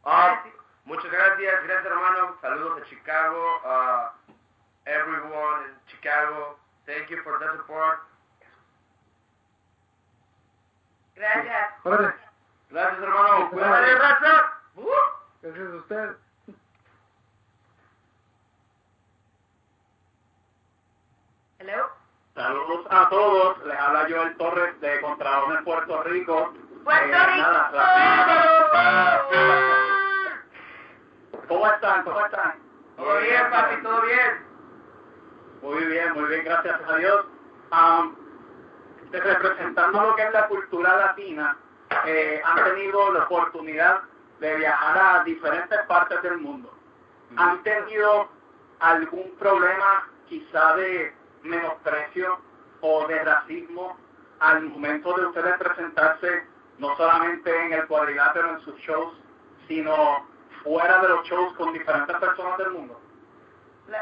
Ah, 0.04 0.42
muchas 0.84 1.10
gracias, 1.10 1.64
gracias 1.64 1.86
hermano. 1.86 2.36
Saludos 2.40 2.80
a 2.80 2.84
Chicago. 2.86 3.60
Uh, 3.64 4.32
everyone 4.86 5.64
in 5.64 5.74
Chicago, 5.88 6.56
thank 6.86 7.10
you 7.10 7.20
for 7.24 7.38
the 7.38 7.56
support. 7.56 7.98
Gracias. 11.16 11.74
Gracias 12.70 13.02
hermano. 13.02 13.50
Gracias 15.42 15.72
a 15.72 15.76
usted. 15.76 16.29
Hello? 21.60 21.90
Saludos 22.34 22.86
a 22.88 23.08
todos, 23.10 23.58
les 23.66 23.78
habla 23.78 24.06
Joel 24.08 24.34
Torres 24.38 24.80
de 24.80 24.98
Contralones 25.02 25.62
Puerto 25.62 26.02
Rico. 26.04 26.54
Puerto 26.84 27.04
Eh, 27.04 27.26
Rico. 27.26 27.36
nada, 27.36 27.70
¿Cómo 31.48 31.66
están? 31.66 32.04
¿Cómo 32.04 32.24
están? 32.24 32.54
Todo 32.96 33.18
bien, 33.20 33.50
papi, 33.50 33.82
todo 33.82 34.00
bien. 34.02 34.46
Muy 35.62 35.84
bien, 35.84 36.12
muy 36.14 36.24
bien, 36.30 36.44
gracias 36.46 36.80
a 36.88 36.96
Dios. 36.96 37.26
De- 39.10 39.20
representando 39.20 40.00
lo 40.02 40.16
que 40.16 40.22
es 40.22 40.32
la 40.32 40.46
cultura 40.46 40.96
latina, 40.96 41.58
eh, 42.06 42.40
han 42.44 42.64
tenido 42.64 43.12
la 43.12 43.24
oportunidad 43.24 44.00
de 44.38 44.56
viajar 44.56 44.96
a 45.20 45.24
diferentes 45.24 45.78
partes 45.86 46.22
del 46.22 46.38
mundo. 46.38 46.72
¿Han 47.36 47.62
tenido 47.64 48.28
algún 48.78 49.34
problema 49.38 50.08
quizá 50.28 50.74
de 50.76 51.12
menosprecio 51.42 52.38
o 52.80 53.06
de 53.06 53.18
racismo 53.24 53.96
al 54.40 54.62
momento 54.64 55.14
de 55.16 55.26
ustedes 55.26 55.56
presentarse 55.58 56.44
no 56.78 56.96
solamente 56.96 57.50
en 57.66 57.72
el 57.74 57.86
cuadrilátero 57.86 58.50
en 58.50 58.60
sus 58.60 58.76
shows, 58.80 59.14
sino 59.68 60.26
fuera 60.62 61.00
de 61.02 61.08
los 61.08 61.26
shows 61.26 61.52
con 61.56 61.72
diferentes 61.72 62.16
personas 62.16 62.58
del 62.58 62.70
mundo? 62.70 63.00
Uh, 63.88 63.92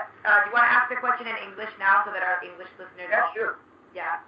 do 0.45 0.51
you 0.51 0.53
want 0.53 0.67
to 0.67 0.73
ask 0.73 0.89
the 0.91 0.97
question 0.97 1.27
in 1.27 1.37
English 1.49 1.71
now 1.79 2.03
so 2.05 2.13
that 2.13 2.23
our 2.23 2.45
English 2.45 2.69
listeners 2.79 3.09
Yeah, 3.11 3.33
sure. 3.33 3.57
Yeah. 3.95 4.21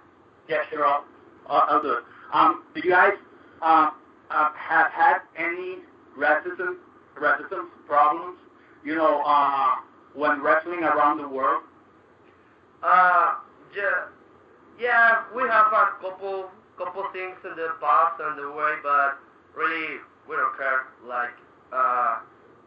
Yeah, 0.47 0.65
sure. 0.69 0.85
I'll, 0.85 1.05
I'll, 1.47 1.65
I'll 1.69 1.81
do 1.81 1.93
it. 1.93 2.03
Um, 2.33 2.63
do 2.73 2.81
you 2.81 2.89
guys 2.89 3.13
uh, 3.61 3.91
uh, 4.31 4.49
have 4.55 4.91
had 4.91 5.21
any 5.37 5.77
racism, 6.17 6.77
racism 7.15 7.69
problems? 7.87 8.39
You 8.83 8.95
know, 8.95 9.21
uh, 9.23 9.75
when 10.13 10.41
wrestling 10.41 10.83
around 10.83 11.19
the 11.19 11.27
world. 11.27 11.63
Uh, 12.83 13.35
yeah, 14.79 15.21
we 15.35 15.43
have 15.43 15.67
a 15.71 15.93
couple, 16.01 16.49
couple 16.77 17.05
things 17.13 17.37
in 17.45 17.55
the 17.55 17.69
past 17.79 18.19
and 18.19 18.39
the 18.39 18.49
way, 18.51 18.73
but 18.81 19.19
really 19.53 20.01
we 20.27 20.35
don't 20.35 20.57
care. 20.57 20.89
Like, 21.05 21.37
uh, 21.71 22.19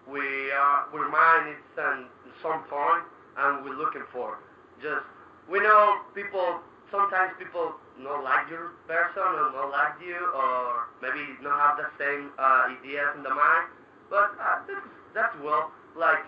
we 0.07 0.23
are, 0.53 0.87
we're 0.93 1.09
mine 1.09 1.57
it's 1.57 1.79
at 1.79 2.07
some 2.43 2.63
point, 2.71 3.03
and 3.39 3.65
we're 3.65 3.77
looking 3.77 4.05
for 4.13 4.39
just. 4.81 5.03
We 5.51 5.59
know 5.61 5.99
people. 6.15 6.61
Sometimes 6.91 7.33
people 7.39 7.75
not 7.99 8.23
like 8.23 8.49
your 8.49 8.71
person 8.87 9.27
or 9.27 9.51
not 9.51 9.71
like 9.73 9.99
you, 9.99 10.15
or 10.15 10.87
maybe 11.03 11.27
not 11.43 11.59
have 11.59 11.77
the 11.77 11.91
same 11.99 12.31
uh, 12.39 12.71
ideas 12.71 13.11
in 13.17 13.25
the 13.25 13.35
mind. 13.35 13.67
But 14.09 14.39
uh, 14.39 14.63
that's 14.69 14.87
that's 15.13 15.35
well. 15.43 15.73
Like, 15.97 16.23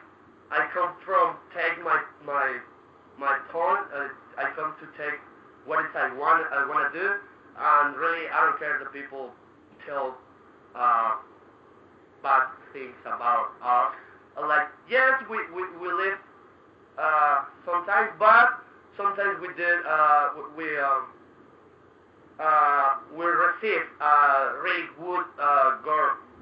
I 0.51 0.66
come 0.75 0.92
from 1.05 1.37
take 1.55 1.79
my 1.85 2.03
my 2.27 2.59
my 3.19 3.38
point. 3.52 3.85
Uh, 3.94 4.08
I 4.38 4.50
come 4.54 4.75
to 4.81 4.87
take 4.96 5.19
what 5.64 5.85
is 5.85 5.90
I 5.94 6.12
want 6.14 6.46
I 6.52 6.67
want 6.69 6.92
to 6.92 6.98
do, 6.98 7.08
and 7.58 7.96
really 7.96 8.29
I 8.29 8.40
don't 8.44 8.58
care 8.58 8.77
if 8.77 8.85
the 8.85 8.92
people 8.92 9.31
tell 9.87 10.17
uh, 10.75 11.17
bad 12.23 12.48
things 12.73 12.96
about 13.04 13.52
us. 13.62 13.92
Uh, 14.37 14.46
like 14.46 14.69
yes, 14.90 15.23
we 15.31 15.38
we, 15.54 15.62
we 15.81 15.88
live 15.92 16.19
uh, 16.98 17.44
sometimes 17.64 18.10
but 18.19 18.60
Sometimes 18.96 19.37
we 19.42 19.48
did 19.60 19.85
uh, 19.85 20.29
we 20.56 20.64
um, 20.81 21.04
uh, 22.40 22.96
we 23.12 23.27
receive 23.27 23.85
uh, 24.00 24.52
really 24.64 24.88
good 24.98 25.25
uh, 25.38 25.77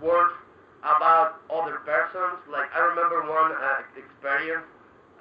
words 0.00 0.34
about 0.82 1.42
other 1.50 1.82
persons. 1.82 2.38
Like 2.50 2.70
I 2.72 2.78
remember 2.78 3.26
one 3.26 3.50
uh, 3.58 3.82
experience, 3.98 4.62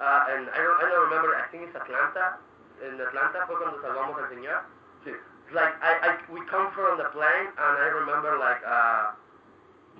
uh, 0.00 0.32
and 0.34 0.50
I 0.50 0.58
don't, 0.58 0.78
I 0.82 0.86
don't 0.90 1.04
remember. 1.10 1.34
I 1.34 1.46
think 1.50 1.70
it's 1.70 1.76
Atlanta. 1.76 2.38
In 2.82 2.98
Atlanta 2.98 3.46
fue 3.46 3.56
cuando 3.58 3.78
salvamos 3.80 4.18
al 4.18 4.28
señor. 4.30 4.66
Sí. 5.06 5.14
Like 5.52 5.74
I, 5.82 5.92
I 6.02 6.32
we 6.32 6.40
come 6.50 6.72
from 6.74 6.98
the 6.98 7.08
plane, 7.14 7.48
and 7.52 7.74
I 7.78 7.88
remember 7.92 8.38
like 8.38 8.58
uh, 8.66 9.12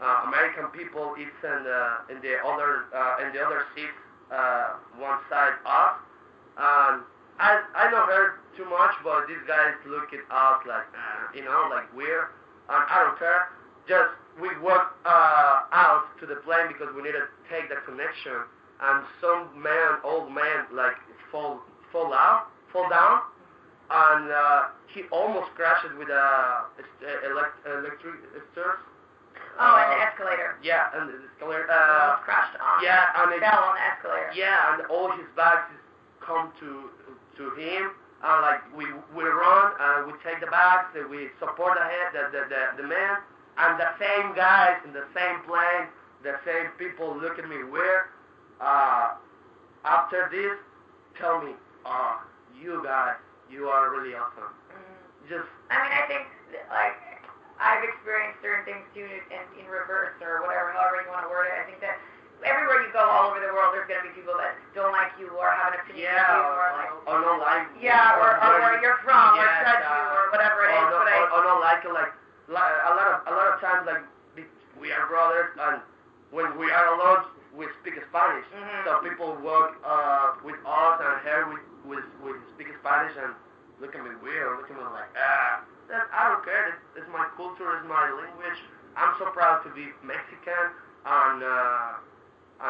uh, 0.03 0.27
American 0.27 0.67
people. 0.75 1.15
It's 1.19 1.39
in 1.45 1.63
the 1.63 1.81
in 2.11 2.19
the 2.23 2.43
other 2.43 2.91
uh, 2.91 3.23
in 3.23 3.33
the 3.33 3.41
other 3.45 3.63
seat, 3.77 3.93
uh, 4.33 4.81
one 4.99 5.21
side 5.31 5.55
us, 5.63 5.95
and 6.59 7.05
I 7.39 7.63
I 7.77 7.91
don't 7.91 8.09
heard 8.09 8.41
too 8.57 8.65
much, 8.67 8.95
but 9.03 9.27
these 9.27 9.43
guys 9.47 9.75
look 9.87 10.11
at 10.15 10.25
us 10.31 10.59
like, 10.67 10.87
you 11.35 11.45
know, 11.45 11.69
like 11.71 11.87
weird. 11.95 12.31
And 12.71 12.83
I 12.89 13.05
don't 13.05 13.19
care. 13.19 13.51
Just 13.87 14.17
we 14.41 14.49
walk 14.63 14.97
uh, 15.05 15.69
out 15.73 16.09
to 16.21 16.27
the 16.27 16.37
plane 16.43 16.69
because 16.69 16.89
we 16.97 17.03
need 17.03 17.13
to 17.13 17.29
take 17.51 17.69
the 17.69 17.77
connection. 17.85 18.49
And 18.81 19.05
some 19.21 19.55
man, 19.63 19.99
old 20.05 20.33
man, 20.33 20.67
like 20.73 20.97
fall 21.31 21.61
fall 21.93 22.13
out, 22.13 22.49
fall 22.73 22.89
down, 22.91 23.21
and 23.91 24.31
uh, 24.31 24.63
he 24.93 25.03
almost 25.13 25.51
crashes 25.55 25.91
with 25.99 26.09
a 26.09 26.15
uh, 26.15 27.31
elect, 27.31 27.55
electric 27.67 28.19
stairs. 28.53 28.79
Oh, 29.59 29.77
and 29.79 29.95
the 29.95 30.03
escalator. 30.03 30.59
Yeah, 30.63 30.91
and 30.95 31.09
the 31.09 31.15
escalator. 31.31 31.71
Almost 31.71 32.19
Uh, 32.19 32.25
crashed 32.27 32.57
on. 32.59 32.83
yeah, 32.83 33.23
and 33.23 33.33
it, 33.35 33.41
Fell 33.41 33.63
on 33.63 33.75
the 33.79 33.85
escalator. 33.87 34.31
yeah, 34.35 34.75
and 34.75 34.87
all 34.91 35.11
his 35.15 35.27
bags 35.37 35.71
come 36.21 36.51
to 36.61 36.91
to 37.39 37.51
him. 37.55 37.95
And 38.25 38.41
like 38.43 38.63
we 38.75 38.87
we 39.15 39.23
run 39.23 39.67
and 39.79 40.07
we 40.11 40.13
take 40.27 40.41
the 40.41 40.51
bags 40.51 40.91
and 40.97 41.09
we 41.09 41.29
support 41.39 41.79
the 41.79 41.85
head 41.87 42.11
the 42.17 42.23
the, 42.35 42.43
the, 42.51 42.83
the 42.83 42.89
man 42.89 43.23
and 43.59 43.79
the 43.79 43.87
same 44.03 44.35
guys 44.35 44.81
in 44.85 44.93
the 44.93 45.05
same 45.15 45.39
plane, 45.47 45.87
the 46.25 46.35
same 46.45 46.73
people 46.79 47.15
look 47.15 47.39
at 47.39 47.47
me 47.49 47.63
weird. 47.63 48.11
Uh, 48.61 49.15
after 49.85 50.29
this, 50.33 50.57
tell 51.21 51.43
me, 51.43 51.53
oh, 51.85 52.23
you 52.61 52.81
guys, 52.85 53.17
you 53.51 53.69
are 53.69 53.91
really 53.91 54.15
awesome. 54.15 54.53
Mhm. 54.73 55.29
Just 55.29 55.49
I 55.71 55.77
mean, 55.83 55.93
I 55.93 56.03
think 56.09 56.25
like 56.71 56.97
I've 57.61 57.85
experienced 57.85 58.41
certain 58.43 58.65
things 58.65 58.85
too 58.95 59.05
in, 59.05 59.43
in 59.61 59.67
reverse 59.69 60.15
or 60.23 60.43
whatever, 60.43 60.73
however 60.73 61.03
you 61.05 61.11
want 61.11 61.25
to 61.25 61.31
word 61.33 61.47
it. 61.49 61.55
I 61.61 61.65
think 61.69 61.81
that 61.81 61.97
everywhere 62.45 62.83
you 62.83 62.93
go 62.93 63.01
all 63.05 63.31
over 63.31 63.41
the 63.41 63.53
world, 63.53 63.73
there's 63.77 63.89
going 63.89 64.01
to 64.05 64.09
be 64.09 64.15
people 64.17 64.35
that 64.41 64.57
don't 64.75 64.93
like 64.93 65.13
you 65.21 65.29
or 65.33 65.49
have 65.51 65.75
an 65.75 65.81
opinion 65.81 66.09
yeah, 66.13 66.29
of 66.29 66.37
you 66.37 66.43
or, 66.45 66.61
or 66.61 66.71
like 66.77 66.93
or 67.09 67.17
not 67.25 67.39
like 67.41 67.67
yeah, 67.81 68.17
or, 68.21 68.37
or 68.41 68.53
where 68.61 68.77
you're 68.81 69.01
from 69.05 69.39
or 69.39 69.45
Yes, 69.45 69.65
judge 69.65 69.85
you 69.85 69.93
uh, 69.93 70.17
or 70.17 70.23
whatever 70.33 70.59
it 70.69 70.73
is. 70.73 70.81
or, 70.81 70.91
not, 70.93 71.05
But 71.05 71.09
I, 71.09 71.17
or, 71.21 71.27
or 71.37 71.43
not 71.45 71.59
like 71.61 71.83
it, 71.85 71.93
like 71.93 72.13
like 72.49 72.75
a 72.89 72.93
lot 72.97 73.07
of 73.13 73.17
a 73.29 73.33
lot 73.37 73.47
of 73.53 73.57
times 73.61 73.83
like 73.89 74.03
we 74.81 74.93
are 74.93 75.07
brothers 75.09 75.53
and 75.57 75.81
when 76.33 76.53
we 76.59 76.69
are 76.71 76.93
alone 76.97 77.25
we 77.57 77.67
speak 77.81 77.95
Spanish. 78.11 78.47
Mhm. 78.51 78.85
So 78.85 78.99
people 79.07 79.31
work 79.43 79.79
uh, 79.85 80.35
with 80.45 80.59
us 80.67 80.95
and 81.01 81.17
here 81.23 81.43
we 81.53 81.59
we, 81.89 81.97
we 82.25 82.31
speak 82.55 82.69
Spanish 82.81 83.15
and 83.17 83.33
look 83.81 83.95
at 83.95 84.03
me 84.03 84.15
weird, 84.23 84.59
look 84.59 84.71
at 84.71 84.77
me 84.77 84.83
like 84.83 85.11
ah. 85.17 85.63
That, 85.89 86.09
I 86.17 86.29
don't 86.33 86.43
care. 86.45 86.69
It's, 86.73 87.05
it's 87.05 87.11
my 87.13 87.27
culture, 87.37 87.69
it's 87.77 87.87
my 87.87 88.09
language. 88.09 88.57
I'm 88.97 89.13
so 89.19 89.27
proud 89.37 89.61
to 89.65 89.71
be 89.77 89.93
Mexican 90.03 90.67
and 91.05 91.43
uh, 91.45 91.93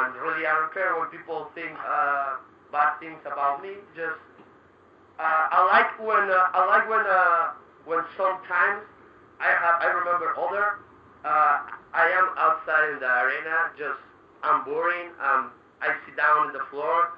and 0.03 0.15
really 0.19 0.45
I 0.47 0.53
don't 0.59 0.73
care 0.75 0.99
when 0.99 1.09
people 1.15 1.47
think 1.55 1.71
uh, 1.79 2.43
bad 2.73 2.99
things 2.99 3.21
about 3.25 3.63
me. 3.63 3.79
Just 3.95 4.19
uh, 5.19 5.47
I 5.57 5.59
like 5.71 5.91
when 6.03 6.27
uh, 6.31 6.57
I 6.59 6.67
like 6.67 6.89
when 6.91 7.05
uh, 7.07 7.55
when 7.87 8.03
sometimes 8.19 8.83
I 9.39 9.51
have 9.55 9.77
I 9.83 9.87
remember 9.95 10.35
other 10.35 10.83
uh, 11.25 11.57
I 11.95 12.05
am 12.19 12.27
outside 12.37 12.91
in 12.95 12.99
the 12.99 13.13
arena 13.23 13.71
just 13.79 14.01
I'm 14.45 14.65
boring 14.65 15.09
um 15.21 15.51
I 15.81 15.97
sit 16.07 16.17
down 16.17 16.49
on 16.49 16.53
the 16.53 16.65
floor 16.71 17.13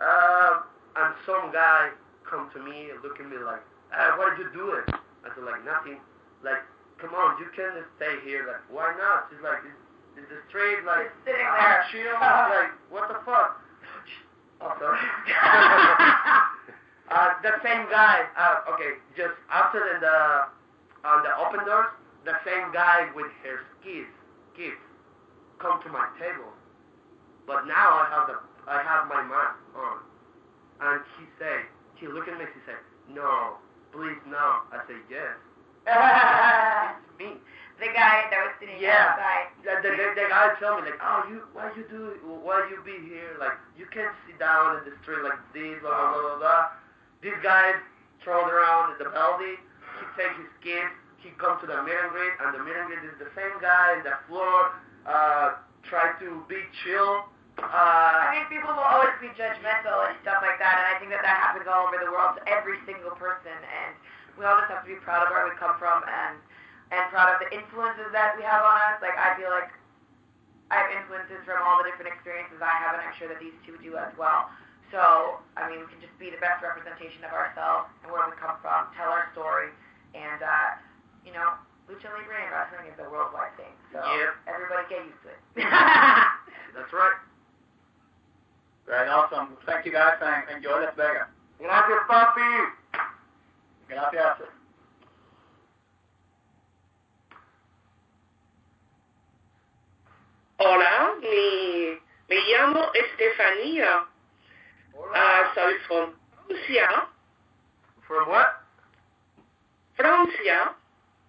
uh, 0.00 0.62
and 0.96 1.12
some 1.26 1.52
guy 1.52 1.90
come 2.28 2.48
to 2.54 2.60
me 2.62 2.88
and 2.92 3.02
look 3.02 3.20
at 3.20 3.26
me 3.28 3.36
like 3.40 3.60
uh, 3.92 4.16
what 4.16 4.36
did 4.36 4.46
you 4.46 4.50
do 4.54 4.72
it? 4.78 4.86
I 5.24 5.34
said 5.34 5.44
like 5.44 5.64
nothing. 5.64 5.98
Like 6.44 6.62
come 7.00 7.12
on 7.16 7.40
you 7.40 7.48
can 7.56 7.72
stay 7.96 8.20
here. 8.24 8.46
Like 8.46 8.62
why 8.70 8.92
not? 8.96 9.28
She's 9.28 9.42
like 9.42 9.64
is, 9.64 9.76
is 10.22 10.28
the 10.28 10.40
street 10.48 10.84
like 10.86 11.10
Just 11.10 11.32
sitting 11.32 11.48
there. 11.48 11.84
chill 11.90 12.16
like 12.20 12.72
what 12.92 13.08
the 13.08 13.18
fuck? 13.24 13.60
Oh 14.62 14.76
sorry. 14.78 15.00
Uh, 17.10 17.34
the 17.42 17.50
same 17.66 17.90
guy, 17.90 18.22
uh, 18.38 18.70
okay, 18.70 19.02
just 19.18 19.34
after 19.50 19.82
in 19.94 20.00
the 20.00 20.46
on 21.02 21.26
the 21.26 21.32
open 21.42 21.58
doors, 21.66 21.90
the 22.24 22.38
same 22.46 22.70
guy 22.72 23.10
with 23.18 23.26
his 23.42 23.58
kids, 23.82 24.06
kids, 24.54 24.78
come 25.60 25.80
to 25.84 25.90
my 25.92 26.08
table. 26.18 26.50
But 27.46 27.66
now 27.66 28.00
I 28.00 28.06
have 28.10 28.26
the 28.28 28.36
I 28.68 28.82
have 28.84 29.08
my 29.08 29.22
mask 29.24 29.58
on, 29.74 29.98
and 30.84 31.00
he 31.18 31.24
say, 31.40 31.64
he 31.96 32.06
look 32.06 32.28
at 32.28 32.38
me, 32.38 32.44
he 32.44 32.60
say, 32.68 32.76
no, 33.08 33.56
please 33.90 34.20
no. 34.28 34.62
I 34.70 34.78
say 34.86 34.94
yes, 35.10 35.34
it's 35.88 37.10
me. 37.18 37.40
the 37.80 37.90
guy 37.96 38.28
that 38.30 38.40
was 38.46 38.54
sitting 38.60 38.76
Yeah. 38.78 39.16
outside. 39.16 39.48
The, 39.64 39.72
the, 39.82 39.90
the, 39.96 40.06
the 40.14 40.26
guy 40.28 40.54
tell 40.60 40.76
me 40.78 40.86
like, 40.92 41.00
oh, 41.02 41.24
you, 41.26 41.42
why 41.56 41.72
you 41.74 41.82
do, 41.88 42.14
why 42.22 42.68
you 42.70 42.78
be 42.84 43.00
here? 43.08 43.34
Like, 43.40 43.56
you 43.74 43.88
can't 43.90 44.14
sit 44.28 44.38
down 44.38 44.78
in 44.78 44.84
the 44.86 44.94
street 45.02 45.24
like 45.24 45.40
this, 45.56 45.80
blah 45.82 45.90
blah 45.90 46.12
blah 46.12 46.20
blah. 46.20 46.38
blah. 46.38 46.64
This 47.24 47.34
guy 47.42 47.74
thrown 48.22 48.46
around 48.48 48.92
in 48.94 48.96
the 49.02 49.10
building. 49.10 49.56
He 49.98 50.04
take 50.16 50.32
his 50.38 50.52
kids. 50.62 50.92
He 51.20 51.32
come 51.36 51.58
to 51.60 51.66
the 51.68 51.80
meet 51.82 51.96
and 51.96 52.12
greet, 52.12 52.32
and 52.40 52.54
the 52.56 52.60
meet 52.64 52.76
and 52.76 52.86
greet 52.88 53.02
is 53.04 53.16
the 53.20 53.28
same 53.36 53.56
guy 53.60 53.98
in 53.98 54.04
the 54.04 54.16
floor. 54.28 54.72
Uh, 55.06 55.56
try 55.82 56.12
to 56.20 56.44
be 56.48 56.60
chill. 56.84 57.24
I 57.60 58.32
Uh, 58.32 58.32
mean, 58.36 58.46
people 58.48 58.72
will 58.72 58.84
always 58.84 59.12
be 59.20 59.28
judgmental 59.36 60.08
and 60.08 60.16
stuff 60.24 60.40
like 60.40 60.56
that, 60.60 60.74
and 60.80 60.86
I 60.92 60.94
think 60.98 61.10
that 61.12 61.20
that 61.24 61.36
happens 61.44 61.68
all 61.68 61.88
over 61.88 61.98
the 62.00 62.08
world 62.08 62.36
to 62.40 62.42
every 62.48 62.80
single 62.88 63.12
person, 63.20 63.52
and 63.52 63.92
we 64.38 64.44
all 64.48 64.56
just 64.60 64.72
have 64.72 64.80
to 64.84 64.88
be 64.88 64.96
proud 65.04 65.26
of 65.26 65.30
where 65.34 65.44
we 65.44 65.52
come 65.60 65.76
from 65.76 66.04
and 66.08 66.36
and 66.90 67.06
proud 67.14 67.30
of 67.30 67.38
the 67.38 67.46
influences 67.54 68.10
that 68.16 68.34
we 68.36 68.42
have 68.42 68.64
on 68.64 68.76
us. 68.90 68.98
Like 69.04 69.14
I 69.18 69.36
feel 69.36 69.50
like 69.52 69.70
I 70.72 70.82
have 70.86 70.90
influences 70.94 71.42
from 71.44 71.60
all 71.66 71.78
the 71.82 71.90
different 71.90 72.10
experiences 72.14 72.58
I 72.62 72.72
have, 72.80 72.96
and 72.96 73.02
I'm 73.04 73.14
sure 73.18 73.28
that 73.28 73.38
these 73.42 73.54
two 73.66 73.76
do 73.84 73.96
as 74.00 74.10
well. 74.16 74.48
So 74.90 75.38
I 75.60 75.68
mean, 75.68 75.84
we 75.84 75.86
can 75.92 76.00
just 76.00 76.16
be 76.18 76.30
the 76.32 76.40
best 76.40 76.62
representation 76.64 77.22
of 77.28 77.32
ourselves 77.34 77.92
and 78.02 78.08
where 78.10 78.24
we 78.24 78.34
come 78.40 78.56
from, 78.64 78.88
tell 78.96 79.10
our 79.12 79.28
story, 79.36 79.68
and 80.16 80.40
uh, 80.40 80.70
you 81.26 81.30
know, 81.36 81.54
lucha 81.90 82.06
libre 82.14 82.38
and 82.38 82.50
wrestling 82.54 82.86
is 82.86 82.98
a 83.02 83.10
worldwide 83.10 83.54
thing. 83.58 83.74
So 83.92 83.98
Yep. 83.98 84.34
everybody 84.46 84.84
get 84.88 85.02
used 85.10 85.22
to 85.26 85.30
it. 85.34 85.40
that's 86.74 86.92
right. 86.94 87.18
Right, 88.86 89.08
awesome. 89.08 89.56
Thank 89.66 89.86
you 89.86 89.92
guys 89.92 90.18
and 90.22 90.56
enjoy 90.56 90.80
Las 90.82 90.94
Vegas. 90.96 91.26
Gracias, 91.58 92.02
papi. 92.08 92.50
Gracias. 93.88 94.48
Hola, 100.58 101.14
mi, 101.20 101.98
me 102.28 102.36
llamo 102.52 102.90
Estefanía. 102.94 104.06
Uh, 104.94 105.54
soy 105.54 105.72
from 105.88 106.12
Francia. 106.46 106.88
From 108.06 108.28
what? 108.28 108.62
Francia. 109.96 110.74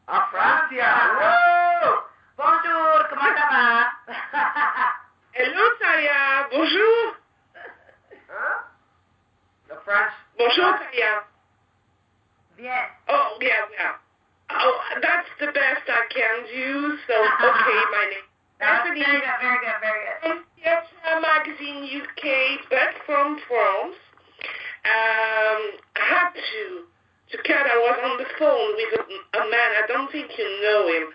Ah, 0.08 0.28
Francia. 0.32 0.89
Whoa. 1.20 2.04
Bonjour, 2.38 3.08
comment 3.10 3.36
ça 3.38 3.47
va? 3.52 3.91
Hello. 5.34 5.62
Bonjour. 6.52 7.16
Huh? 8.28 8.64
The 9.70 9.76
French. 9.86 10.12
Bonjour. 10.38 10.74
Oh, 13.08 13.38
yeah, 13.41 13.66
yeah. 13.80 13.93
Oh, 14.52 14.80
that's 15.02 15.30
the 15.39 15.47
best 15.47 15.88
I 15.88 16.04
can 16.12 16.45
do. 16.54 16.97
So, 17.08 17.14
okay, 17.47 17.82
my 17.91 18.06
name 18.12 18.28
That's 18.60 18.84
very 18.84 18.99
good, 18.99 19.24
very 19.39 19.60
good, 19.64 19.80
very 19.82 20.02
good. 20.06 20.20
from 20.22 20.43
Theatre 20.60 21.22
Magazine 21.22 21.88
UK, 22.02 22.68
but 22.70 22.91
from 23.06 23.39
France. 23.47 23.95
Um, 24.84 25.62
I 25.95 26.04
had 26.04 26.30
to 26.34 26.91
to. 27.32 27.38
I 27.39 27.77
was 27.88 27.97
on 28.03 28.17
the 28.17 28.29
phone 28.38 28.69
with 28.75 28.91
a, 28.99 29.03
a 29.39 29.43
man. 29.49 29.69
I 29.79 29.88
don't 29.88 30.11
think 30.11 30.32
you 30.38 30.47
know 30.61 30.88
him, 30.88 31.07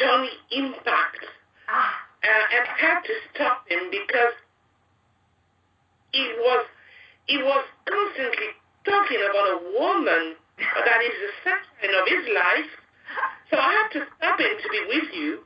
Johnny 0.00 0.30
Impact, 0.52 1.24
Ah, 1.68 2.08
uh, 2.24 2.56
and 2.56 2.64
I 2.68 2.76
had 2.80 3.00
to 3.04 3.14
stop 3.34 3.68
him 3.68 3.90
because 3.90 4.34
he 6.12 6.24
was 6.40 6.64
he 7.26 7.36
was 7.38 7.64
constantly 7.84 8.50
talking 8.84 9.20
about 9.30 9.46
a 9.52 9.58
woman 9.78 10.36
that 10.58 11.00
is 11.04 11.16
the 11.20 11.30
sunshine 11.44 11.94
of 12.00 12.08
his 12.08 12.24
life. 12.34 12.72
So 13.50 13.56
I 13.56 13.72
had 13.72 13.88
to 14.00 14.06
stop 14.16 14.40
him 14.40 14.54
to 14.60 14.68
be 14.68 14.80
with 14.88 15.08
you. 15.14 15.38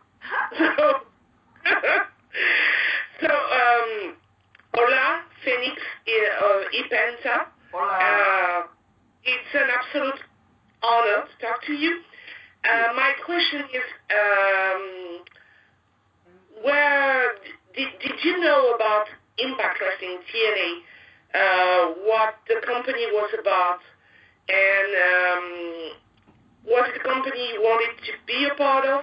So, 0.58 1.02
so 3.20 3.30
um, 3.30 4.16
hola, 4.74 5.22
Phoenix 5.44 5.76
uh, 5.78 6.62
y 6.72 6.82
Penta. 6.90 7.46
Hola. 7.72 7.98
Uh, 7.98 8.66
it's 9.24 9.54
an 9.54 9.68
absolute 9.70 10.20
honor 10.82 11.24
to 11.66 11.72
you. 11.72 12.00
Uh, 12.64 12.92
my 12.94 13.12
question 13.24 13.60
is, 13.74 13.86
um, 14.10 14.82
where 16.62 17.34
did, 17.74 17.88
did 18.00 18.24
you 18.24 18.40
know 18.40 18.74
about 18.74 19.06
Impact 19.38 19.80
Wrestling 19.80 20.18
TNA? 20.30 20.70
Uh, 21.34 21.94
what 22.04 22.34
the 22.46 22.60
company 22.66 23.06
was 23.12 23.30
about, 23.40 23.80
and 24.48 24.90
um, 25.08 25.46
was 26.66 26.90
the 26.92 27.02
company 27.02 27.58
wanted 27.58 27.96
to 28.04 28.12
be 28.26 28.46
a 28.52 28.54
part 28.54 28.84
of? 28.84 29.02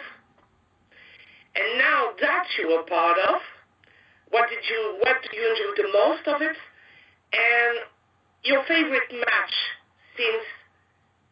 And 1.55 1.79
now 1.79 2.11
that 2.21 2.45
you 2.59 2.69
are 2.69 2.83
part 2.83 3.17
of, 3.27 3.41
what 4.29 4.47
did 4.49 4.63
you 4.69 4.97
what 5.01 5.17
do 5.23 5.35
you 5.35 5.43
enjoy 5.49 5.83
the 5.83 5.89
most 5.91 6.27
of 6.27 6.41
it? 6.41 6.55
And 7.33 7.79
your 8.43 8.63
favorite 8.67 9.09
match 9.11 9.55
since 10.15 10.45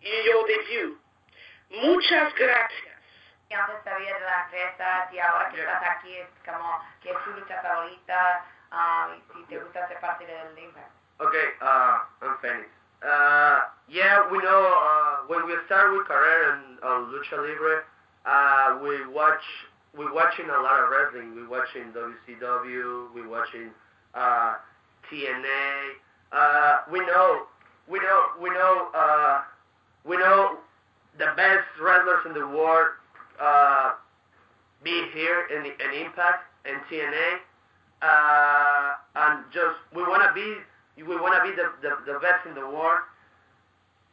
your 0.02 0.48
debut. 0.48 0.98
Muchas 1.70 2.34
gracias. 2.36 2.98
Antes 3.50 3.84
sabía 3.84 4.14
de 4.14 4.20
la 4.20 4.44
empresa 4.44 5.10
y 5.12 5.20
ahora 5.20 5.50
que 5.50 5.62
estás 5.62 5.84
aquí 5.98 6.18
es 6.18 6.28
como 6.46 6.82
que 7.02 7.12
es 7.12 7.24
tu 7.24 7.32
lucha 7.32 7.62
favorita 7.62 8.46
um, 8.72 9.14
y 9.16 9.22
si 9.34 9.44
te 9.46 9.60
gusta 9.60 9.88
parte 10.02 10.26
del. 10.26 10.74
Okay, 11.20 11.48
uh, 11.62 12.00
I'm 12.22 12.38
Phoenix. 12.42 12.70
Uh, 13.02 13.62
yeah, 13.88 14.28
we 14.30 14.38
know 14.40 14.76
uh, 14.78 15.28
when 15.28 15.46
we 15.46 15.54
start 15.66 15.94
with 15.94 16.08
career 16.08 16.54
in 16.54 16.78
uh, 16.84 17.08
lucha 17.10 17.42
libre, 17.42 17.84
uh, 18.26 18.80
we 18.84 19.06
watch 19.08 19.44
we 19.98 20.06
watching 20.12 20.50
a 20.50 20.62
lot 20.62 20.84
of 20.84 20.90
wrestling. 20.90 21.36
We 21.36 21.48
watching 21.48 21.94
WCW. 21.94 23.14
We 23.16 23.26
watching 23.26 23.72
uh, 24.14 24.56
TNA. 25.10 25.98
Uh, 26.32 26.78
we 26.92 27.00
know 27.00 27.48
we 27.88 28.00
know 28.00 28.26
we 28.42 28.50
know 28.50 28.90
uh, 28.94 29.42
we 30.04 30.18
know 30.18 30.58
the 31.18 31.34
best 31.36 31.66
wrestlers 31.82 32.26
in 32.26 32.34
the 32.34 32.48
world 32.48 32.94
uh, 33.42 33.94
be 34.84 35.06
here 35.14 35.48
in, 35.50 35.66
in 35.66 36.06
Impact 36.06 36.46
and 36.66 36.78
TNA. 36.92 37.42
Uh, 38.02 38.94
and 39.16 39.44
just 39.52 39.78
we 39.96 40.04
want 40.04 40.22
to 40.22 40.32
be 40.34 40.62
we 41.02 41.16
want 41.18 41.34
to 41.34 41.42
be 41.50 41.56
the, 41.56 41.74
the, 41.82 42.14
the 42.14 42.20
best 42.20 42.46
in 42.46 42.54
the 42.54 42.62
world. 42.62 43.02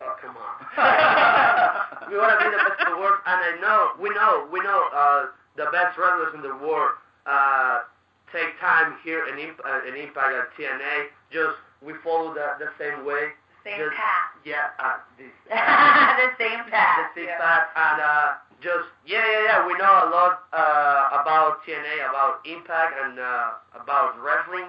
Oh 0.01 0.17
come 0.21 0.37
on! 0.37 0.57
we 2.11 2.17
want 2.17 2.33
to 2.33 2.41
be 2.41 2.49
the 2.49 2.61
best 2.65 2.81
in 2.81 2.93
the 2.93 2.99
world, 2.99 3.21
and 3.27 3.39
I 3.45 3.53
know 3.61 3.93
we 4.01 4.09
know 4.11 4.49
we 4.51 4.61
know 4.61 4.89
uh, 4.89 5.27
the 5.57 5.69
best 5.71 5.99
wrestlers 5.99 6.33
in 6.35 6.41
the 6.41 6.57
world 6.57 6.97
uh, 7.27 7.85
take 8.33 8.59
time 8.61 8.97
here 9.05 9.29
in, 9.29 9.37
uh, 9.37 9.81
in 9.87 9.95
Impact 10.01 10.33
at 10.33 10.49
TNA. 10.57 11.13
Just 11.31 11.61
we 11.85 11.93
follow 12.03 12.33
the 12.33 12.57
the 12.59 12.73
same 12.81 13.05
way. 13.05 13.37
Same 13.65 13.81
just, 13.81 13.97
path. 13.97 14.29
Yeah, 14.45 14.77
uh, 14.77 15.01
this, 15.17 15.33
the 15.49 16.31
same 16.37 16.69
path. 16.69 17.09
the 17.17 17.25
same 17.25 17.33
yeah. 17.33 17.41
path, 17.41 17.67
and 17.73 17.97
uh, 17.97 18.29
just 18.61 18.93
yeah, 19.09 19.25
yeah, 19.25 19.43
yeah. 19.49 19.67
We 19.67 19.73
know 19.81 19.89
a 20.05 20.09
lot 20.13 20.45
uh, 20.53 21.21
about 21.25 21.65
TNA, 21.65 22.05
about 22.13 22.45
Impact, 22.45 22.93
and 22.93 23.17
uh, 23.19 23.57
about 23.73 24.21
wrestling. 24.21 24.69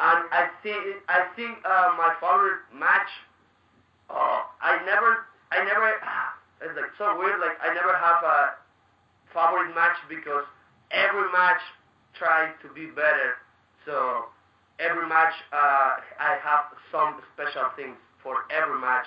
And 0.00 0.24
I 0.32 0.48
think 0.64 0.80
I 1.12 1.28
think 1.36 1.60
uh, 1.60 1.92
my 2.00 2.16
favorite 2.24 2.64
match. 2.72 3.12
Oh, 4.08 4.48
I 4.64 4.80
never, 4.84 5.28
I 5.52 5.64
never. 5.64 5.92
It's 6.62 6.78
like 6.78 6.94
so 6.96 7.18
weird. 7.18 7.40
Like 7.42 7.58
I 7.58 7.74
never 7.74 7.90
have 7.90 8.22
a 8.22 8.54
favorite 9.34 9.74
match 9.74 9.98
because 10.08 10.46
every 10.94 11.26
match 11.34 11.58
tries 12.14 12.54
to 12.62 12.72
be 12.72 12.86
better. 12.86 13.42
So 13.84 14.30
every 14.78 15.08
match 15.08 15.34
uh, 15.52 15.98
I 16.22 16.38
have 16.38 16.70
some 16.92 17.18
special 17.34 17.66
things 17.74 17.98
for 18.22 18.46
every 18.50 18.78
match. 18.78 19.06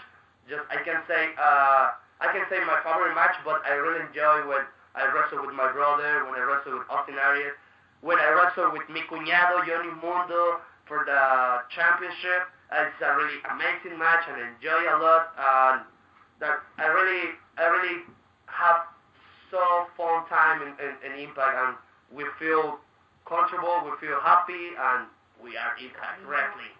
Just 0.49 0.63
I 0.69 0.83
can 0.83 1.01
say 1.07 1.33
uh, 1.39 1.95
I 2.21 2.27
can 2.31 2.45
say 2.49 2.59
my 2.63 2.79
favorite 2.85 3.15
match, 3.15 3.35
but 3.43 3.65
I 3.65 3.73
really 3.75 4.05
enjoy 4.05 4.47
when 4.47 4.63
I 4.95 5.09
wrestle 5.11 5.43
with 5.45 5.55
my 5.55 5.71
brother, 5.71 6.23
when 6.29 6.39
I 6.39 6.43
wrestle 6.45 6.79
with 6.79 6.87
Austin 6.89 7.15
Aries, 7.19 7.55
when 8.01 8.19
I 8.19 8.29
wrestle 8.31 8.71
with 8.71 8.87
mi 8.87 9.01
cuñado 9.09 9.65
Johnny 9.65 9.91
Mundo 9.99 10.61
for 10.87 11.03
the 11.03 11.65
championship. 11.73 12.47
It's 12.71 12.97
a 13.01 13.15
really 13.15 13.39
amazing 13.49 13.97
match 13.97 14.25
and 14.27 14.41
I 14.41 14.45
enjoy 14.53 14.81
a 14.89 14.97
lot. 15.01 15.23
And 15.37 15.81
that 16.39 16.61
I 16.77 16.85
really 16.87 17.35
I 17.57 17.65
really 17.67 18.03
have 18.47 18.87
so 19.51 19.87
fun 19.97 20.25
time 20.27 20.61
in 20.61 21.11
Impact 21.19 21.55
and 21.55 21.75
we 22.11 22.25
feel 22.39 22.79
comfortable, 23.27 23.81
we 23.85 23.91
feel 24.05 24.19
happy, 24.21 24.75
and 24.77 25.07
we 25.41 25.57
are 25.57 25.73
Impact 25.81 26.21
Wrestling. 26.27 26.75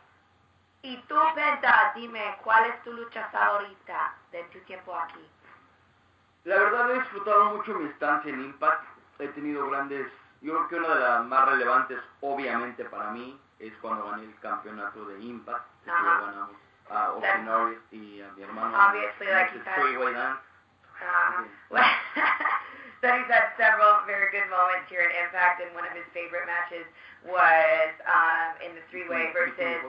Y 0.85 0.97
tú, 1.07 1.15
Penta, 1.33 1.93
dime, 1.95 2.37
¿cuál 2.43 2.65
es 2.65 2.83
tu 2.83 2.93
lucha 2.93 3.27
favorita 3.31 4.13
de 4.31 4.43
tu 4.53 4.59
tiempo 4.65 4.95
aquí? 4.95 5.27
La 6.43 6.59
verdad 6.59 6.91
he 6.91 6.99
disfrutado 6.99 7.55
mucho 7.55 7.73
mi 7.73 7.89
estancia 7.89 8.31
en 8.31 8.43
Impact. 8.43 8.83
He 9.17 9.27
tenido 9.29 9.67
grandes, 9.67 10.05
yo 10.41 10.53
creo 10.53 10.67
que 10.67 10.75
una 10.75 10.93
de 10.93 10.99
las 10.99 11.25
más 11.25 11.49
relevantes, 11.49 11.97
obviamente 12.21 12.85
para 12.85 13.09
mí, 13.09 13.35
es 13.57 13.73
cuando 13.81 14.11
gané 14.11 14.25
el 14.25 14.39
campeonato 14.41 15.05
de 15.05 15.19
Impact. 15.21 15.65
que 15.85 15.89
lo 15.89 16.25
ganamos 16.27 16.55
a 16.91 17.63
Aries 17.63 17.79
y 17.91 18.21
a 18.21 18.31
mi 18.33 18.43
hermano. 18.43 18.77
Obviously, 18.77 19.25
like 19.25 19.55
you 19.55 19.63
said. 19.63 20.37
well, 21.71 21.83
so 23.01 23.07
he's 23.09 23.27
had 23.27 23.57
several 23.57 24.05
very 24.05 24.29
good 24.29 24.47
moments 24.53 24.85
here 24.87 25.01
in 25.01 25.09
Impact, 25.25 25.65
and 25.65 25.73
one 25.73 25.87
of 25.87 25.97
his 25.97 26.05
favorite 26.13 26.45
matches 26.45 26.85
was 27.25 27.89
um, 28.05 28.53
in 28.61 28.77
the 28.77 28.85
three-way 28.93 29.33
versus 29.33 29.81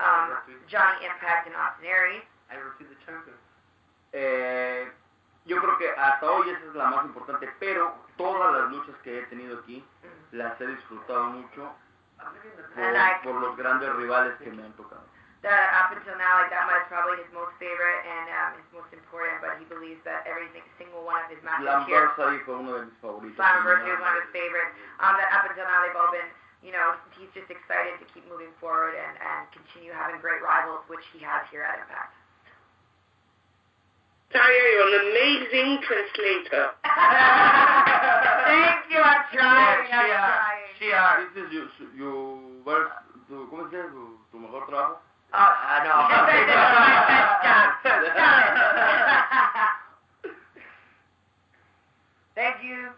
um, 0.00 0.28
Johnny 0.66 1.04
Impact 1.06 1.46
and 1.46 1.56
Austin 1.56 1.84
Aries. 1.86 2.22
I 2.50 2.56
received 2.56 2.90
the 2.90 2.98
champion. 3.06 3.36
Eh, 4.12 4.88
yo 5.46 5.60
creo 5.60 5.78
que 5.78 5.88
hasta 5.96 6.26
hoy 6.30 6.50
esa 6.50 6.64
es 6.66 6.74
la 6.74 6.86
más 6.90 7.04
importante, 7.04 7.48
pero 7.60 7.94
todas 8.16 8.52
las 8.52 8.70
luchas 8.70 8.96
que 9.02 9.20
he 9.20 9.22
tenido 9.26 9.58
aquí 9.60 9.84
las 10.32 10.60
he 10.60 10.66
disfrutado 10.66 11.24
mucho 11.30 11.70
por, 12.74 12.92
like- 12.92 13.22
por 13.22 13.34
los 13.40 13.56
grandes 13.56 13.94
rivales 13.96 14.34
que 14.38 14.50
me 14.50 14.64
han 14.64 14.72
tocado. 14.72 15.04
That 15.42 15.72
up 15.72 15.96
until 15.96 16.18
now, 16.20 16.36
like 16.42 16.50
that 16.52 16.68
was 16.68 16.84
probably 16.92 17.16
his 17.16 17.32
most 17.32 17.56
favorite 17.56 18.04
and 18.04 18.28
um, 18.28 18.60
his 18.60 18.68
most 18.76 18.92
important, 18.92 19.40
but 19.40 19.56
he 19.56 19.64
believes 19.72 19.96
that 20.04 20.26
every 20.28 20.52
single 20.76 21.00
one 21.00 21.16
of 21.24 21.30
his 21.32 21.40
matches 21.40 21.64
here 21.88 22.12
Slammiversary 22.12 22.44
fue 22.44 22.60
uno 22.60 22.76
de 22.76 22.84
mis 22.84 22.98
favoritos. 23.00 23.40
Slammiversary 23.40 23.88
was 23.88 24.00
one 24.04 24.16
of 24.16 24.20
his 24.20 24.32
favorites. 24.36 24.76
Um, 25.00 25.16
that 25.16 25.32
up 25.32 25.48
until 25.48 25.64
now 25.64 25.80
they've 25.80 25.96
all 25.96 26.12
been, 26.12 26.28
you 26.60 26.72
know, 26.72 26.96
he's 27.16 27.32
just 27.32 27.48
excited 27.48 27.96
to 28.00 28.06
keep 28.12 28.28
moving 28.28 28.52
forward 28.60 28.92
and, 28.92 29.16
and 29.16 29.48
continue 29.52 29.92
having 29.96 30.20
great 30.20 30.44
rivals, 30.44 30.84
which 30.92 31.04
he 31.12 31.24
has 31.24 31.48
here 31.48 31.64
at 31.64 31.80
Impact. 31.80 32.12
Taya, 34.30 34.46
you're 34.46 34.86
an 34.86 34.96
amazing 35.10 35.82
translator. 35.82 36.70
Thank 38.46 38.86
you, 38.92 39.00
I'm 39.02 39.24
trying, 39.34 39.90
I'm 39.90 40.06
Shia, 40.06 40.22
trying. 40.22 40.70
Shia, 40.78 41.02
this 41.34 41.42
is 41.42 41.50
you, 41.50 41.66
you 41.96 42.62
verse, 42.64 42.92
tu, 43.26 43.48
¿cómo 43.50 43.68
se 43.70 43.76
dice? 43.76 43.90
Tu, 43.90 44.18
tu 44.30 44.38
mejor 44.38 44.66
trabajo. 44.68 45.00
Oh, 45.32 45.38
uh, 45.38 45.82
no. 45.84 45.94
Stop, 46.10 46.28
stop. 47.82 48.40
Thank 52.34 52.62
you. 52.64 52.88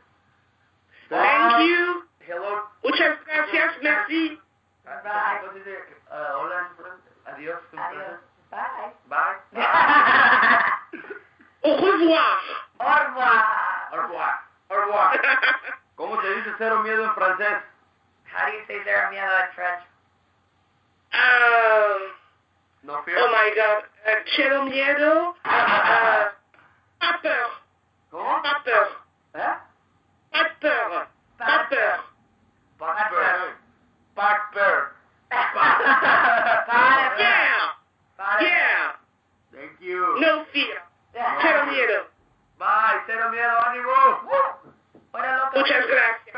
Thank 1.09 1.67
you. 1.67 2.03
Hello. 2.27 2.69
Muchas 2.85 3.19
gracias, 3.27 3.73
merci. 3.83 4.41
Bye. 4.85 5.41
¿Cómo 5.41 5.53
se 5.53 5.59
dice? 5.59 5.79
Uh, 6.11 6.37
hola 6.39 6.59
en 6.61 6.77
francés. 6.77 7.13
Adiós. 7.27 7.61
en 7.73 7.79
Adiós. 7.79 8.05
francés. 8.05 8.21
Bye. 8.51 8.93
Bye. 9.07 9.37
Au 11.65 11.77
revoir. 11.77 12.41
Au 12.79 12.85
revoir. 13.07 13.45
Au 13.93 13.97
revoir. 14.03 14.35
Au 14.69 14.77
revoir. 14.77 15.21
¿Cómo 15.97 16.21
se 16.21 16.35
dice 16.35 16.53
cero 16.59 16.83
miedo 16.83 17.05
en 17.05 17.15
francés? 17.15 17.63
How 18.33 18.47
do 18.47 18.53
you 18.53 18.65
say 18.67 18.83
zero 18.85 19.11
miedo 19.11 19.33
in 19.39 19.53
French? 19.55 19.83
Uh, 21.13 21.99
No 22.83 23.03
fear. 23.05 23.19
oh 23.21 23.29
my 23.31 23.51
god. 23.55 23.85
Uh, 24.07 24.17
Cero 24.35 24.63
miedo. 24.65 25.37
Uh, 25.45 26.31
pas 26.99 27.19
peur. 27.23 27.51
¿Cómo? 28.11 28.43
Pas 28.43 28.63
peur. 28.65 28.89
¿Eh? 29.35 29.57
Pas 30.33 30.51
peur. 30.61 31.07
Pas 31.39 31.69
peur. 31.69 32.01
Back 32.79 33.11
bear. 33.13 33.55
Back 34.17 34.53
bear. 34.55 34.93
Para. 35.31 37.15
Yeah. 37.19 37.75
Para. 38.17 38.41
Yeah. 38.43 38.97
Thank 39.53 39.81
you. 39.81 40.17
No 40.19 40.45
fear. 40.53 40.83
Cero 41.13 41.67
miedo. 41.67 42.07
Bye. 42.59 43.03
Cero 43.07 43.31
miedo. 43.31 43.59
Ánimo. 43.67 43.93
Hola, 45.13 45.37
loco. 45.45 45.59
Muchas 45.61 45.87
gracias. 45.87 46.37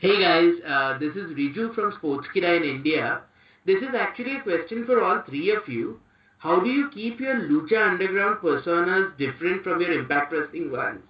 Hey 0.00 0.20
guys, 0.20 0.60
uh, 0.66 0.98
this 0.98 1.14
is 1.16 1.19
Riju 1.30 1.74
from 1.74 1.92
Sportskeeda 1.92 2.56
in 2.56 2.64
India. 2.64 3.22
This 3.66 3.82
is 3.82 3.94
actually 3.96 4.36
a 4.36 4.42
question 4.42 4.86
for 4.86 5.02
all 5.02 5.22
three 5.28 5.50
of 5.54 5.68
you. 5.68 6.00
How 6.38 6.58
do 6.60 6.70
you 6.70 6.88
keep 6.90 7.20
your 7.20 7.34
Lucha 7.34 7.90
Underground 7.90 8.38
personas 8.38 9.16
different 9.18 9.62
from 9.62 9.80
your 9.80 9.92
Impact 9.92 10.32
Wrestling 10.32 10.72
ones? 10.72 11.02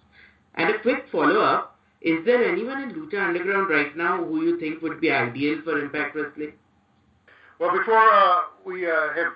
And 0.56 0.70
a 0.70 0.78
quick 0.80 1.04
follow-up, 1.12 1.78
is 2.00 2.24
there 2.24 2.44
anyone 2.44 2.82
in 2.82 2.94
Lucha 2.94 3.28
Underground 3.28 3.70
right 3.70 3.96
now 3.96 4.24
who 4.24 4.42
you 4.42 4.58
think 4.58 4.82
would 4.82 5.00
be 5.00 5.10
ideal 5.10 5.60
for 5.62 5.78
Impact 5.78 6.16
Wrestling? 6.16 6.52
Well, 7.60 7.76
before 7.76 8.08
uh, 8.08 8.40
we 8.64 8.90
uh, 8.90 9.12
have 9.14 9.32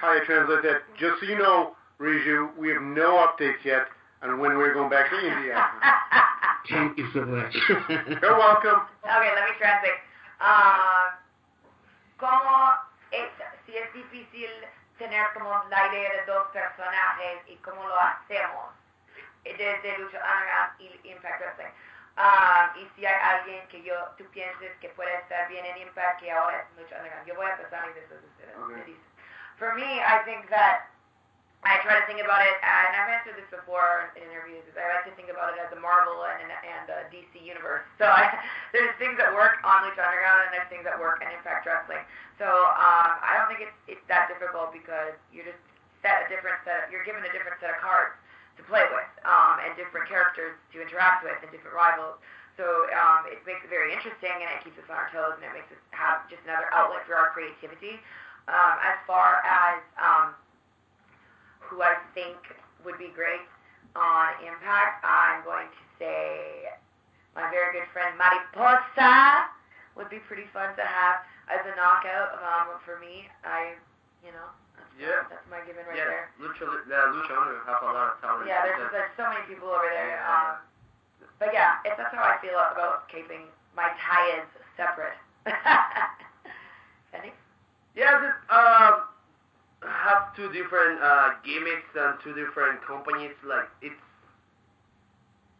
Taya 0.00 0.24
translate 0.24 0.62
that, 0.62 0.82
just 0.98 1.20
so 1.20 1.26
you 1.26 1.36
know, 1.38 1.74
Riju, 2.00 2.56
we 2.56 2.68
have 2.70 2.82
no 2.82 3.26
updates 3.26 3.64
yet 3.64 3.88
on 4.22 4.38
when 4.38 4.56
we're 4.56 4.72
going 4.72 4.88
back 4.88 5.10
to 5.10 5.18
India. 5.18 5.66
Thank 6.70 6.98
you 6.98 7.08
so 7.12 7.24
much. 7.24 7.54
You're 7.88 8.38
welcome. 8.38 8.86
Okay, 9.04 9.30
let 9.34 9.44
me 9.44 9.54
translate. 9.58 10.05
Uh, 10.40 11.16
¿Cómo 12.18 12.74
es, 13.10 13.30
si 13.64 13.76
es 13.76 13.92
difícil 13.92 14.50
tener 14.98 15.32
como 15.34 15.64
la 15.68 15.86
idea 15.88 16.12
de 16.12 16.24
dos 16.26 16.46
personajes 16.48 17.42
y 17.46 17.56
cómo 17.56 17.86
lo 17.86 17.98
hacemos 17.98 18.74
desde 19.44 19.98
Lucha 19.98 20.18
Underground 20.18 20.80
y 20.80 21.10
Impact 21.10 21.40
Wrestling? 21.40 21.72
Um, 22.16 22.76
y 22.80 22.90
si 22.96 23.04
hay 23.04 23.20
alguien 23.20 23.68
que 23.68 23.82
yo, 23.82 23.94
tú 24.16 24.24
pienses 24.30 24.74
que 24.78 24.88
puede 24.90 25.14
estar 25.16 25.48
bien 25.48 25.66
en 25.66 25.76
Impact, 25.78 26.20
que 26.20 26.32
ahora 26.32 26.60
es 26.60 26.70
mucho 26.72 26.94
underground. 26.96 27.26
Yo 27.26 27.34
voy 27.34 27.46
a 27.46 27.50
empezar 27.50 27.88
y 27.90 27.92
después 27.92 28.20
ustedes 28.24 28.56
me 28.56 28.84
dicen. 28.84 29.04
For 29.58 29.74
me, 29.74 30.00
I 30.00 30.24
think 30.24 30.48
that 30.48 30.88
I 31.64 31.80
try 31.82 31.98
to 31.98 32.04
think 32.04 32.20
about 32.20 32.44
it, 32.44 32.56
and 32.60 32.90
I've 32.94 33.10
answered 33.10 33.40
this 33.40 33.48
before 33.48 34.12
in 34.14 34.22
interviews, 34.28 34.62
is 34.68 34.76
I 34.76 35.00
like 35.00 35.08
to 35.08 35.14
think 35.18 35.32
about 35.32 35.56
it 35.56 35.58
as 35.58 35.72
a 35.72 35.80
Marvel 35.80 36.22
and, 36.28 36.52
and 36.52 36.86
a 36.92 37.08
DC 37.08 37.32
universe. 37.40 37.82
So 37.96 38.06
I, 38.06 38.38
there's 38.74 38.92
things 39.00 39.16
that 39.16 39.32
work 39.32 39.58
on 39.64 39.82
Lucha 39.88 40.04
Underground, 40.04 40.46
and 40.46 40.52
there's 40.52 40.70
things 40.70 40.86
that 40.86 40.94
work 41.00 41.24
in 41.24 41.28
Impact 41.32 41.66
Wrestling. 41.66 42.04
So 42.36 42.46
um, 42.46 43.18
I 43.24 43.40
don't 43.40 43.48
think 43.48 43.64
it's, 43.64 43.98
it's 43.98 44.06
that 44.06 44.28
difficult 44.28 44.70
because 44.76 45.16
you're 45.32 45.48
just 45.48 45.58
set 46.04 46.22
a 46.22 46.26
different 46.30 46.60
set, 46.62 46.86
of, 46.86 46.92
you're 46.92 47.06
given 47.08 47.24
a 47.24 47.32
different 47.32 47.56
set 47.58 47.72
of 47.72 47.80
cards 47.80 48.14
to 48.60 48.62
play 48.68 48.84
with, 48.92 49.10
um, 49.26 49.58
and 49.64 49.74
different 49.74 50.06
characters 50.06 50.54
to 50.70 50.76
interact 50.78 51.24
with, 51.24 51.36
and 51.40 51.50
different 51.50 51.74
rivals. 51.74 52.20
So 52.56 52.64
um, 52.94 53.28
it 53.28 53.42
makes 53.44 53.60
it 53.66 53.68
very 53.68 53.92
interesting, 53.92 54.32
and 54.32 54.48
it 54.54 54.64
keeps 54.64 54.80
us 54.80 54.88
on 54.88 54.96
our 54.96 55.10
toes, 55.12 55.36
and 55.36 55.44
it 55.44 55.52
makes 55.52 55.68
us 55.68 55.80
have 55.92 56.24
just 56.30 56.40
another 56.48 56.72
outlet 56.72 57.04
for 57.04 57.18
our 57.18 57.34
creativity. 57.36 58.00
Um, 58.48 58.78
as 58.80 58.96
far 59.04 59.42
as 59.42 59.82
um, 59.98 60.32
who 61.68 61.82
I 61.82 61.96
think 62.14 62.36
would 62.84 62.98
be 62.98 63.10
great 63.14 63.42
on 63.96 64.28
Impact, 64.44 65.02
I'm 65.04 65.42
going 65.44 65.66
to 65.66 65.82
say 65.98 66.70
my 67.34 67.48
very 67.50 67.72
good 67.72 67.88
friend 67.92 68.16
Mariposa 68.16 69.48
would 69.96 70.08
be 70.08 70.20
pretty 70.28 70.44
fun 70.52 70.76
to 70.76 70.84
have 70.84 71.24
as 71.48 71.64
a 71.64 71.74
knockout 71.76 72.36
um, 72.40 72.76
for 72.84 73.00
me. 73.00 73.28
I, 73.44 73.74
you 74.24 74.30
know, 74.32 74.48
that's, 74.76 74.92
Yeah. 75.00 75.24
that's 75.28 75.46
my 75.48 75.60
given 75.64 75.84
right 75.88 75.96
yeah, 75.96 76.08
there. 76.08 76.26
Lucha, 76.40 76.68
uh, 76.68 77.12
Lucha 77.16 77.32
Underground 77.32 77.66
have 77.68 77.82
a 77.82 77.92
lot 77.92 78.12
of 78.12 78.20
talent. 78.20 78.46
Yeah, 78.48 78.62
there's, 78.64 78.80
Just- 78.80 78.92
there's 78.92 79.14
so 79.16 79.24
many 79.32 79.42
people 79.48 79.68
over 79.72 79.88
there. 79.88 80.20
Yeah. 80.20 80.28
Um, 80.28 80.52
but 81.40 81.52
yeah, 81.52 81.80
it's, 81.84 81.96
that's 81.96 82.12
how 82.14 82.24
I 82.24 82.36
feel 82.40 82.56
about 82.56 83.08
keeping 83.12 83.48
my 83.76 83.92
ties 84.00 84.48
separate. 84.76 85.16
Any? 87.16 87.32
Yeah, 87.94 88.12
just 88.20 88.40
uh, 88.50 89.04
have 89.84 90.34
two 90.36 90.48
different 90.52 91.00
uh, 91.02 91.36
gimmicks 91.44 91.90
and 91.96 92.16
two 92.24 92.32
different 92.32 92.80
companies. 92.86 93.36
Like 93.44 93.68
it's, 93.82 94.00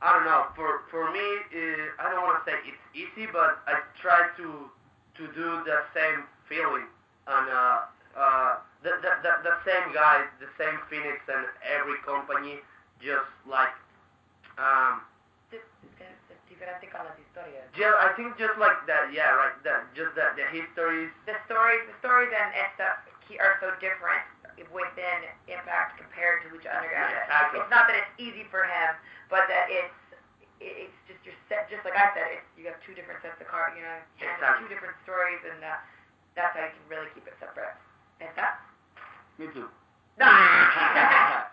I 0.00 0.12
don't 0.12 0.24
know. 0.24 0.46
For 0.56 0.88
for 0.90 1.10
me, 1.12 1.26
uh, 1.52 2.02
I 2.02 2.12
don't 2.12 2.24
want 2.24 2.40
to 2.44 2.44
say 2.48 2.56
it's 2.64 2.86
easy, 2.96 3.28
but 3.28 3.60
I 3.66 3.80
try 4.00 4.28
to 4.36 4.70
to 5.20 5.22
do 5.32 5.48
the 5.64 5.84
same 5.92 6.24
feeling 6.48 6.88
and 7.26 7.46
uh, 7.50 7.78
uh, 8.16 8.52
the, 8.82 8.96
the 9.02 9.12
the 9.22 9.32
the 9.44 9.56
same 9.64 9.92
guy, 9.92 10.24
the 10.40 10.48
same 10.56 10.78
Phoenix, 10.88 11.20
and 11.28 11.44
every 11.64 12.00
company 12.04 12.60
just 13.00 13.28
like 13.44 13.74
um. 14.58 15.02
Diferente 16.46 16.88
con 16.88 17.04
las 17.04 17.18
historias. 17.20 17.68
Just, 17.76 17.92
I 18.00 18.16
think 18.16 18.38
just 18.38 18.56
like 18.56 18.86
that, 18.86 19.12
yeah, 19.12 19.28
right. 19.36 19.52
That 19.60 19.92
just 19.92 20.14
that 20.16 20.40
the 20.40 20.46
histories. 20.48 21.12
The 21.26 21.36
stories, 21.44 21.84
the 21.84 21.92
stories 22.00 22.32
and 22.32 22.48
stuff 22.78 23.05
he- 23.28 23.38
are 23.38 23.58
so 23.60 23.70
different 23.82 24.22
within 24.72 25.18
Impact 25.52 25.98
compared 26.00 26.42
to 26.42 26.48
Lucha 26.54 26.72
Underground. 26.72 27.12
Yeah, 27.12 27.22
exactly. 27.28 27.60
It's 27.60 27.70
not 27.74 27.86
that 27.90 27.96
it's 28.00 28.14
easy 28.18 28.44
for 28.50 28.64
him, 28.64 28.96
but 29.28 29.44
that 29.48 29.68
it's 29.68 29.94
it's 30.60 30.96
just 31.06 31.20
you're 31.26 31.36
set. 31.52 31.68
Just 31.68 31.84
like 31.84 31.92
I 31.98 32.08
said, 32.16 32.28
it's 32.40 32.48
you 32.56 32.64
have 32.72 32.80
two 32.86 32.94
different 32.96 33.20
sets 33.20 33.36
of 33.40 33.46
cards. 33.52 33.76
You 33.76 33.84
know, 33.84 33.98
Exactly. 34.16 34.64
two 34.64 34.70
different 34.72 34.96
stories, 35.04 35.40
and 35.44 35.60
uh, 35.60 35.76
that's 36.34 36.56
how 36.56 36.64
you 36.64 36.72
can 36.72 36.86
really 36.88 37.10
keep 37.12 37.26
it 37.28 37.36
separate. 37.38 37.76
And 38.24 38.32
that. 38.40 38.60
Me 39.36 39.46
too. 39.52 39.68
No. 40.16 40.24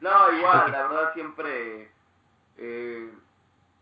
No, 0.00 0.30
igual, 0.30 0.70
la 0.70 0.86
verdad 0.86 1.12
siempre 1.12 1.90
eh, 2.56 3.10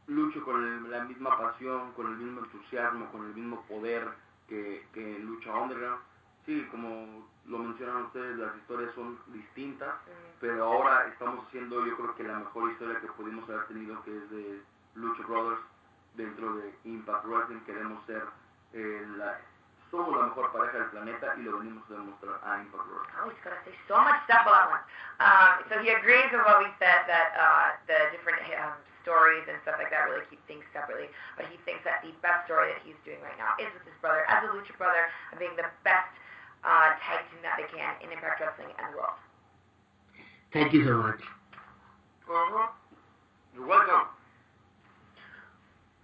lucho 0.06 0.42
con 0.44 0.56
el- 0.64 0.90
la 0.90 1.04
misma 1.04 1.36
pasión, 1.38 1.92
con 1.92 2.06
el 2.06 2.16
mismo 2.16 2.40
entusiasmo, 2.40 3.12
con 3.12 3.26
el 3.26 3.34
mismo 3.34 3.60
poder 3.68 4.08
que, 4.48 4.86
que 4.94 5.00
Lucha 5.20 5.52
Underground. 5.52 6.00
Sí, 6.46 6.64
como 6.70 7.26
lo 7.46 7.58
mencionan 7.58 8.04
ustedes, 8.04 8.38
las 8.38 8.54
historias 8.56 8.94
son 8.94 9.18
distintas, 9.34 9.94
pero 10.40 10.64
ahora 10.64 11.08
estamos 11.08 11.44
haciendo 11.46 11.84
yo 11.84 11.96
creo 11.96 12.14
que 12.14 12.22
la 12.22 12.38
mejor 12.38 12.70
historia 12.70 13.00
que 13.00 13.08
pudimos 13.08 13.48
haber 13.50 13.66
tenido, 13.66 14.00
que 14.04 14.16
es 14.16 14.30
de 14.30 14.62
Lucha 14.94 15.24
Brothers 15.26 15.60
dentro 16.14 16.54
de 16.54 16.72
Impact 16.84 17.24
Wrestling. 17.24 17.60
Queremos 17.66 17.98
ser 18.06 18.22
eh, 18.74 19.06
la, 19.16 19.40
somos 19.90 20.16
la 20.16 20.26
mejor 20.26 20.52
pareja 20.52 20.78
del 20.78 20.90
planeta 20.90 21.34
y 21.36 21.42
lo 21.42 21.58
venimos 21.58 21.82
a 21.90 21.94
demostrar 21.94 22.38
a 22.42 22.62
Impact 22.62 22.84
Wrestling. 22.94 23.18
Oh, 23.18 23.30
he's 23.30 23.42
gonna 23.42 23.62
say 23.66 23.74
so 23.88 23.98
much 23.98 24.22
stuff 24.24 24.46
all 24.46 24.54
at 24.54 24.70
once. 24.70 24.86
Um, 25.18 25.66
so 25.66 25.82
he 25.82 25.90
agrees 25.90 26.30
with 26.30 26.46
what 26.46 26.62
we 26.62 26.70
said 26.78 27.10
that 27.10 27.34
uh, 27.34 27.74
the 27.90 28.14
different 28.14 28.38
um, 28.54 28.78
stories 29.02 29.42
and 29.50 29.58
stuff 29.66 29.82
like 29.82 29.90
that 29.90 30.06
really 30.06 30.26
keep 30.30 30.38
things 30.46 30.62
separately. 30.70 31.10
But 31.34 31.50
he 31.50 31.58
thinks 31.66 31.82
that 31.82 32.06
the 32.06 32.14
best 32.22 32.46
story 32.46 32.70
that 32.70 32.82
he's 32.86 32.98
doing 33.02 33.18
right 33.18 33.38
now 33.38 33.58
is 33.58 33.70
with 33.74 33.82
his 33.82 33.98
brother, 33.98 34.22
as 34.30 34.46
a 34.46 34.54
lucha 34.54 34.78
brother, 34.78 35.10
and 35.34 35.42
being 35.42 35.58
the 35.58 35.66
best 35.82 36.06
uh, 36.66 36.98
tag 36.98 37.22
team 37.30 37.40
that 37.46 37.56
they 37.56 37.70
in 38.04 38.12
Impact 38.12 38.42
Wrestling 38.42 38.74
and 38.74 38.92
the 38.92 38.98
world. 38.98 39.14
Thank 40.52 40.72
you 40.74 40.84
so 40.84 40.98
much. 40.98 41.22
Uh-huh. 42.26 42.68
You're 43.54 43.66
welcome. 43.66 44.10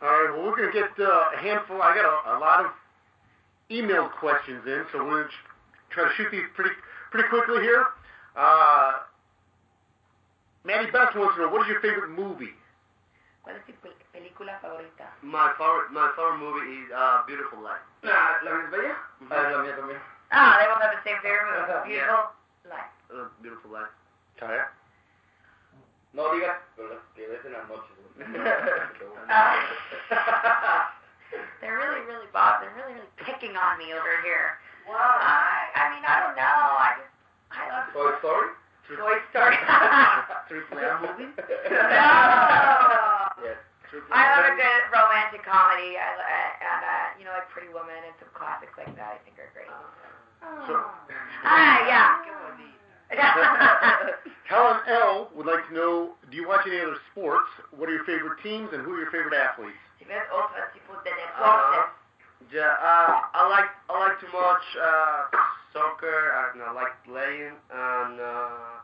All 0.02 0.08
right, 0.08 0.30
well, 0.34 0.46
we're 0.46 0.56
going 0.56 0.72
to 0.72 0.78
get 0.78 0.90
uh, 0.98 1.34
a 1.34 1.38
handful. 1.38 1.82
I 1.82 1.94
got 1.94 2.06
a, 2.06 2.38
a 2.38 2.38
lot 2.38 2.64
of 2.64 2.70
emailed 3.70 4.10
questions 4.18 4.62
in, 4.66 4.84
so 4.90 4.98
we're 5.04 5.22
going 5.22 5.24
to 5.26 5.30
try 5.90 6.04
to 6.08 6.14
shoot 6.16 6.30
these 6.30 6.46
pretty 6.54 6.74
pretty 7.10 7.28
quickly 7.28 7.62
here. 7.62 7.86
Uh, 8.34 9.04
Manny 10.64 10.90
Best 10.90 11.14
wants 11.14 11.36
to 11.36 11.42
know, 11.42 11.48
what 11.50 11.62
is 11.62 11.68
your 11.68 11.80
favorite 11.80 12.10
movie? 12.10 12.54
¿Cuál 13.44 13.56
es 13.56 13.62
tu 13.66 13.74
película 14.14 14.58
favorita? 14.62 15.10
My 15.22 15.52
favorite, 15.58 15.90
my 15.92 16.10
favorite 16.14 16.38
movie 16.38 16.82
is 16.82 16.90
uh, 16.94 17.26
Beautiful 17.26 17.60
Life. 17.62 17.82
¿La, 18.02 18.38
la 18.44 18.50
vida 18.50 18.64
es 18.64 18.70
bella? 18.70 18.96
Ah, 19.30 19.50
es 19.50 19.56
la 19.56 19.62
mía 19.62 19.76
también. 19.76 20.00
Ah, 20.33 20.57
they 20.59 20.66
both 20.66 20.80
have 20.80 20.97
the 20.97 21.03
same 21.05 21.20
favorite 21.22 21.45
movie. 21.53 21.93
Beautiful 21.93 22.33
Life. 22.68 22.93
Uh, 23.12 23.28
beautiful 23.45 23.70
Life. 23.70 23.93
Taya? 24.41 24.72
No 26.12 26.28
digas, 26.37 26.57
pero 26.76 26.89
las 26.93 27.01
que 27.16 27.24
ves 27.28 27.45
en 27.45 27.53
las 27.53 27.64
noches. 27.68 27.97
They're 31.61 31.78
really, 31.78 32.05
really, 32.05 32.28
Bob, 32.33 32.61
they're 32.61 32.74
really, 32.76 32.93
really 32.93 33.09
picking 33.24 33.57
on 33.57 33.78
me 33.80 33.95
over 33.97 34.20
here. 34.20 34.61
Wow. 34.85 34.99
I, 34.99 35.72
I 35.72 35.85
mean, 35.95 36.05
I 36.05 36.20
don't 36.20 36.37
know. 36.37 36.59
I 36.76 36.89
just, 37.01 37.09
I 37.55 37.62
love 37.72 37.87
Toy 37.97 38.12
Story? 38.20 38.49
Toy 38.93 39.16
Story. 39.33 39.57
Triple 40.51 40.76
M 40.83 41.01
movie? 41.07 41.30
no. 41.33 42.12
Yes. 43.41 43.57
I 44.12 44.22
love 44.37 44.53
a 44.53 44.55
good 44.59 44.83
romantic 44.93 45.41
comedy. 45.49 45.97
I, 45.97 46.09
li- 46.18 46.57
and, 46.61 46.83
uh, 46.85 47.09
you 47.16 47.24
know, 47.24 47.33
like 47.33 47.49
Pretty 47.55 47.72
Woman 47.72 47.97
and 48.05 48.12
some 48.20 48.28
classics 48.37 48.72
like 48.76 48.93
that 49.01 49.16
I 49.16 49.18
think 49.24 49.39
are 49.41 49.49
great. 49.57 49.70
So, 49.70 50.01
Ah, 51.45 51.86
yeah. 51.86 52.18
Helen 54.49 54.80
L. 54.88 55.30
would 55.36 55.47
like 55.47 55.68
to 55.68 55.74
know, 55.74 56.12
do 56.30 56.36
you 56.36 56.49
watch 56.49 56.66
any 56.66 56.80
other 56.80 56.97
sports? 57.12 57.49
What 57.76 57.88
are 57.88 57.93
your 57.93 58.05
favorite 58.05 58.40
teams, 58.43 58.70
and 58.72 58.82
who 58.82 58.93
are 58.95 59.01
your 59.01 59.11
favorite 59.11 59.34
athletes? 59.34 59.76
si 59.99 60.05
ves 60.09 60.22
otros 60.32 60.72
tipos 60.74 60.99
de 61.05 61.11
Uh, 61.11 61.14
deportes, 61.14 61.93
yeah, 62.51 62.74
uh, 62.82 63.20
I 63.34 63.49
like 63.49 63.70
I 63.88 63.99
like 64.01 64.18
to 64.20 64.26
watch 64.34 64.66
uh, 64.80 65.30
soccer 65.72 66.51
and 66.53 66.62
I 66.62 66.72
like 66.72 66.93
playing 67.05 67.55
and 67.70 68.20
uh, 68.20 68.82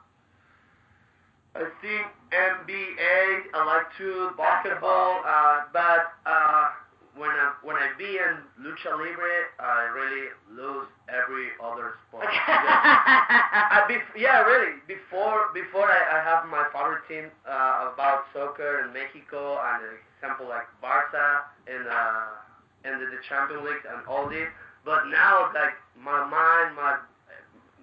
I 1.56 1.64
think 1.82 2.06
NBA. 2.30 3.50
I 3.52 3.64
like 3.64 3.90
to 3.98 4.30
basketball, 4.38 5.22
uh, 5.26 5.64
but 5.72 6.12
uh, 6.24 6.68
when 7.16 7.30
I 7.30 7.52
when 7.62 7.76
I 7.76 7.90
be 7.98 8.18
in 8.18 8.42
lucha 8.60 8.92
libre, 8.92 9.50
I 9.58 9.88
really 9.94 10.28
lose 10.50 10.86
every 11.08 11.48
other 11.62 11.94
sport. 12.08 12.26
I 12.30 13.86
bef- 13.88 14.16
yeah, 14.16 14.42
really. 14.42 14.78
Before 14.86 15.50
before 15.54 15.86
I, 15.90 16.18
I 16.18 16.22
have 16.22 16.46
my 16.48 16.64
favorite 16.72 17.06
team 17.08 17.30
uh, 17.48 17.90
about 17.92 18.26
soccer 18.32 18.84
in 18.84 18.92
Mexico 18.92 19.58
and 19.58 19.82
uh, 19.82 19.98
example 20.18 20.48
like 20.48 20.66
Barca 20.80 21.46
in 21.66 21.86
uh, 21.86 22.38
in 22.84 22.98
the, 22.98 23.06
the 23.06 23.20
Champions 23.28 23.64
League 23.64 23.84
and 23.88 24.04
all 24.06 24.28
this. 24.28 24.48
But 24.84 25.08
now 25.08 25.50
like 25.54 25.74
my 25.98 26.22
mind, 26.26 26.76
my 26.76 26.98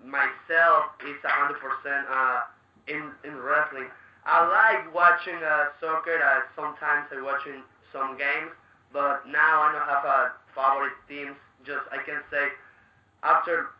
myself 0.05 0.93
is 1.03 1.17
a 1.25 1.31
hundred 1.33 1.59
percent 1.59 2.05
uh 2.09 2.41
in 2.87 3.11
in 3.23 3.35
wrestling. 3.41 3.89
I 4.25 4.41
like 4.49 4.89
watching 4.93 5.37
uh, 5.37 5.69
soccer. 5.79 6.17
Uh, 6.17 6.49
sometimes 6.55 7.05
I 7.13 7.21
watching 7.21 7.61
some 7.93 8.17
games, 8.17 8.51
but 8.93 9.25
now 9.27 9.61
I 9.61 9.71
don't 9.73 9.87
have 9.87 10.05
a 10.05 10.19
favorite 10.53 10.97
teams. 11.07 11.37
Just 11.65 11.85
I 11.91 11.97
can 12.03 12.21
say 12.29 12.53
after 13.23 13.71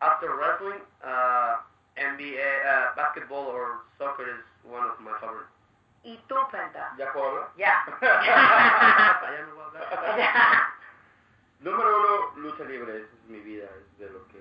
after 0.00 0.34
wrestling, 0.36 0.80
uh, 1.02 1.56
NBA, 1.98 2.50
uh, 2.62 2.94
basketball 2.94 3.50
or 3.50 3.82
soccer 3.98 4.28
is 4.28 4.44
one 4.62 4.86
of 4.86 4.98
my 5.00 5.14
favorite. 5.20 5.50
y 6.04 6.16
tú, 6.28 6.36
Penta. 6.50 6.94
¿Ya 6.96 7.12
puedo 7.12 7.26
hablar? 7.26 7.48
Yeah. 7.58 7.82
I 8.00 9.34
am 9.42 9.56
well 9.56 9.70
done. 9.74 9.84
Número 11.60 11.98
uno, 11.98 12.48
lucha 12.48 12.64
libre. 12.64 13.02
Esa 13.02 13.14
es 13.14 13.28
mi 13.28 13.40
vida. 13.40 13.64
Es 13.64 13.98
de 13.98 14.10
lo 14.10 14.24
que 14.28 14.38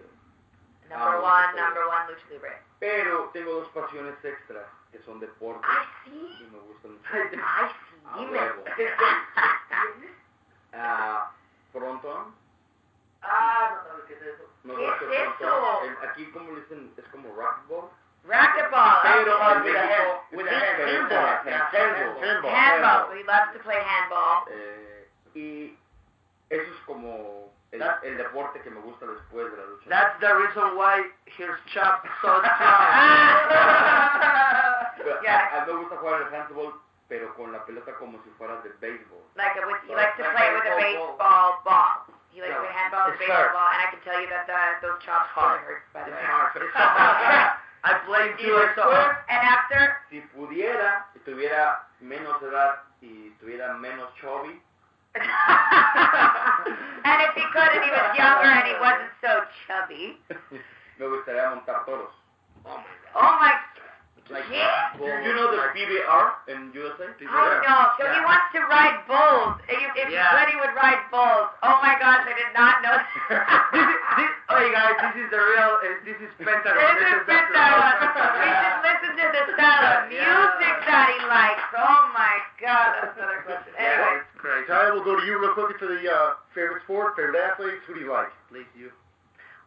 number 0.89 1.19
one, 1.19 1.55
number 1.55 1.87
one, 1.89 2.07
Lucha 2.07 2.27
Libre. 2.29 2.61
Pero 2.79 3.29
tengo 3.33 3.51
dos 3.53 3.67
pasiones 3.69 4.15
extras, 4.23 4.67
que 4.91 4.99
son 5.03 5.19
deportes. 5.19 5.69
Ay, 5.69 5.85
sí. 6.05 6.37
Y 6.41 6.43
me 6.51 6.59
gustan 6.59 6.91
mucho. 6.93 7.09
Ay, 7.11 7.69
sí, 7.89 7.95
A 8.13 8.17
dime. 8.19 8.37
huevo. 8.39 8.63
Ah, 10.73 11.31
Fronton. 11.71 12.35
Ah, 13.23 13.71
no 13.75 13.89
sabes 13.89 14.05
qué 14.07 14.13
es 14.13 14.21
eso. 14.21 14.43
No 14.63 14.75
¿Qué 14.75 14.85
sabes 14.85 15.01
es 15.01 15.07
qué 15.09 15.45
fronton. 15.45 15.47
eso? 15.47 15.83
En- 15.85 16.09
aquí, 16.09 16.31
como 16.31 16.51
le 16.51 16.59
dicen, 16.61 16.93
es 16.97 17.05
como 17.07 17.35
racquetball. 17.35 17.89
Racquetball. 18.25 18.99
Pero 19.03 19.35
okay. 19.35 19.51
en 19.51 19.63
with 19.63 19.75
a 19.77 19.81
México, 19.81 20.03
hand- 20.03 20.37
with 20.37 20.47
a 20.47 20.51
hand- 20.51 20.77
pero 20.77 20.89
handball. 20.89 21.25
es 21.25 21.45
Yeah, 21.45 21.69
handball. 21.71 22.23
handball. 22.23 22.51
Handball. 22.53 23.09
We 23.15 23.23
love 23.23 23.53
to 23.53 23.59
play 23.59 23.81
handball. 23.81 24.43
Eh, 24.49 25.09
y 25.35 25.77
eso 26.49 26.71
es 26.73 26.79
como 26.85 27.51
el, 27.71 27.79
That- 27.79 28.03
el 28.03 28.17
deporte 28.17 28.61
que 28.61 28.69
me 28.69 28.79
gusta 28.81 29.05
después 29.05 29.51
de 29.51 29.57
la 29.57 29.63
lucha. 29.65 29.89
That's 29.89 30.19
the 30.19 30.33
reason 30.33 30.75
why 30.77 31.11
his 31.25 31.49
chop 31.73 32.03
so 32.21 32.39
strong. 32.39 32.51
Pero 34.97 35.21
Yeah. 35.23 35.49
a, 35.53 35.61
a 35.63 35.65
mí 35.65 35.73
me 35.73 35.79
gusta 35.79 35.97
jugar 35.97 36.21
el 36.21 36.33
handball, 36.35 36.73
pero 37.07 37.33
con 37.35 37.51
la 37.51 37.63
pelota 37.65 37.93
como 37.95 38.21
si 38.23 38.29
fuera 38.37 38.57
de 38.61 38.69
béisbol. 38.81 39.21
Like 39.35 39.55
with, 39.65 39.77
he 39.87 39.95
Like- 39.95 39.95
likes 39.95 40.17
to 40.17 40.23
play 40.35 40.53
with 40.53 40.65
a 40.65 40.75
baseball 40.75 41.61
ball. 41.63 42.05
He 42.31 42.41
likes 42.41 42.53
Yeah. 42.53 42.61
to 42.67 42.71
handball 42.73 43.09
with 43.11 43.19
baseball 43.19 43.37
hard. 43.37 43.53
ball, 43.53 43.69
and 43.73 43.81
I 43.81 43.85
can 43.91 43.99
tell 44.01 44.19
you 44.21 44.27
that 44.29 44.45
the, 44.47 44.79
those 44.87 44.99
chops 45.03 45.29
hard. 45.33 45.61
hurt. 45.61 45.83
By 45.93 46.03
the 46.03 46.11
It's 46.11 46.25
hard. 46.27 46.55
It's 46.61 46.75
hard. 46.75 47.51
I 47.83 47.93
played 48.05 48.37
después, 48.37 48.75
hard. 48.75 49.15
And 49.29 49.41
after, 49.47 49.97
si 50.09 50.21
pudiera, 50.35 51.05
si 51.13 51.19
tuviera 51.19 51.83
menos 52.01 52.41
edad 52.41 52.79
y 53.01 53.31
tuviera 53.39 53.73
menos 53.75 54.13
chubby, 54.19 54.61
and 55.17 55.25
if 57.21 57.33
he 57.33 57.43
could, 57.53 57.69
and 57.73 57.83
he 57.83 57.89
was 57.89 58.15
younger, 58.17 58.49
and 58.51 58.67
he 58.67 58.73
wasn't 58.81 59.11
so 59.21 59.45
chubby. 59.65 60.19
me 60.99 61.05
gustaría 61.07 61.49
montar 61.49 61.85
toros. 61.85 62.11
Oh 62.65 62.77
my 62.77 62.83
god. 62.83 63.15
Oh 63.15 63.37
my! 63.39 63.53
Like, 64.29 64.43
Yeah. 64.51 64.91
you, 64.99 65.07
you 65.07 65.31
know 65.39 65.47
the 65.55 65.71
PBR 65.71 66.25
in 66.51 66.71
USA? 66.75 67.07
I 67.07 67.63
know. 67.63 67.81
So 67.95 68.03
he 68.11 68.19
wants 68.27 68.47
to 68.53 68.59
ride 68.67 68.99
bulls. 69.07 69.55
If, 69.71 69.79
if 69.95 70.07
Yeah. 70.11 70.19
he 70.19 70.35
could, 70.35 70.47
he 70.51 70.57
would 70.59 70.75
ride 70.75 70.99
bulls. 71.07 71.47
Oh 71.63 71.79
my 71.79 71.95
gosh, 71.95 72.27
I 72.27 72.33
did 72.35 72.51
not 72.51 72.75
know. 72.83 72.97
this, 73.71 73.87
this, 74.19 74.31
hey 74.51 74.67
guys, 74.75 74.95
this 74.99 75.15
is 75.23 75.29
the 75.31 75.39
real. 75.39 75.71
Uh, 75.79 75.95
this 76.03 76.19
is 76.19 76.31
Pentagon. 76.43 76.75
This 76.75 77.07
is 77.07 77.23
the- 77.23 77.31
Pentagon. 77.31 77.93
We 78.37 78.49
should 78.51 78.79
listen 78.83 79.11
to 79.15 79.25
the 79.31 79.43
style 79.55 79.83
of 79.95 80.11
Yeah. 80.11 80.27
music 80.27 80.75
that 80.91 81.07
he 81.15 81.19
likes. 81.31 81.63
Oh 81.77 81.99
my 82.11 82.35
god, 82.59 82.87
that's 82.99 83.15
another 83.15 83.41
question. 83.47 83.71
Yeah, 83.79 83.87
Anyway, 83.95 84.21
it's 84.27 84.33
crazy. 84.39 84.67
Ty, 84.67 84.91
we'll 84.91 85.07
go 85.07 85.15
to 85.15 85.23
you 85.25 85.39
real 85.39 85.55
quick 85.55 85.79
for 85.79 85.87
the 85.87 86.03
uh, 86.03 86.35
favorite 86.51 86.83
sport, 86.83 87.15
favorite 87.15 87.39
athletes. 87.39 87.79
Who 87.87 87.95
do 87.95 88.01
you 88.03 88.11
like? 88.11 88.31
Please, 88.51 88.67
you. 88.75 88.91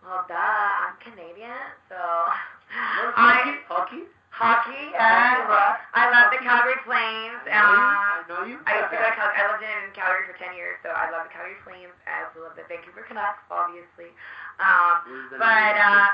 well, 0.04 0.24
duh, 0.28 0.36
I'm 0.36 0.96
Canadian, 1.00 1.56
so 1.88 1.96
Hockey? 1.96 3.16
I 3.16 3.58
Hockey? 3.68 4.02
Hockey 4.40 4.84
and 4.96 5.44
I 5.92 6.08
love 6.08 6.32
the 6.32 6.40
Calgary 6.40 6.80
Flames. 6.88 7.44
I 7.44 7.60
know 7.60 7.76
you. 7.76 7.84
Uh, 7.84 8.00
I 8.00 8.20
know 8.24 8.42
you. 8.48 8.56
I 8.64 8.72
used 8.80 8.88
to 8.88 8.96
go 8.96 9.04
to 9.04 9.12
Calgary. 9.20 9.36
I 9.36 9.44
lived 9.52 9.64
in 9.68 9.80
Calgary 9.92 10.24
for 10.24 10.36
10 10.40 10.56
years, 10.56 10.80
so 10.80 10.88
I 10.96 11.12
love 11.12 11.28
the 11.28 11.32
Calgary 11.36 11.60
Flames. 11.60 11.92
I 12.08 12.24
love 12.40 12.56
the 12.56 12.64
Vancouver 12.64 13.04
Canucks, 13.04 13.44
obviously. 13.52 14.08
Um, 14.56 15.04
but 15.36 15.76
uh, 15.76 16.08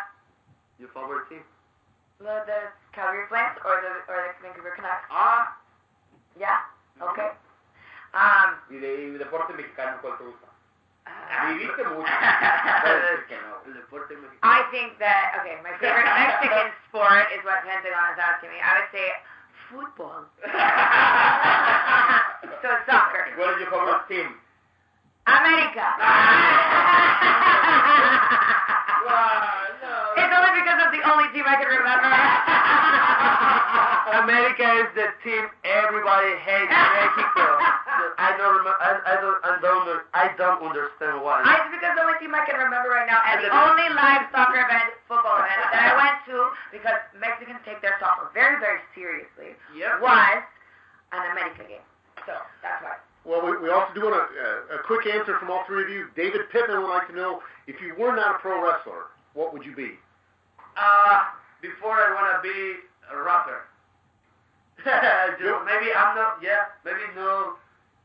Your 0.83 0.91
favorite 0.91 1.31
team? 1.31 1.47
the, 2.18 2.43
the 2.51 2.61
Calgary 2.91 3.31
Flames 3.31 3.55
or 3.62 3.79
the 3.79 3.95
or 4.11 4.18
the 4.35 4.43
Vancouver 4.43 4.74
Canucks. 4.74 5.07
Ah. 5.14 5.55
Yeah. 6.35 6.66
Okay. 6.99 7.31
Um. 8.16 8.59
Y 8.72 8.79
de 8.83 9.18
deporte 9.18 9.53
mexicano, 9.55 10.01
¿cuál 10.03 10.18
te 10.18 10.24
gusta? 10.24 10.49
Ah, 11.07 11.47
I 14.43 14.67
think 14.71 14.99
that 14.99 15.33
okay, 15.41 15.57
my 15.63 15.71
favorite 15.79 16.05
Mexican 16.07 16.73
sport 16.89 17.27
is 17.35 17.45
what 17.45 17.63
Pentagon 17.63 18.13
is 18.15 18.19
asking 18.19 18.51
me. 18.51 18.57
I 18.59 18.81
would 18.81 18.91
say 18.91 19.13
football. 19.71 20.25
so 22.63 22.69
soccer. 22.87 23.27
What 23.39 23.55
is 23.55 23.61
your 23.63 23.71
favorite 23.71 24.09
team? 24.09 24.35
America. 25.27 25.83
It's 25.83 26.03
ah. 26.03 27.07
only 29.07 29.76
because 30.57 30.81
of 30.85 30.91
the 30.93 31.03
only 31.07 31.29
team 31.37 31.45
I 31.47 31.57
can 31.61 31.69
remember. 31.69 32.09
America 34.27 34.65
is 34.81 34.89
the 34.95 35.09
team 35.27 35.45
everybody 35.67 36.33
hates 36.41 36.71
Mexico. 36.73 37.47
I 38.17 38.33
don't 38.39 38.57
remember. 38.63 38.79
I, 38.81 38.91
I 39.05 39.15
don't. 39.21 39.39
I 39.45 39.59
don't. 39.61 40.01
I 40.15 40.27
don't 40.39 40.63
understand 40.63 41.21
why. 41.21 41.43
I, 41.45 41.59
it's 41.67 41.75
because 41.75 41.95
the 41.99 42.03
only 42.07 42.19
team 42.23 42.33
I 42.35 42.47
can 42.47 42.57
remember 42.57 42.89
right 42.91 43.07
now, 43.07 43.21
and 43.27 43.43
the 43.45 43.49
the- 43.51 43.57
only 43.57 43.89
live 43.93 44.23
soccer 44.33 44.61
event, 44.63 44.95
football 45.11 45.37
event 45.43 45.59
that 45.75 45.83
I 45.91 45.93
went 45.99 46.17
to, 46.31 46.37
because 46.73 47.01
Mexicans 47.19 47.59
take 47.67 47.83
their 47.83 47.97
soccer 48.01 48.31
very, 48.33 48.59
very 48.63 48.79
seriously, 48.95 49.55
Yep. 49.77 50.01
was 50.01 50.43
an 51.13 51.23
America 51.35 51.65
game. 51.69 51.85
So 52.25 52.33
that's 52.63 52.81
why. 52.83 52.97
Well, 53.27 53.43
we, 53.43 53.59
we 53.59 53.69
also 53.75 53.91
do 53.93 54.03
want 54.07 54.15
a, 54.17 54.23
uh, 54.23 54.77
a 54.79 54.81
quick 54.87 55.05
answer 55.11 55.35
from 55.43 55.51
all 55.51 55.65
three 55.67 55.83
of 55.83 55.91
you. 55.91 56.07
David 56.15 56.47
Pittman 56.55 56.79
would 56.81 56.89
like 56.95 57.09
to 57.11 57.15
know 57.17 57.43
if 57.67 57.81
you 57.83 57.93
were 57.99 58.15
not 58.15 58.37
a 58.37 58.39
pro 58.39 58.63
wrestler, 58.63 59.11
what 59.35 59.53
would 59.53 59.67
you 59.67 59.75
be? 59.75 59.99
Uh, 60.77 61.22
before 61.62 61.97
I 61.97 62.12
wanna 62.14 62.41
be 62.43 62.77
a 63.12 63.16
rapper. 63.22 63.62
Maybe 64.85 65.89
I'm 65.97 66.14
not. 66.16 66.39
Yeah. 66.43 66.66
Maybe 66.85 67.01
no. 67.16 67.55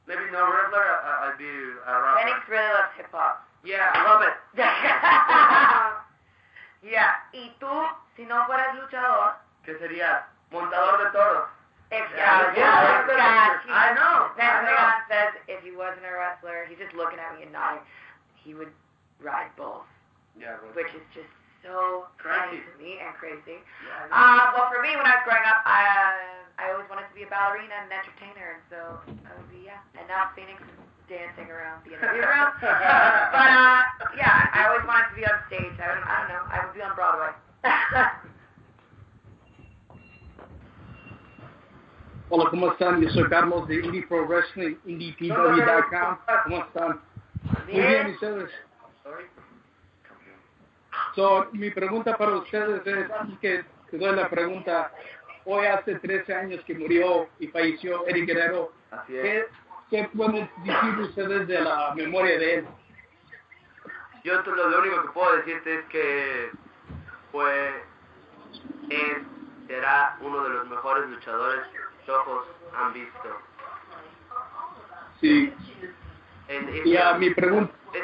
Maybe 0.08 0.22
no 0.32 0.46
wrestler. 0.50 0.82
I, 0.82 1.30
I'll 1.30 1.38
be 1.38 1.46
a 1.46 2.02
rapper. 2.02 2.18
Phoenix 2.26 2.40
really 2.50 2.74
loves 2.74 2.94
hip 2.98 3.12
hop. 3.12 3.46
Yeah, 3.64 3.92
I 3.94 4.02
love 4.10 4.24
it. 4.26 4.34
yeah. 6.82 7.22
Y 7.34 7.52
tú, 7.60 7.70
si 8.16 8.26
no 8.26 8.46
fueras 8.48 8.74
luchador, 8.76 9.36
¿Qué 9.66 9.78
sería? 9.78 10.26
Montador 10.52 10.98
de 11.06 11.12
toros. 11.12 11.48
if 11.92 12.10
Yeah, 12.18 12.52
yeah, 12.56 13.06
yeah, 13.08 13.60
I 13.70 13.94
know. 13.94 14.32
I 14.34 14.36
Pentagon 14.36 14.74
know. 14.74 14.92
says 15.08 15.34
if 15.48 15.62
he 15.64 15.72
wasn't 15.76 16.06
a 16.06 16.12
wrestler, 16.12 16.66
he's 16.68 16.80
just 16.80 16.96
looking 16.96 17.20
at 17.20 17.36
me 17.38 17.44
and 17.44 17.52
nodding. 17.54 17.84
He 18.44 18.54
would 18.56 18.72
ride 19.22 19.56
bulls, 19.56 19.86
Yeah, 20.40 20.58
which 20.74 20.88
is 20.96 21.02
just 21.14 21.30
so 21.64 22.10
funny 22.22 22.58
Crazy. 22.58 22.66
to 22.66 22.74
me 22.82 22.92
and 23.02 23.14
crazy. 23.18 23.58
Yeah, 23.62 24.10
Uh, 24.12 24.52
well, 24.58 24.68
for 24.74 24.82
me, 24.82 24.94
when 24.98 25.06
I 25.06 25.16
was 25.22 25.26
growing 25.26 25.46
up, 25.46 25.62
I 25.66 26.42
I 26.62 26.72
always 26.74 26.86
wanted 26.90 27.10
to 27.10 27.16
be 27.18 27.24
a 27.24 27.32
ballerina 27.32 27.74
and 27.74 27.90
an 27.90 27.98
entertainer, 28.02 28.60
and 28.60 28.64
so 28.70 28.78
I 29.26 29.34
would 29.38 29.50
be 29.50 29.66
yeah. 29.66 29.82
And 29.98 30.06
now 30.10 30.30
Phoenix 30.38 30.62
dancing 31.10 31.50
around 31.50 31.82
the 31.86 31.98
interview 31.98 32.22
room. 32.22 32.50
but 32.62 33.50
uh, 33.50 33.82
yeah, 34.18 34.50
I 34.54 34.70
always 34.70 34.86
wanted 34.86 35.10
to 35.10 35.16
be 35.18 35.26
on 35.26 35.38
stage. 35.50 35.74
I 35.82 35.88
don't, 35.90 36.06
I 36.06 36.14
don't 36.22 36.30
know. 36.30 36.44
I 36.50 36.58
would 36.66 36.74
be 36.78 36.82
on 36.82 36.94
Broadway. 36.96 37.34
Hola, 42.30 42.50
¿cómo 42.50 42.72
están? 42.72 43.02
Yo 43.02 43.10
soy 43.10 43.28
Carlos 43.28 43.68
de 43.68 43.76
Indie 43.84 44.08
Pro 44.08 44.26
Wrestling, 44.26 44.78
IndiePW.com. 44.86 46.18
¿Cómo 46.46 46.64
están? 46.64 47.02
Muy 47.68 47.74
bien, 47.74 48.08
¿y 48.08 48.12
ustedes? 48.14 48.50
Sorry. 49.04 49.26
So, 51.16 51.48
mi 51.52 51.70
pregunta 51.72 52.18
para 52.18 52.32
ustedes 52.38 52.86
es, 52.86 53.08
que 53.42 53.66
te 53.90 53.98
doy 53.98 54.16
la 54.16 54.30
pregunta, 54.30 54.92
hoy 55.46 55.66
hace 55.68 55.96
13 55.96 56.34
años 56.34 56.64
que 56.66 56.74
murió 56.74 57.28
y 57.40 57.48
falleció 57.48 58.06
Eric 58.08 58.28
Guerrero, 58.28 58.72
Así 58.92 59.18
es. 59.18 59.24
¿qué, 59.24 59.46
qué 59.90 60.10
pueden 60.16 60.50
decir 60.64 61.00
ustedes 61.00 61.48
de 61.48 61.62
la 61.62 61.94
memoria 61.96 62.38
de 62.40 62.56
él? 62.56 62.68
Yo 64.24 64.42
lo, 64.42 64.70
lo 64.70 64.80
único 64.80 65.02
que 65.02 65.08
puedo 65.10 65.36
decirte 65.38 65.80
es 65.80 65.86
que 65.86 66.52
fue, 67.32 67.84
es, 68.90 69.18
será 69.68 70.18
uno 70.22 70.44
de 70.44 70.50
los 70.50 70.68
mejores 70.70 71.10
luchadores 71.10 71.66
que 72.06 72.12
ojos 72.12 72.46
han 72.78 72.94
visto. 72.94 73.42
Sí, 75.20 75.54
En- 76.48 76.70
es, 76.70 76.86
y 76.86 76.98
a 76.98 77.14
mi 77.14 77.30
pregunta, 77.32 77.74
es 77.94 78.04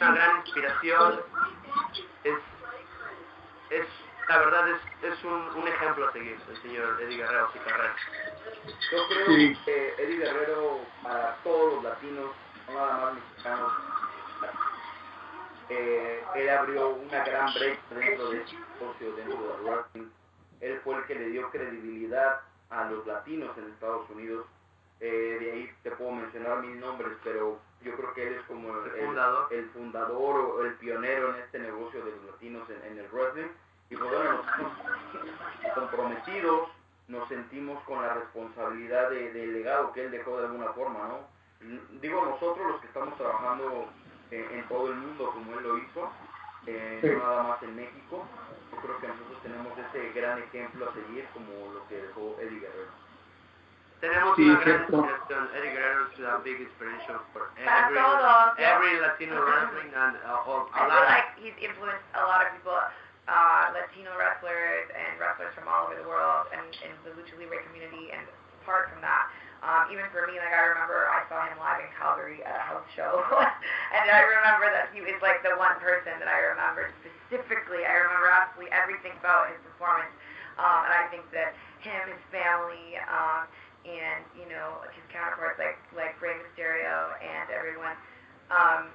una 0.00 0.14
gran 0.14 0.36
inspiración, 0.38 1.20
es 3.70 3.86
la 4.28 4.38
verdad 4.40 4.68
es, 4.68 4.80
es 5.12 5.24
un, 5.24 5.32
un 5.32 5.66
ejemplo 5.68 6.06
a 6.06 6.12
seguir, 6.12 6.38
el 6.50 6.62
señor 6.62 7.00
Eddie 7.00 7.16
Guerrero, 7.16 7.50
su 7.50 7.58
carrera. 7.64 7.96
Yo 8.92 9.08
creo 9.08 9.26
Sí. 9.26 9.58
que 9.64 9.94
Eddie 9.98 10.18
Guerrero, 10.18 10.80
para 11.02 11.36
todos 11.42 11.74
los 11.76 11.84
latinos, 11.84 12.30
no 12.68 12.74
nada 12.74 12.98
más 12.98 13.14
mexicanos, 13.14 13.72
eh, 15.70 16.24
él 16.34 16.48
abrió 16.50 16.90
una 16.90 17.24
gran 17.24 17.52
brecha 17.54 17.80
dentro 17.90 18.30
de 18.30 18.38
este 18.42 18.56
negocio, 18.80 19.12
dentro 19.16 19.36
del 19.56 19.60
wrestling. 19.62 20.08
Él 20.60 20.80
fue 20.84 20.96
el 20.96 21.04
que 21.04 21.14
le 21.14 21.26
dio 21.30 21.50
credibilidad 21.50 22.40
a 22.70 22.84
los 22.90 23.06
latinos 23.06 23.56
en 23.58 23.70
Estados 23.72 24.08
Unidos. 24.10 24.46
Eh, 25.00 25.36
de 25.40 25.52
ahí 25.52 25.70
te 25.82 25.90
puedo 25.92 26.10
mencionar 26.12 26.58
mil 26.60 26.78
nombres, 26.80 27.12
pero 27.22 27.58
yo 27.82 27.94
creo 27.96 28.12
que 28.14 28.26
él 28.26 28.34
es 28.34 28.42
como 28.46 28.68
el, 28.76 28.90
El 28.96 29.06
fundador. 29.06 29.46
el 29.52 29.70
fundador 29.70 30.40
o 30.40 30.64
el 30.64 30.74
pionero 30.74 31.34
en 31.34 31.42
este 31.42 31.58
negocio 31.60 32.04
de 32.04 32.10
los 32.10 32.24
latinos 32.24 32.68
en, 32.70 32.92
en 32.92 32.98
el 32.98 33.08
wrestling. 33.12 33.48
Y 33.90 33.96
pues 33.96 34.10
bueno, 34.10 34.32
nosotros 34.32 34.72
comprometidos 35.74 36.68
nos 37.08 37.28
sentimos 37.28 37.82
con 37.84 38.02
la 38.02 38.14
responsabilidad 38.14 39.10
de- 39.10 39.32
del 39.32 39.52
legado 39.54 39.92
que 39.92 40.04
él 40.04 40.10
dejó 40.10 40.38
de 40.40 40.46
alguna 40.46 40.72
forma, 40.72 41.08
¿no? 41.08 41.38
Digo 42.00 42.24
nosotros 42.24 42.66
los 42.66 42.80
que 42.80 42.86
estamos 42.88 43.16
trabajando 43.16 43.86
en, 44.30 44.44
en 44.58 44.68
todo 44.68 44.88
el 44.88 44.96
mundo 44.96 45.30
como 45.32 45.58
él 45.58 45.62
lo 45.64 45.78
hizo, 45.78 46.10
eh, 46.66 46.98
Sí. 47.00 47.08
no 47.08 47.18
nada 47.18 47.42
más 47.44 47.62
en 47.62 47.76
México. 47.76 48.26
Yo 48.72 48.78
creo 48.82 48.98
que 49.00 49.08
nosotros 49.08 49.42
tenemos 49.42 49.72
ese 49.78 50.12
gran 50.12 50.38
ejemplo 50.40 50.88
a 50.90 50.92
seguir 50.94 51.24
como 51.32 51.72
lo 51.72 51.88
que 51.88 51.96
dejó 52.02 52.36
Eddie 52.40 52.60
Guerrero. 52.60 52.90
Tenemos 54.00 54.36
Sí, 54.36 54.42
una 54.46 54.60
gran 54.60 54.86
cierto. 54.86 54.96
inspiración. 54.96 55.42
Eddie 55.58 55.70
Guerrero 55.74 56.06
is 56.14 56.20
a 56.22 56.38
big 56.46 56.60
inspiration 56.62 57.18
for 57.34 57.50
Para 57.58 57.90
every, 57.90 57.98
yeah. 57.98 58.78
every 58.78 58.94
Latino 59.02 59.42
wrestling 59.42 59.90
and 59.90 60.14
uh, 60.22 60.46
all- 60.46 60.70
I 60.70 60.78
a 60.78 60.86
feel 60.86 60.88
lot 60.94 61.02
of 61.02 61.08
like 61.10 61.28
he's 61.42 61.56
influenced 61.58 62.06
a 62.14 62.22
lot 62.22 62.46
of 62.46 62.54
people, 62.54 62.78
uh, 63.26 63.74
Latino 63.74 64.14
wrestlers 64.14 64.86
and 64.94 65.18
wrestlers 65.18 65.50
from 65.58 65.66
all 65.66 65.90
over 65.90 65.98
the 65.98 66.06
world 66.06 66.46
and 66.54 66.62
in 66.86 66.94
the 67.02 67.10
lucha 67.18 67.34
libre 67.42 67.58
community. 67.66 68.14
And 68.14 68.22
apart 68.62 68.86
from 68.94 69.02
that, 69.02 69.26
um, 69.66 69.90
even 69.90 70.06
for 70.14 70.22
me, 70.30 70.38
like 70.38 70.54
I 70.54 70.62
remember 70.70 71.10
I 71.10 71.26
saw 71.26 71.42
him 71.50 71.58
live 71.58 71.82
in 71.82 71.90
Calgary 71.98 72.38
at 72.46 72.54
a 72.54 72.62
house 72.70 72.86
show, 72.94 73.18
and 73.98 74.06
I 74.06 74.22
remember 74.22 74.70
that 74.70 74.94
he 74.94 75.02
was 75.02 75.18
like 75.18 75.42
the 75.42 75.58
one 75.58 75.74
person 75.82 76.14
that 76.22 76.30
I 76.30 76.38
remembered 76.54 76.94
specifically. 77.02 77.82
I 77.82 77.98
remember 78.06 78.30
absolutely 78.30 78.70
everything 78.70 79.18
about 79.18 79.50
his 79.50 79.58
performance, 79.66 80.14
um, 80.62 80.86
and 80.86 80.94
I 80.94 81.10
think 81.10 81.26
that 81.34 81.58
him, 81.82 81.98
his 82.06 82.22
family, 82.30 83.02
um, 83.10 83.50
and 83.88 84.20
you 84.36 84.44
know 84.52 84.84
his 84.92 85.04
counterparts 85.08 85.56
like 85.56 85.80
like 85.96 86.14
Rey 86.20 86.36
Mysterio 86.36 87.16
and 87.24 87.48
everyone. 87.50 87.96
Um, 88.52 88.92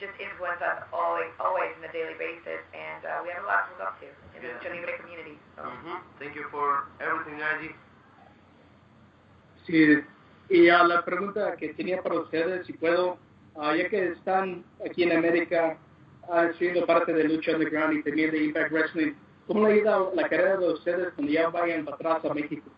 just 0.00 0.18
influence 0.18 0.58
us 0.58 0.82
always, 0.90 1.30
always 1.38 1.70
on 1.78 1.86
a 1.86 1.92
daily 1.94 2.18
basis, 2.18 2.58
and 2.74 3.06
uh, 3.06 3.22
we 3.22 3.30
have 3.30 3.44
a 3.44 3.46
lot 3.46 3.70
to 3.70 3.78
look 3.78 3.86
up 3.86 3.94
to 4.02 4.08
in 4.34 4.42
the 4.42 4.50
Yeah. 4.50 4.58
Lucha 4.58 4.70
Libre 4.74 4.98
community. 4.98 5.38
So. 5.54 5.62
Mhm. 5.62 6.02
Thank 6.18 6.34
you 6.34 6.48
for 6.50 6.90
everything, 6.98 7.38
Ivy. 7.38 7.70
Sí, 9.66 10.02
y 10.48 10.68
a 10.68 10.82
la 10.82 11.04
pregunta 11.04 11.54
que 11.56 11.72
tenía 11.74 12.02
para 12.02 12.16
ustedes, 12.16 12.66
si 12.66 12.72
puedo, 12.72 13.16
ah, 13.56 13.76
ya 13.76 13.88
que 13.88 14.08
están 14.08 14.64
aquí 14.84 15.04
en 15.04 15.16
América, 15.16 15.76
han 16.28 16.52
sido 16.58 16.84
parte 16.84 17.12
de 17.12 17.24
Lucha 17.24 17.52
Underground 17.52 17.98
y 17.98 18.02
también 18.02 18.32
de 18.32 18.44
Impact 18.44 18.72
Wrestling, 18.72 19.12
¿cómo 19.46 19.68
le 19.68 19.74
ha 19.74 19.76
ido 19.76 20.12
la 20.16 20.28
carrera 20.28 20.56
de 20.56 20.72
ustedes 20.72 21.12
cuando 21.14 21.32
ya 21.32 21.48
vayan 21.48 21.84
para 21.84 21.94
atrás 21.96 22.24
a 22.30 22.34
México? 22.34 22.68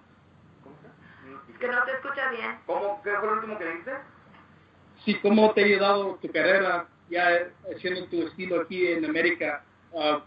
Que 1.61 1.69
no 1.69 1.83
te 1.85 1.93
escucha 1.93 2.29
bien. 2.31 2.59
¿Cómo? 2.67 3.01
¿Qué 3.03 3.11
fue 3.17 3.27
lo 3.27 3.33
último 3.35 3.59
que 3.59 3.65
dijiste? 3.65 3.93
Sí, 5.05 5.19
¿cómo 5.21 5.53
te 5.53 5.63
ha 5.63 5.65
ayudado 5.65 6.15
tu 6.17 6.31
carrera 6.33 6.87
ya 7.09 7.29
haciendo 7.75 8.07
tu 8.09 8.27
estilo 8.27 8.63
aquí 8.63 8.91
en 8.93 9.05
América, 9.05 9.63
ah, 9.97 10.23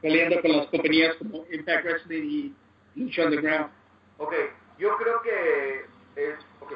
peleando 0.00 0.40
con 0.40 0.56
las 0.56 0.66
compañías 0.68 1.14
como 1.16 1.44
Impact 1.50 1.84
Wrestling 1.84 2.22
y 2.24 2.54
Lucha 2.96 3.24
Underground? 3.24 3.70
Ok, 4.18 4.34
yo 4.78 4.96
creo 4.96 5.20
que 5.22 5.86
es... 6.16 6.34
Ok, 6.60 6.72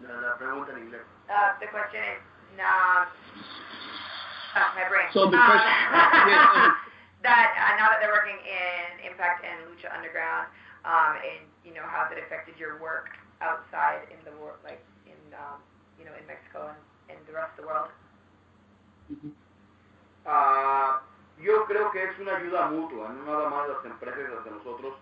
La, 0.00 0.20
la 0.20 0.36
pregunta 0.36 0.72
en 0.72 0.78
inglés. 0.84 1.00
Uh, 1.28 1.58
the 1.60 1.66
question 1.68 2.02
is, 2.04 2.20
nah, 2.58 3.06
ah, 4.54 4.72
my 4.76 4.84
brain. 4.88 5.08
So 5.14 5.30
the 5.30 5.36
Um, 5.40 5.46
question- 5.48 6.28
yes, 6.28 6.74
that 7.22 7.48
uh, 7.56 7.76
now 7.80 7.88
that 7.88 8.00
they're 8.04 8.12
working 8.12 8.36
in 8.36 9.08
Impact 9.10 9.40
and 9.48 9.64
Lucha 9.72 9.88
Underground, 9.96 10.48
um, 10.84 11.16
and 11.16 11.48
you 11.64 11.72
know, 11.72 11.86
how's 11.88 12.12
it 12.12 12.18
affected 12.20 12.58
your 12.60 12.76
work 12.82 13.08
outside 13.44 14.08
in 14.08 14.18
the 14.24 14.32
world, 14.40 14.56
like 14.64 14.80
in, 15.04 15.20
um, 15.36 15.60
you 16.00 16.08
know, 16.08 16.16
in 16.16 16.24
Mexico 16.24 16.72
and, 16.72 16.80
and 17.12 17.20
the 17.28 17.36
rest 17.36 17.52
of 17.60 17.64
the 17.64 17.68
world? 17.68 17.92
Ah, 20.24 21.04
yo 21.38 21.64
creo 21.66 21.92
que 21.92 22.02
es 22.02 22.18
una 22.18 22.36
ayuda 22.36 22.72
mutua, 22.72 23.08
no 23.10 23.24
nada 23.28 23.48
más 23.50 23.68
las 23.68 23.84
empresas 23.84 24.32
hacia 24.40 24.52
nosotros, 24.52 24.96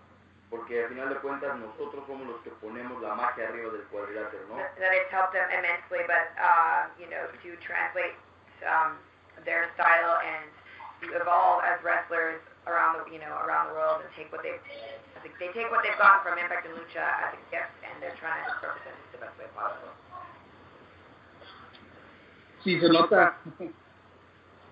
porque 0.49 0.83
al 0.83 0.89
final 0.89 1.09
de 1.09 1.15
cuentas 1.15 1.57
nosotros 1.57 2.03
somos 2.05 2.27
los 2.27 2.41
que 2.41 2.51
ponemos 2.59 3.01
la 3.01 3.15
magia 3.15 3.47
arriba 3.47 3.71
del 3.71 3.83
cuadrilátero, 3.87 4.43
¿no? 4.49 4.57
That, 4.57 4.75
that 4.77 4.93
it's 4.93 5.09
helped 5.09 5.33
them 5.33 5.47
immensely, 5.49 6.03
but 6.05 6.35
uh, 6.35 6.91
you 6.99 7.07
know, 7.07 7.25
to 7.31 7.49
translate 7.63 8.19
um, 8.67 8.99
their 9.45 9.71
style 9.73 10.19
and 10.21 10.51
to 11.01 11.15
evolve 11.15 11.63
as 11.63 11.79
wrestlers 11.83 12.43
around 12.67 12.99
the, 12.99 13.03
you 13.11 13.19
know, 13.19 13.33
around 13.43 13.69
the 13.69 13.75
world 13.75 14.01
and 14.01 14.09
take 14.15 14.31
what 14.31 14.41
they've, 14.43 14.61
I 15.15 15.19
think 15.21 15.35
they 15.39 15.51
take 15.51 15.69
what 15.71 15.83
they've 15.83 15.97
gotten 15.99 16.23
from 16.23 16.39
Impact 16.39 16.67
and 16.67 16.75
Lucha 16.79 17.03
as 17.03 17.35
a 17.35 17.41
gift, 17.51 17.73
and 17.83 17.95
they're 17.99 18.15
trying 18.19 18.43
to 18.43 18.51
just 18.51 18.63
represent 18.63 18.95
it 18.95 19.09
the 19.11 19.19
best 19.23 19.35
way 19.39 19.49
possible. 19.55 19.93
Sí, 22.63 22.79
se 22.79 22.87
nota. 22.87 23.35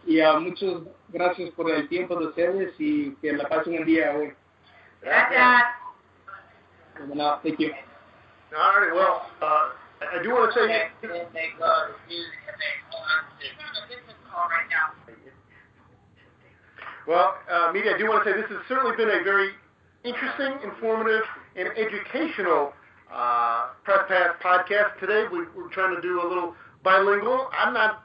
Y 0.06 0.20
ah, 0.22 0.40
muchas 0.40 0.82
gracias 1.10 1.52
por 1.52 1.70
el 1.70 1.88
tiempo 1.88 2.16
de 2.16 2.28
ustedes 2.28 2.74
y 2.80 3.14
que 3.22 3.34
la 3.34 3.48
pasen 3.48 3.80
un 3.80 3.86
día 3.86 4.14
hoy. 4.16 4.34
Gracias. 5.02 5.64
Bueno, 7.06 7.40
thank 7.44 7.60
you. 7.60 7.72
All 8.54 8.82
right, 8.82 8.94
well, 8.94 9.30
uh, 9.42 9.70
I 10.02 10.20
I 10.20 10.24
do 10.24 10.32
want 10.32 10.54
to 10.54 10.60
say, 10.60 10.90
well, 17.08 17.38
uh, 17.52 17.72
media, 17.72 17.96
I 17.96 17.98
do 17.98 18.08
want 18.08 18.24
to 18.24 18.32
say 18.32 18.36
this 18.40 18.50
has 18.50 18.60
certainly 18.68 18.96
been 18.96 19.10
a 19.10 19.24
very 19.24 19.52
interesting, 20.04 20.54
informative, 20.64 21.24
and 21.56 21.68
educational 21.78 22.74
uh, 23.14 23.70
press 23.84 24.00
pass 24.08 24.36
podcast 24.44 24.98
today. 25.00 25.26
We, 25.32 25.44
we're 25.56 25.70
trying 25.70 25.96
to 25.96 26.02
do 26.02 26.22
a 26.22 26.28
little 26.28 26.56
bilingual. 26.84 27.50
I'm 27.54 27.74
not 27.74 28.04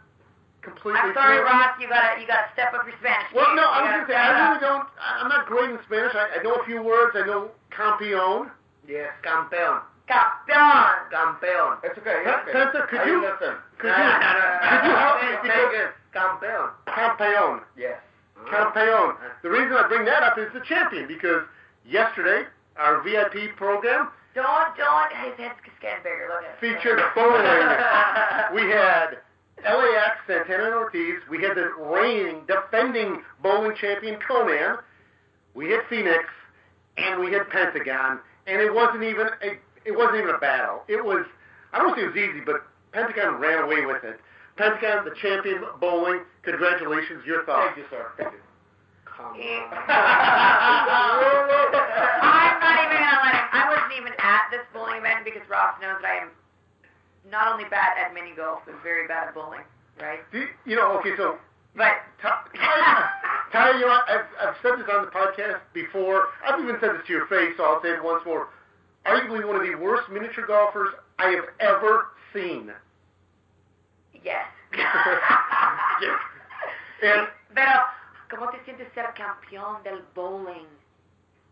completely. 0.62 1.00
I'm 1.00 1.14
sorry, 1.14 1.38
fluent. 1.38 1.46
Ross. 1.46 1.72
You 1.80 1.88
gotta, 1.88 2.20
you 2.20 2.26
gotta 2.26 2.48
step 2.52 2.74
up 2.74 2.84
your 2.86 2.96
Spanish. 2.98 3.30
Well, 3.34 3.54
no, 3.54 3.62
You 3.62 3.68
I 3.70 3.80
was 3.80 3.86
gotta 3.86 3.96
going 3.96 4.00
to 4.00 4.12
say, 4.12 4.18
step 4.18 4.26
I 4.26 4.28
it 4.28 4.34
really 4.36 4.56
up. 4.56 4.60
don't, 4.66 4.86
I- 4.98 5.16
I'm 5.22 5.28
not 5.30 5.46
great 5.46 5.70
in 5.70 5.78
Spanish. 5.86 6.14
I, 6.14 6.24
I 6.38 6.42
know 6.42 6.54
a 6.58 6.64
few 6.66 6.82
words. 6.82 7.14
I 7.14 7.24
know 7.26 7.50
campeón. 7.70 8.50
Yes, 8.88 9.10
campeón. 9.22 9.80
Campeón. 10.06 11.10
Campeón. 11.10 11.78
It's 11.82 11.98
okay, 11.98 12.22
Pe- 12.22 12.30
it's 12.30 12.46
okay. 12.46 12.54
Penta, 12.54 12.88
could 12.88 13.02
you, 13.06 13.18
understand. 13.26 13.58
could 13.78 13.90
you, 13.90 13.94
could 13.94 14.82
you 14.86 14.94
help 14.94 15.16
me? 15.22 15.28
Say- 15.42 15.48
say 15.50 15.62
Because. 15.70 15.92
Campeón. 16.14 16.66
campeón, 16.86 17.60
Yes. 17.76 17.98
Campeón. 18.44 19.16
The 19.42 19.50
reason 19.50 19.72
I 19.72 19.88
bring 19.88 20.04
that 20.04 20.22
up 20.22 20.38
is 20.38 20.52
the 20.52 20.60
champion 20.60 21.08
because 21.08 21.42
yesterday 21.84 22.44
our 22.76 23.02
VIP 23.02 23.56
program 23.56 24.08
Don't, 24.34 24.76
don't. 24.76 25.12
His 25.24 25.34
head's 25.38 25.54
getting 25.80 26.02
bigger. 26.04 26.28
Look 26.28 26.44
at 26.44 26.54
it. 26.54 26.60
featured 26.60 27.00
bowling. 27.14 27.42
we 28.54 28.70
had 28.70 29.18
LAX, 29.64 30.18
Santana 30.26 30.64
and 30.66 30.74
Ortiz. 30.74 31.20
We 31.30 31.42
had 31.42 31.56
the 31.56 31.70
reigning, 31.80 32.42
defending 32.46 33.22
bowling 33.42 33.74
champion 33.80 34.18
Konnan. 34.20 34.78
We 35.54 35.70
had 35.70 35.80
Phoenix, 35.88 36.24
and 36.98 37.20
we 37.20 37.32
had 37.32 37.48
Pentagon. 37.48 38.20
And 38.46 38.60
it 38.60 38.72
wasn't 38.72 39.02
even 39.02 39.28
a, 39.42 39.56
it 39.84 39.96
wasn't 39.96 40.16
even 40.18 40.34
a 40.34 40.38
battle. 40.38 40.82
It 40.86 41.02
was, 41.04 41.24
I 41.72 41.78
don't 41.78 41.94
think 41.94 42.04
it 42.04 42.08
was 42.08 42.16
easy, 42.16 42.40
but 42.44 42.66
Pentagon 42.92 43.40
ran 43.40 43.64
away 43.64 43.86
with 43.86 44.04
it. 44.04 44.20
Pentagon, 44.56 45.04
the 45.04 45.14
champion 45.20 45.64
bowling. 45.80 46.20
Congratulations, 46.42 47.24
your 47.26 47.44
thoughts. 47.44 47.74
Thank 47.74 47.78
you, 47.78 47.84
sir. 47.90 48.12
Thank 48.16 48.32
you. 48.32 48.40
I'm 49.16 49.32
not 52.60 52.76
even 52.84 53.00
gonna 53.00 53.24
let 53.24 53.32
him. 53.32 53.48
I 53.52 53.64
wasn't 53.72 53.92
even 53.96 54.12
at 54.18 54.48
this 54.50 54.60
bowling 54.72 55.00
event 55.00 55.24
because 55.24 55.40
Ross 55.48 55.80
knows 55.80 55.96
that 56.02 56.08
I 56.08 56.16
am 56.24 56.30
not 57.30 57.48
only 57.52 57.64
bad 57.70 57.96
at 57.96 58.12
mini 58.12 58.32
golf, 58.36 58.60
but 58.66 58.74
very 58.82 59.08
bad 59.08 59.28
at 59.28 59.34
bowling. 59.34 59.64
Right? 60.00 60.20
Do 60.32 60.40
you, 60.40 60.48
you 60.66 60.76
know, 60.76 60.98
okay, 61.00 61.16
so 61.16 61.38
But 61.74 62.04
Ty, 62.20 62.44
Ty, 63.52 63.78
you 63.78 63.86
know, 63.86 63.98
I've, 64.08 64.28
I've 64.40 64.54
said 64.62 64.72
this 64.78 64.86
on 64.92 65.06
the 65.06 65.10
podcast 65.10 65.60
before. 65.72 66.28
I've 66.46 66.60
even 66.60 66.76
said 66.80 66.90
this 66.96 67.06
to 67.06 67.12
your 67.12 67.26
face, 67.26 67.54
so 67.56 67.64
I'll 67.64 67.82
say 67.82 67.90
it 67.90 68.04
once 68.04 68.22
more. 68.26 68.48
Arguably 69.06 69.46
one 69.46 69.56
of 69.56 69.62
the 69.62 69.74
worst 69.76 70.10
miniature 70.10 70.46
golfers 70.46 70.90
I 71.18 71.30
have 71.30 71.44
ever 71.60 72.08
seen. 72.34 72.72
Yes. 74.26 74.46
Pero, 77.54 77.72
¿cómo 78.30 78.50
te 78.50 78.62
sientes 78.64 78.92
ser 78.92 79.12
campeón 79.14 79.82
del 79.82 80.02
bowling? 80.14 80.66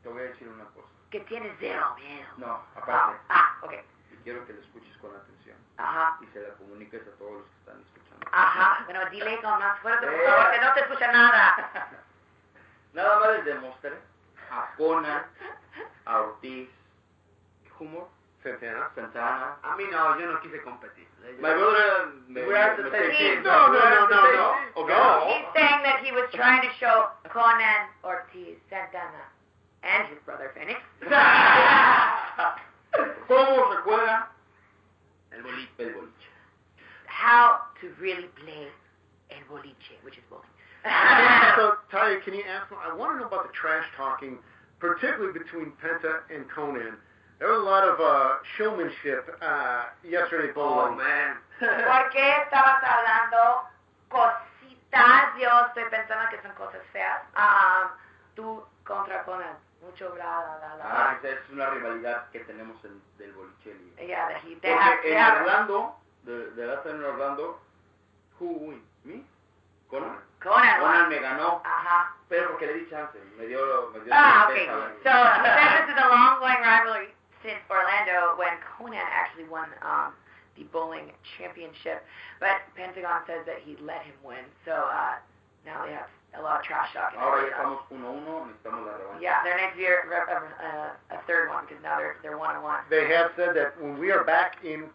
Te 0.03 0.09
voy 0.09 0.22
a 0.22 0.27
decir 0.27 0.49
una 0.49 0.64
cosa. 0.66 0.89
Que 1.11 1.20
tienes 1.20 1.55
cero 1.61 1.95
miedo. 1.97 2.29
No, 2.39 2.47
Ah, 2.75 2.77
aparte, 2.77 3.18
ah, 3.29 3.57
ok. 3.62 3.72
y 4.12 4.16
quiero 4.25 4.45
que 4.47 4.53
lo 4.53 4.61
escuches 4.61 4.97
con 4.99 5.14
atención 5.14 5.57
Ajá. 5.77 6.18
y 6.20 6.27
se 6.27 6.41
la 6.43 6.55
comuniques 6.55 7.03
a 7.07 7.11
todos 7.18 7.33
los 7.35 7.45
que 7.45 7.57
están 7.61 7.81
escuchando. 7.81 8.27
Ajá. 8.33 8.83
Bueno, 8.85 9.07
dile 9.11 9.41
con 9.41 9.59
más 9.59 9.79
fuerte, 9.81 10.07
por 10.07 10.25
favor, 10.25 10.51
que 10.51 10.61
no 10.61 10.72
te 10.75 10.81
escucha 10.81 11.12
nada. 11.12 11.70
Nada 12.93 13.20
más 13.20 13.29
les 13.31 13.45
demostré 13.45 13.99
a 14.51 14.70
Conan, 14.77 15.25
a 16.05 16.20
Ortiz, 16.20 16.68
Humor, 17.79 18.09
Santana. 18.45 18.90
Santana. 18.95 19.57
A 19.64 19.74
mí 19.76 19.84
no, 19.90 20.18
yo 20.20 20.26
no 20.30 20.38
quise 20.40 20.61
competir. 20.62 21.09
My 21.40 21.55
brother, 21.55 22.12
me, 22.28 22.42
We're 22.45 22.55
at 22.57 22.76
the 22.76 22.84
me- 22.84 22.90
same 22.92 23.09
me- 23.09 23.16
team. 23.16 23.42
No, 23.42 23.72
no, 23.72 23.80
no, 23.80 24.07
no, 24.07 24.20
no. 24.36 24.55
Okay. 24.84 24.92
No. 24.92 25.24
He's 25.32 25.47
saying 25.57 25.80
that 25.82 26.05
he 26.05 26.12
was 26.12 26.28
trying 26.34 26.61
to 26.62 26.68
show 26.78 27.09
Konnan 27.32 27.88
Ortiz 28.05 28.61
Santana 28.68 29.24
and 29.82 30.07
his 30.09 30.18
brother 30.26 30.53
Phoenix. 30.55 30.78
¿Cómo 33.26 33.72
se 33.72 33.76
juega 33.82 34.28
El 35.32 35.42
boliche. 35.42 35.68
el 35.78 35.95
boliche? 35.95 36.28
How 37.07 37.61
to 37.80 37.88
really 38.01 38.28
play 38.45 38.68
el 39.30 39.42
boliche, 39.51 39.97
which 40.03 40.16
is 40.18 40.24
bowling. 40.28 40.45
so, 41.57 41.76
Talia, 41.90 42.20
can 42.20 42.34
you 42.34 42.45
ask? 42.45 42.70
I 42.72 42.92
want 42.95 43.14
to 43.16 43.20
know 43.20 43.26
about 43.26 43.47
the 43.47 43.53
trash 43.53 43.86
talking, 43.97 44.38
particularly 44.78 45.32
between 45.32 45.72
Penta 45.82 46.20
and 46.34 46.45
Konnan. 46.51 46.97
There 47.39 47.49
was 47.51 47.61
a 47.61 47.64
lot 47.64 47.85
of 47.85 47.99
uh, 48.01 48.39
showmanship 48.57 49.26
uh, 49.43 49.85
yesterday 50.03 50.51
Oh, 50.57 50.89
bowling. 50.89 50.97
man. 50.99 51.37
¿Por 51.59 52.11
qué 52.11 52.37
estabas 52.43 52.82
hablando 52.82 53.68
cositas 54.09 55.35
yo 55.39 55.49
estoy 55.66 55.85
pensando 55.91 56.28
que 56.30 56.41
son 56.43 56.53
cosas 56.55 56.80
feas. 56.93 57.22
Um, 57.37 57.91
tú 58.37 58.64
contra 58.85 59.24
Conan, 59.24 59.57
mucho 59.82 60.11
bla, 60.14 60.59
bla, 60.61 60.74
bla. 60.76 60.85
Ah, 60.85 61.16
esa 61.18 61.28
es 61.30 61.51
una 61.51 61.70
rivalidad 61.70 62.30
que 62.30 62.41
tenemos 62.41 62.82
en, 62.85 63.03
del 63.18 63.32
bolichelli. 63.32 63.95
Yeah, 64.07 64.28
that 64.28 64.41
he, 64.45 64.55
they 64.61 64.72
Porque 64.72 65.16
have, 65.16 65.37
en 65.39 65.43
Orlando, 65.43 65.97
de, 66.22 66.51
de 66.53 66.66
la 66.66 66.82
en 66.85 67.05
Orlando, 67.05 67.59
who 68.39 68.47
win? 68.47 68.82
¿Me? 69.05 69.22
¿Conan? 69.91 70.18
Conan 70.43 70.80
Conan 70.80 71.09
me 71.09 71.18
ganó, 71.18 71.62
Ajá. 71.64 72.14
pero 72.28 72.51
porque 72.51 72.66
le 72.66 72.74
di 72.74 72.91
chance, 72.91 73.18
me 73.39 73.47
dio, 73.47 73.91
me 73.93 74.01
dio 74.01 74.12
Ah, 74.14 74.47
okay. 74.49 74.66
So 75.03 75.11
he 75.11 75.49
said 75.49 75.87
this 75.87 75.95
is 75.97 76.03
a 76.03 76.09
long-going 76.09 76.61
rivalry 76.62 77.14
since 77.45 77.61
Orlando 77.68 78.40
when 78.40 78.57
Konnan 78.64 79.05
actually 79.12 79.45
won 79.45 79.68
um, 79.84 80.16
the 80.57 80.64
bowling 80.72 81.12
championship. 81.36 82.01
But 82.40 82.64
Pentagon 82.74 83.22
says 83.28 83.45
that 83.45 83.61
he 83.61 83.76
let 83.84 84.03
him 84.03 84.16
win. 84.24 84.49
So 84.64 84.72
uh, 84.72 85.20
now 85.68 85.84
they 85.84 85.92
have 85.92 86.09
a 86.32 86.42
lot 86.42 86.59
of 86.59 86.64
trash 86.64 86.88
talking. 86.97 87.20
Ahora 87.20 87.45
ya 87.45 87.53
estamos 87.53 87.84
1-1, 87.92 88.49
necesitamos 88.49 88.80
la 88.88 88.97
revancha. 88.97 89.20
Yeah, 89.20 89.45
there 89.45 89.61
needs 89.61 89.76
to 89.76 89.78
be 89.78 89.86
a, 89.86 91.14
a, 91.14 91.20
third 91.28 91.53
one 91.53 91.68
because 91.68 91.82
now 91.84 92.01
they're 92.01 92.16
they're 92.24 92.40
one 92.40 92.57
on 92.57 92.64
one. 92.64 92.80
They 92.90 93.07
have 93.12 93.30
said 93.36 93.55
that 93.55 93.76
when 93.78 94.01
we 94.01 94.11
are 94.11 94.24
back 94.24 94.64
in 94.64 94.88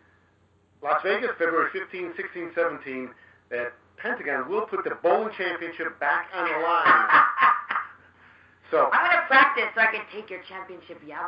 Las 0.81 0.99
Vegas, 1.03 1.31
February 1.37 1.69
15, 1.71 2.13
16, 2.17 2.51
17, 2.55 3.09
that 3.51 3.73
Pentagon 3.97 4.49
will 4.49 4.65
put 4.65 4.83
the 4.83 4.95
bowling 5.03 5.31
championship 5.37 5.99
back 5.99 6.27
on 6.33 6.49
the 6.49 6.57
line. 6.59 7.23
So, 8.69 8.85
I'm 8.93 9.01
gonna 9.01 9.25
practice 9.25 9.65
so 9.73 9.81
I 9.81 9.87
can 9.89 10.05
take 10.13 10.29
your 10.29 10.45
championship. 10.45 11.01
Ya 11.01 11.25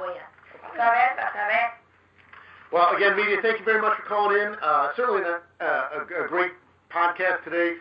voy 0.61 0.75
a. 0.75 0.77
Vas 0.77 0.79
a 0.79 0.91
ver, 0.91 1.15
vas 1.17 1.35
a 1.35 1.45
ver. 1.47 1.71
well, 2.71 2.95
again, 2.95 3.15
media, 3.17 3.37
thank 3.41 3.59
you 3.59 3.65
very 3.65 3.81
much 3.81 3.97
for 3.97 4.03
calling 4.07 4.37
in. 4.37 4.55
Uh, 4.61 4.89
certainly 4.95 5.21
a, 5.23 5.41
a, 5.63 6.25
a 6.25 6.27
great 6.27 6.51
podcast 6.91 7.43
today. 7.43 7.75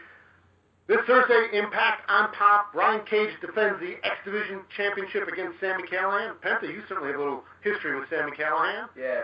This 0.88 0.98
Thursday, 1.06 1.56
Impact 1.56 2.02
on 2.10 2.32
Pop. 2.34 2.72
Brian 2.74 3.04
Cage 3.06 3.30
defends 3.40 3.78
the 3.78 3.94
X 4.02 4.16
Division 4.24 4.62
Championship 4.76 5.28
against 5.28 5.60
Sami 5.60 5.86
Callihan. 5.86 6.34
Penta, 6.42 6.66
you 6.66 6.82
certainly 6.88 7.12
have 7.12 7.20
a 7.20 7.22
little 7.22 7.44
history 7.62 7.94
with 7.94 8.10
Sami 8.10 8.32
Callihan. 8.34 8.88
Yeah. 8.98 9.22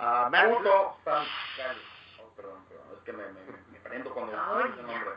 Uh, 0.00 0.28
Matt, 0.30 0.50
Puto 0.50 0.94
Sam 1.06 1.22
Cali. 1.54 1.78
Oh, 2.18 2.26
perdón, 2.34 2.58
perdón, 2.66 2.86
es 2.98 3.02
que 3.06 3.12
me, 3.12 3.22
me, 3.30 3.42
me, 3.46 3.58
me 3.70 3.78
prendo 3.86 4.10
cuando 4.12 4.32
el 4.34 4.74
nombre. 4.86 5.14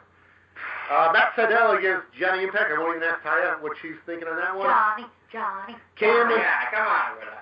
uh, 0.89 1.09
Matt 1.13 1.33
Sydal 1.35 1.77
against 1.79 2.05
Johnny 2.13 2.43
Impact. 2.43 2.69
I 2.69 2.77
won't 2.77 2.97
even 2.97 3.07
ask 3.09 3.21
Taya 3.25 3.57
what 3.61 3.73
she's 3.81 3.97
thinking 4.05 4.27
on 4.27 4.37
that 4.37 4.53
one. 4.55 4.69
Johnny, 4.69 5.05
Johnny. 5.33 5.75
KM 5.97 6.29
and, 6.29 6.41
Ya, 6.41 6.69
come 6.69 6.85
on, 6.85 7.17
güey. 7.17 7.41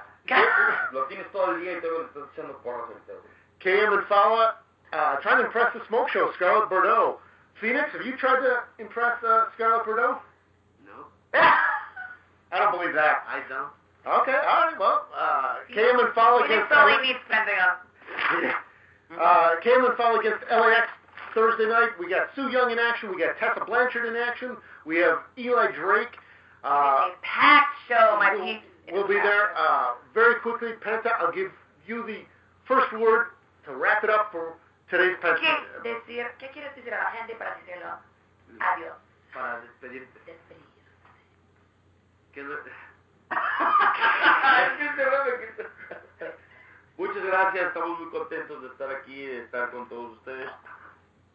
Lo 0.92 1.04
tienes 1.06 1.32
todo 1.32 1.52
el 1.52 1.62
día 1.62 1.78
y 1.78 1.82
todavía 1.82 2.00
le 2.00 2.06
estás 2.06 2.24
echando 2.34 2.58
porras 2.62 2.90
ahorita. 2.90 3.14
KM 3.60 3.94
and 3.94 4.08
Fallah 4.08 4.56
uh, 4.94 5.16
trying 5.18 5.40
to 5.40 5.46
impress 5.46 5.74
the 5.74 5.82
smoke 5.88 6.10
show, 6.10 6.32
Scarlett 6.36 6.70
Bordeaux. 6.70 7.20
Phoenix, 7.62 7.92
have 7.92 8.06
you 8.06 8.16
tried 8.18 8.40
to 8.40 8.64
impress 8.80 9.22
uh, 9.24 9.46
Scarlett 9.56 9.86
Bordeaux? 9.86 10.18
No, 10.86 11.06
I 11.34 12.58
don't 12.58 12.72
believe 12.72 12.96
that. 12.96 13.24
I 13.28 13.42
don't. 13.50 13.70
Okay, 14.08 14.32
all 14.48 14.72
right, 14.72 14.80
well, 14.80 15.06
uh, 15.14 15.58
KM 15.76 16.00
and 16.00 16.14
Fallah 16.16 16.46
against 16.46 16.72
only 16.72 16.94
LA, 16.94 17.02
needs 17.02 17.20
Pentagon. 17.30 17.76
uh, 19.20 19.50
KM 19.62 19.90
and 19.90 19.98
Fallah 19.98 20.20
against 20.20 20.40
LAX 20.50 20.88
Thursday 21.36 21.68
night. 21.68 21.90
We 22.00 22.10
got 22.10 22.30
Su 22.36 22.50
Yung 22.50 22.72
in 22.72 22.80
action. 22.80 23.12
We 23.12 23.20
got 23.20 23.38
Tessa 23.38 23.66
Blanchard 23.66 24.06
in 24.08 24.16
action. 24.16 24.56
We 24.86 24.98
have 24.98 25.20
Eli 25.38 25.72
Drake. 25.76 26.16
Uh, 26.64 26.68
a 26.68 27.12
packed 27.22 27.76
show, 27.88 28.16
my. 28.20 28.36
It's 28.40 28.66
we'll 28.92 29.08
be 29.08 29.16
there 29.16 29.52
uh, 29.56 29.96
very 30.14 30.36
quickly. 30.42 30.74
Penta, 30.82 31.12
I'll 31.20 31.32
give 31.32 31.52
you 31.88 32.04
the 32.06 32.26
first 32.66 32.92
word 32.94 33.28
to 33.66 33.76
wrap 33.76 34.04
it 34.04 34.10
up 34.10 34.32
for 34.32 34.54
today's 34.90 35.18
Penta. 35.22 35.40
¿Qué 35.84 35.90
decir? 35.90 36.26
¿Qué 36.40 36.50
quieres 36.52 36.76
decir 36.76 36.94
a 36.94 37.04
la 37.04 37.12
gente 37.12 37.36
para 37.36 37.56
decirlo? 37.56 37.98
Adiós. 38.60 38.96
Para 39.34 39.62
despedirte. 39.62 40.20
Despedir. 40.26 40.66
¿Qué 42.34 42.44
lo- 42.44 42.56
Es 43.30 44.78
que 44.78 44.86
este 44.86 45.06
güey 45.06 45.20
me 45.26 45.46
quita. 45.48 45.70
Muchas 46.98 47.24
gracias, 47.24 47.68
estamos 47.68 48.00
muy 48.00 48.10
contentos 48.10 48.62
de 48.62 48.68
estar 48.70 48.90
aquí, 48.92 49.26
de 49.26 49.40
estar 49.44 49.72
con 49.72 49.88
todos 49.88 50.18
ustedes. 50.18 50.50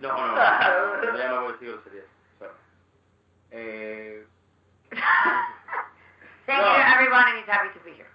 No, 0.00 0.08
no, 0.08 0.26
no, 0.26 0.34
ya 1.16 1.28
no 1.28 1.40
voy 1.42 1.48
a 1.48 1.52
decir 1.52 1.68
groserías. 1.72 2.04
Sorry. 2.38 2.52
Eh, 3.52 4.26
Thank 6.46 6.60
No. 6.60 6.70
you 6.72 6.76
to 6.78 6.88
everyone, 6.92 7.24
and 7.28 7.38
he's 7.38 7.46
happy 7.48 7.70
to 7.72 7.80
be 7.84 7.92
here. 7.96 8.10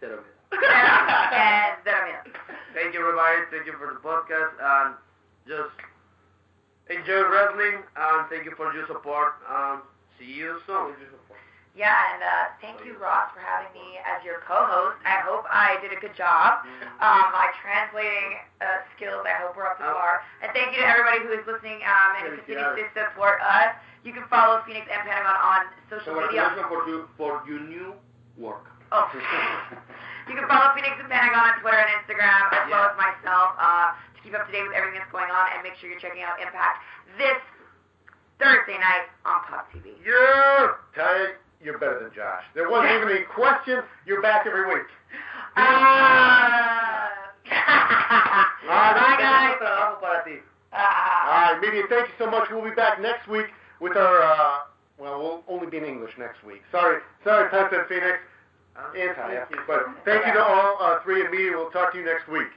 cero 0.00 0.22
miedo. 0.22 0.62
and 0.62 1.76
cero 1.84 2.00
miedo. 2.06 2.22
Thank 2.74 2.94
you, 2.94 3.00
everybody. 3.00 3.38
Thank 3.50 3.66
you 3.66 3.74
for 3.78 3.92
the 3.94 4.00
podcast. 4.00 4.54
And 4.60 4.94
just 5.48 5.74
enjoy 6.90 7.22
wrestling. 7.28 7.82
And 7.96 8.28
thank 8.30 8.44
you 8.44 8.54
for 8.56 8.72
your 8.74 8.86
support. 8.86 9.34
And 9.48 9.80
see 10.18 10.30
you 10.30 10.60
soon. 10.66 10.94
Yeah, 11.76 11.92
and 11.92 12.22
uh, 12.24 12.56
thank 12.64 12.80
you, 12.88 12.96
Ross, 12.96 13.28
for 13.36 13.40
having 13.44 13.68
me 13.76 14.00
as 14.00 14.24
your 14.24 14.40
co-host. 14.48 14.96
I 15.04 15.20
hope 15.20 15.44
I 15.52 15.76
did 15.84 15.92
a 15.92 16.00
good 16.00 16.16
job. 16.16 16.64
Um, 17.04 17.24
my 17.36 17.52
translating 17.60 18.40
uh, 18.64 18.80
skills, 18.96 19.28
I 19.28 19.36
hope, 19.44 19.60
we're 19.60 19.68
up 19.68 19.76
to 19.76 19.84
par. 19.84 20.24
And 20.40 20.48
thank 20.56 20.72
you 20.72 20.80
to 20.80 20.88
everybody 20.88 21.20
who 21.20 21.36
is 21.36 21.44
listening 21.44 21.84
um, 21.84 22.16
and 22.16 22.22
who 22.32 22.40
continues 22.40 22.80
to 22.80 22.84
support 22.96 23.44
us. 23.44 23.76
You 24.06 24.14
can 24.14 24.22
follow 24.30 24.62
Phoenix 24.62 24.86
and 24.86 25.02
Pentagon 25.02 25.34
on 25.34 25.66
social 25.90 26.14
media. 26.14 26.54
Congratulations 26.54 26.70
for 26.70 26.86
you, 26.86 27.10
for 27.18 27.42
your 27.42 27.58
new 27.58 27.90
work. 28.38 28.70
Oh. 28.94 29.10
you 30.30 30.34
can 30.38 30.46
follow 30.46 30.70
Phoenix 30.78 30.94
and 31.02 31.10
Pentagon 31.10 31.42
on 31.42 31.58
Twitter 31.58 31.82
and 31.82 31.90
Instagram, 31.98 32.54
as 32.54 32.70
well 32.70 32.86
as 32.86 32.94
myself, 32.94 33.58
uh, 33.58 33.98
to 34.14 34.18
keep 34.22 34.30
up 34.38 34.46
to 34.46 34.52
date 34.54 34.62
with 34.62 34.78
everything 34.78 35.02
that's 35.02 35.10
going 35.10 35.26
on, 35.26 35.50
and 35.50 35.66
make 35.66 35.74
sure 35.82 35.90
you're 35.90 35.98
checking 35.98 36.22
out 36.22 36.38
Impact 36.38 36.86
this 37.18 37.42
Thursday 38.38 38.78
night 38.78 39.10
on 39.26 39.42
Pop 39.50 39.66
TV. 39.74 39.98
Yeah, 40.06 40.78
Ty, 40.94 41.42
you're 41.58 41.82
better 41.82 42.06
than 42.06 42.14
Josh. 42.14 42.46
There 42.54 42.70
wasn't 42.70 42.94
even 43.02 43.10
any 43.10 43.26
question. 43.26 43.82
You're 44.06 44.22
back 44.22 44.46
every 44.46 44.70
week. 44.70 44.86
Uh, 45.58 47.10
Bye, 48.70 49.18
guys. 49.18 49.58
trabajo 49.58 49.98
para 49.98 50.22
ti. 50.22 50.38
Uh, 50.70 50.78
All 50.78 51.58
right, 51.58 51.58
media, 51.58 51.82
thank 51.90 52.06
you 52.06 52.14
so 52.22 52.30
much. 52.30 52.46
We'll 52.54 52.62
be 52.62 52.70
back 52.70 53.02
next 53.02 53.26
week 53.26 53.50
with 53.80 53.96
our, 53.96 54.22
uh, 54.22 54.58
well, 54.98 55.18
we'll 55.18 55.42
only 55.48 55.66
be 55.66 55.76
in 55.78 55.84
English 55.84 56.12
next 56.18 56.44
week. 56.44 56.62
Sorry, 56.72 57.00
sorry, 57.24 57.50
Penta 57.50 57.80
and 57.80 57.88
Phoenix 57.88 58.18
and 58.96 59.10
Taya. 59.16 59.46
But 59.66 59.86
thank 60.04 60.26
you 60.26 60.32
to 60.32 60.44
all 60.44 60.76
uh, 60.80 61.00
three 61.04 61.24
in 61.24 61.30
media. 61.30 61.52
We'll 61.52 61.70
talk 61.70 61.92
to 61.92 61.98
you 61.98 62.04
next 62.04 62.28
week. 62.28 62.48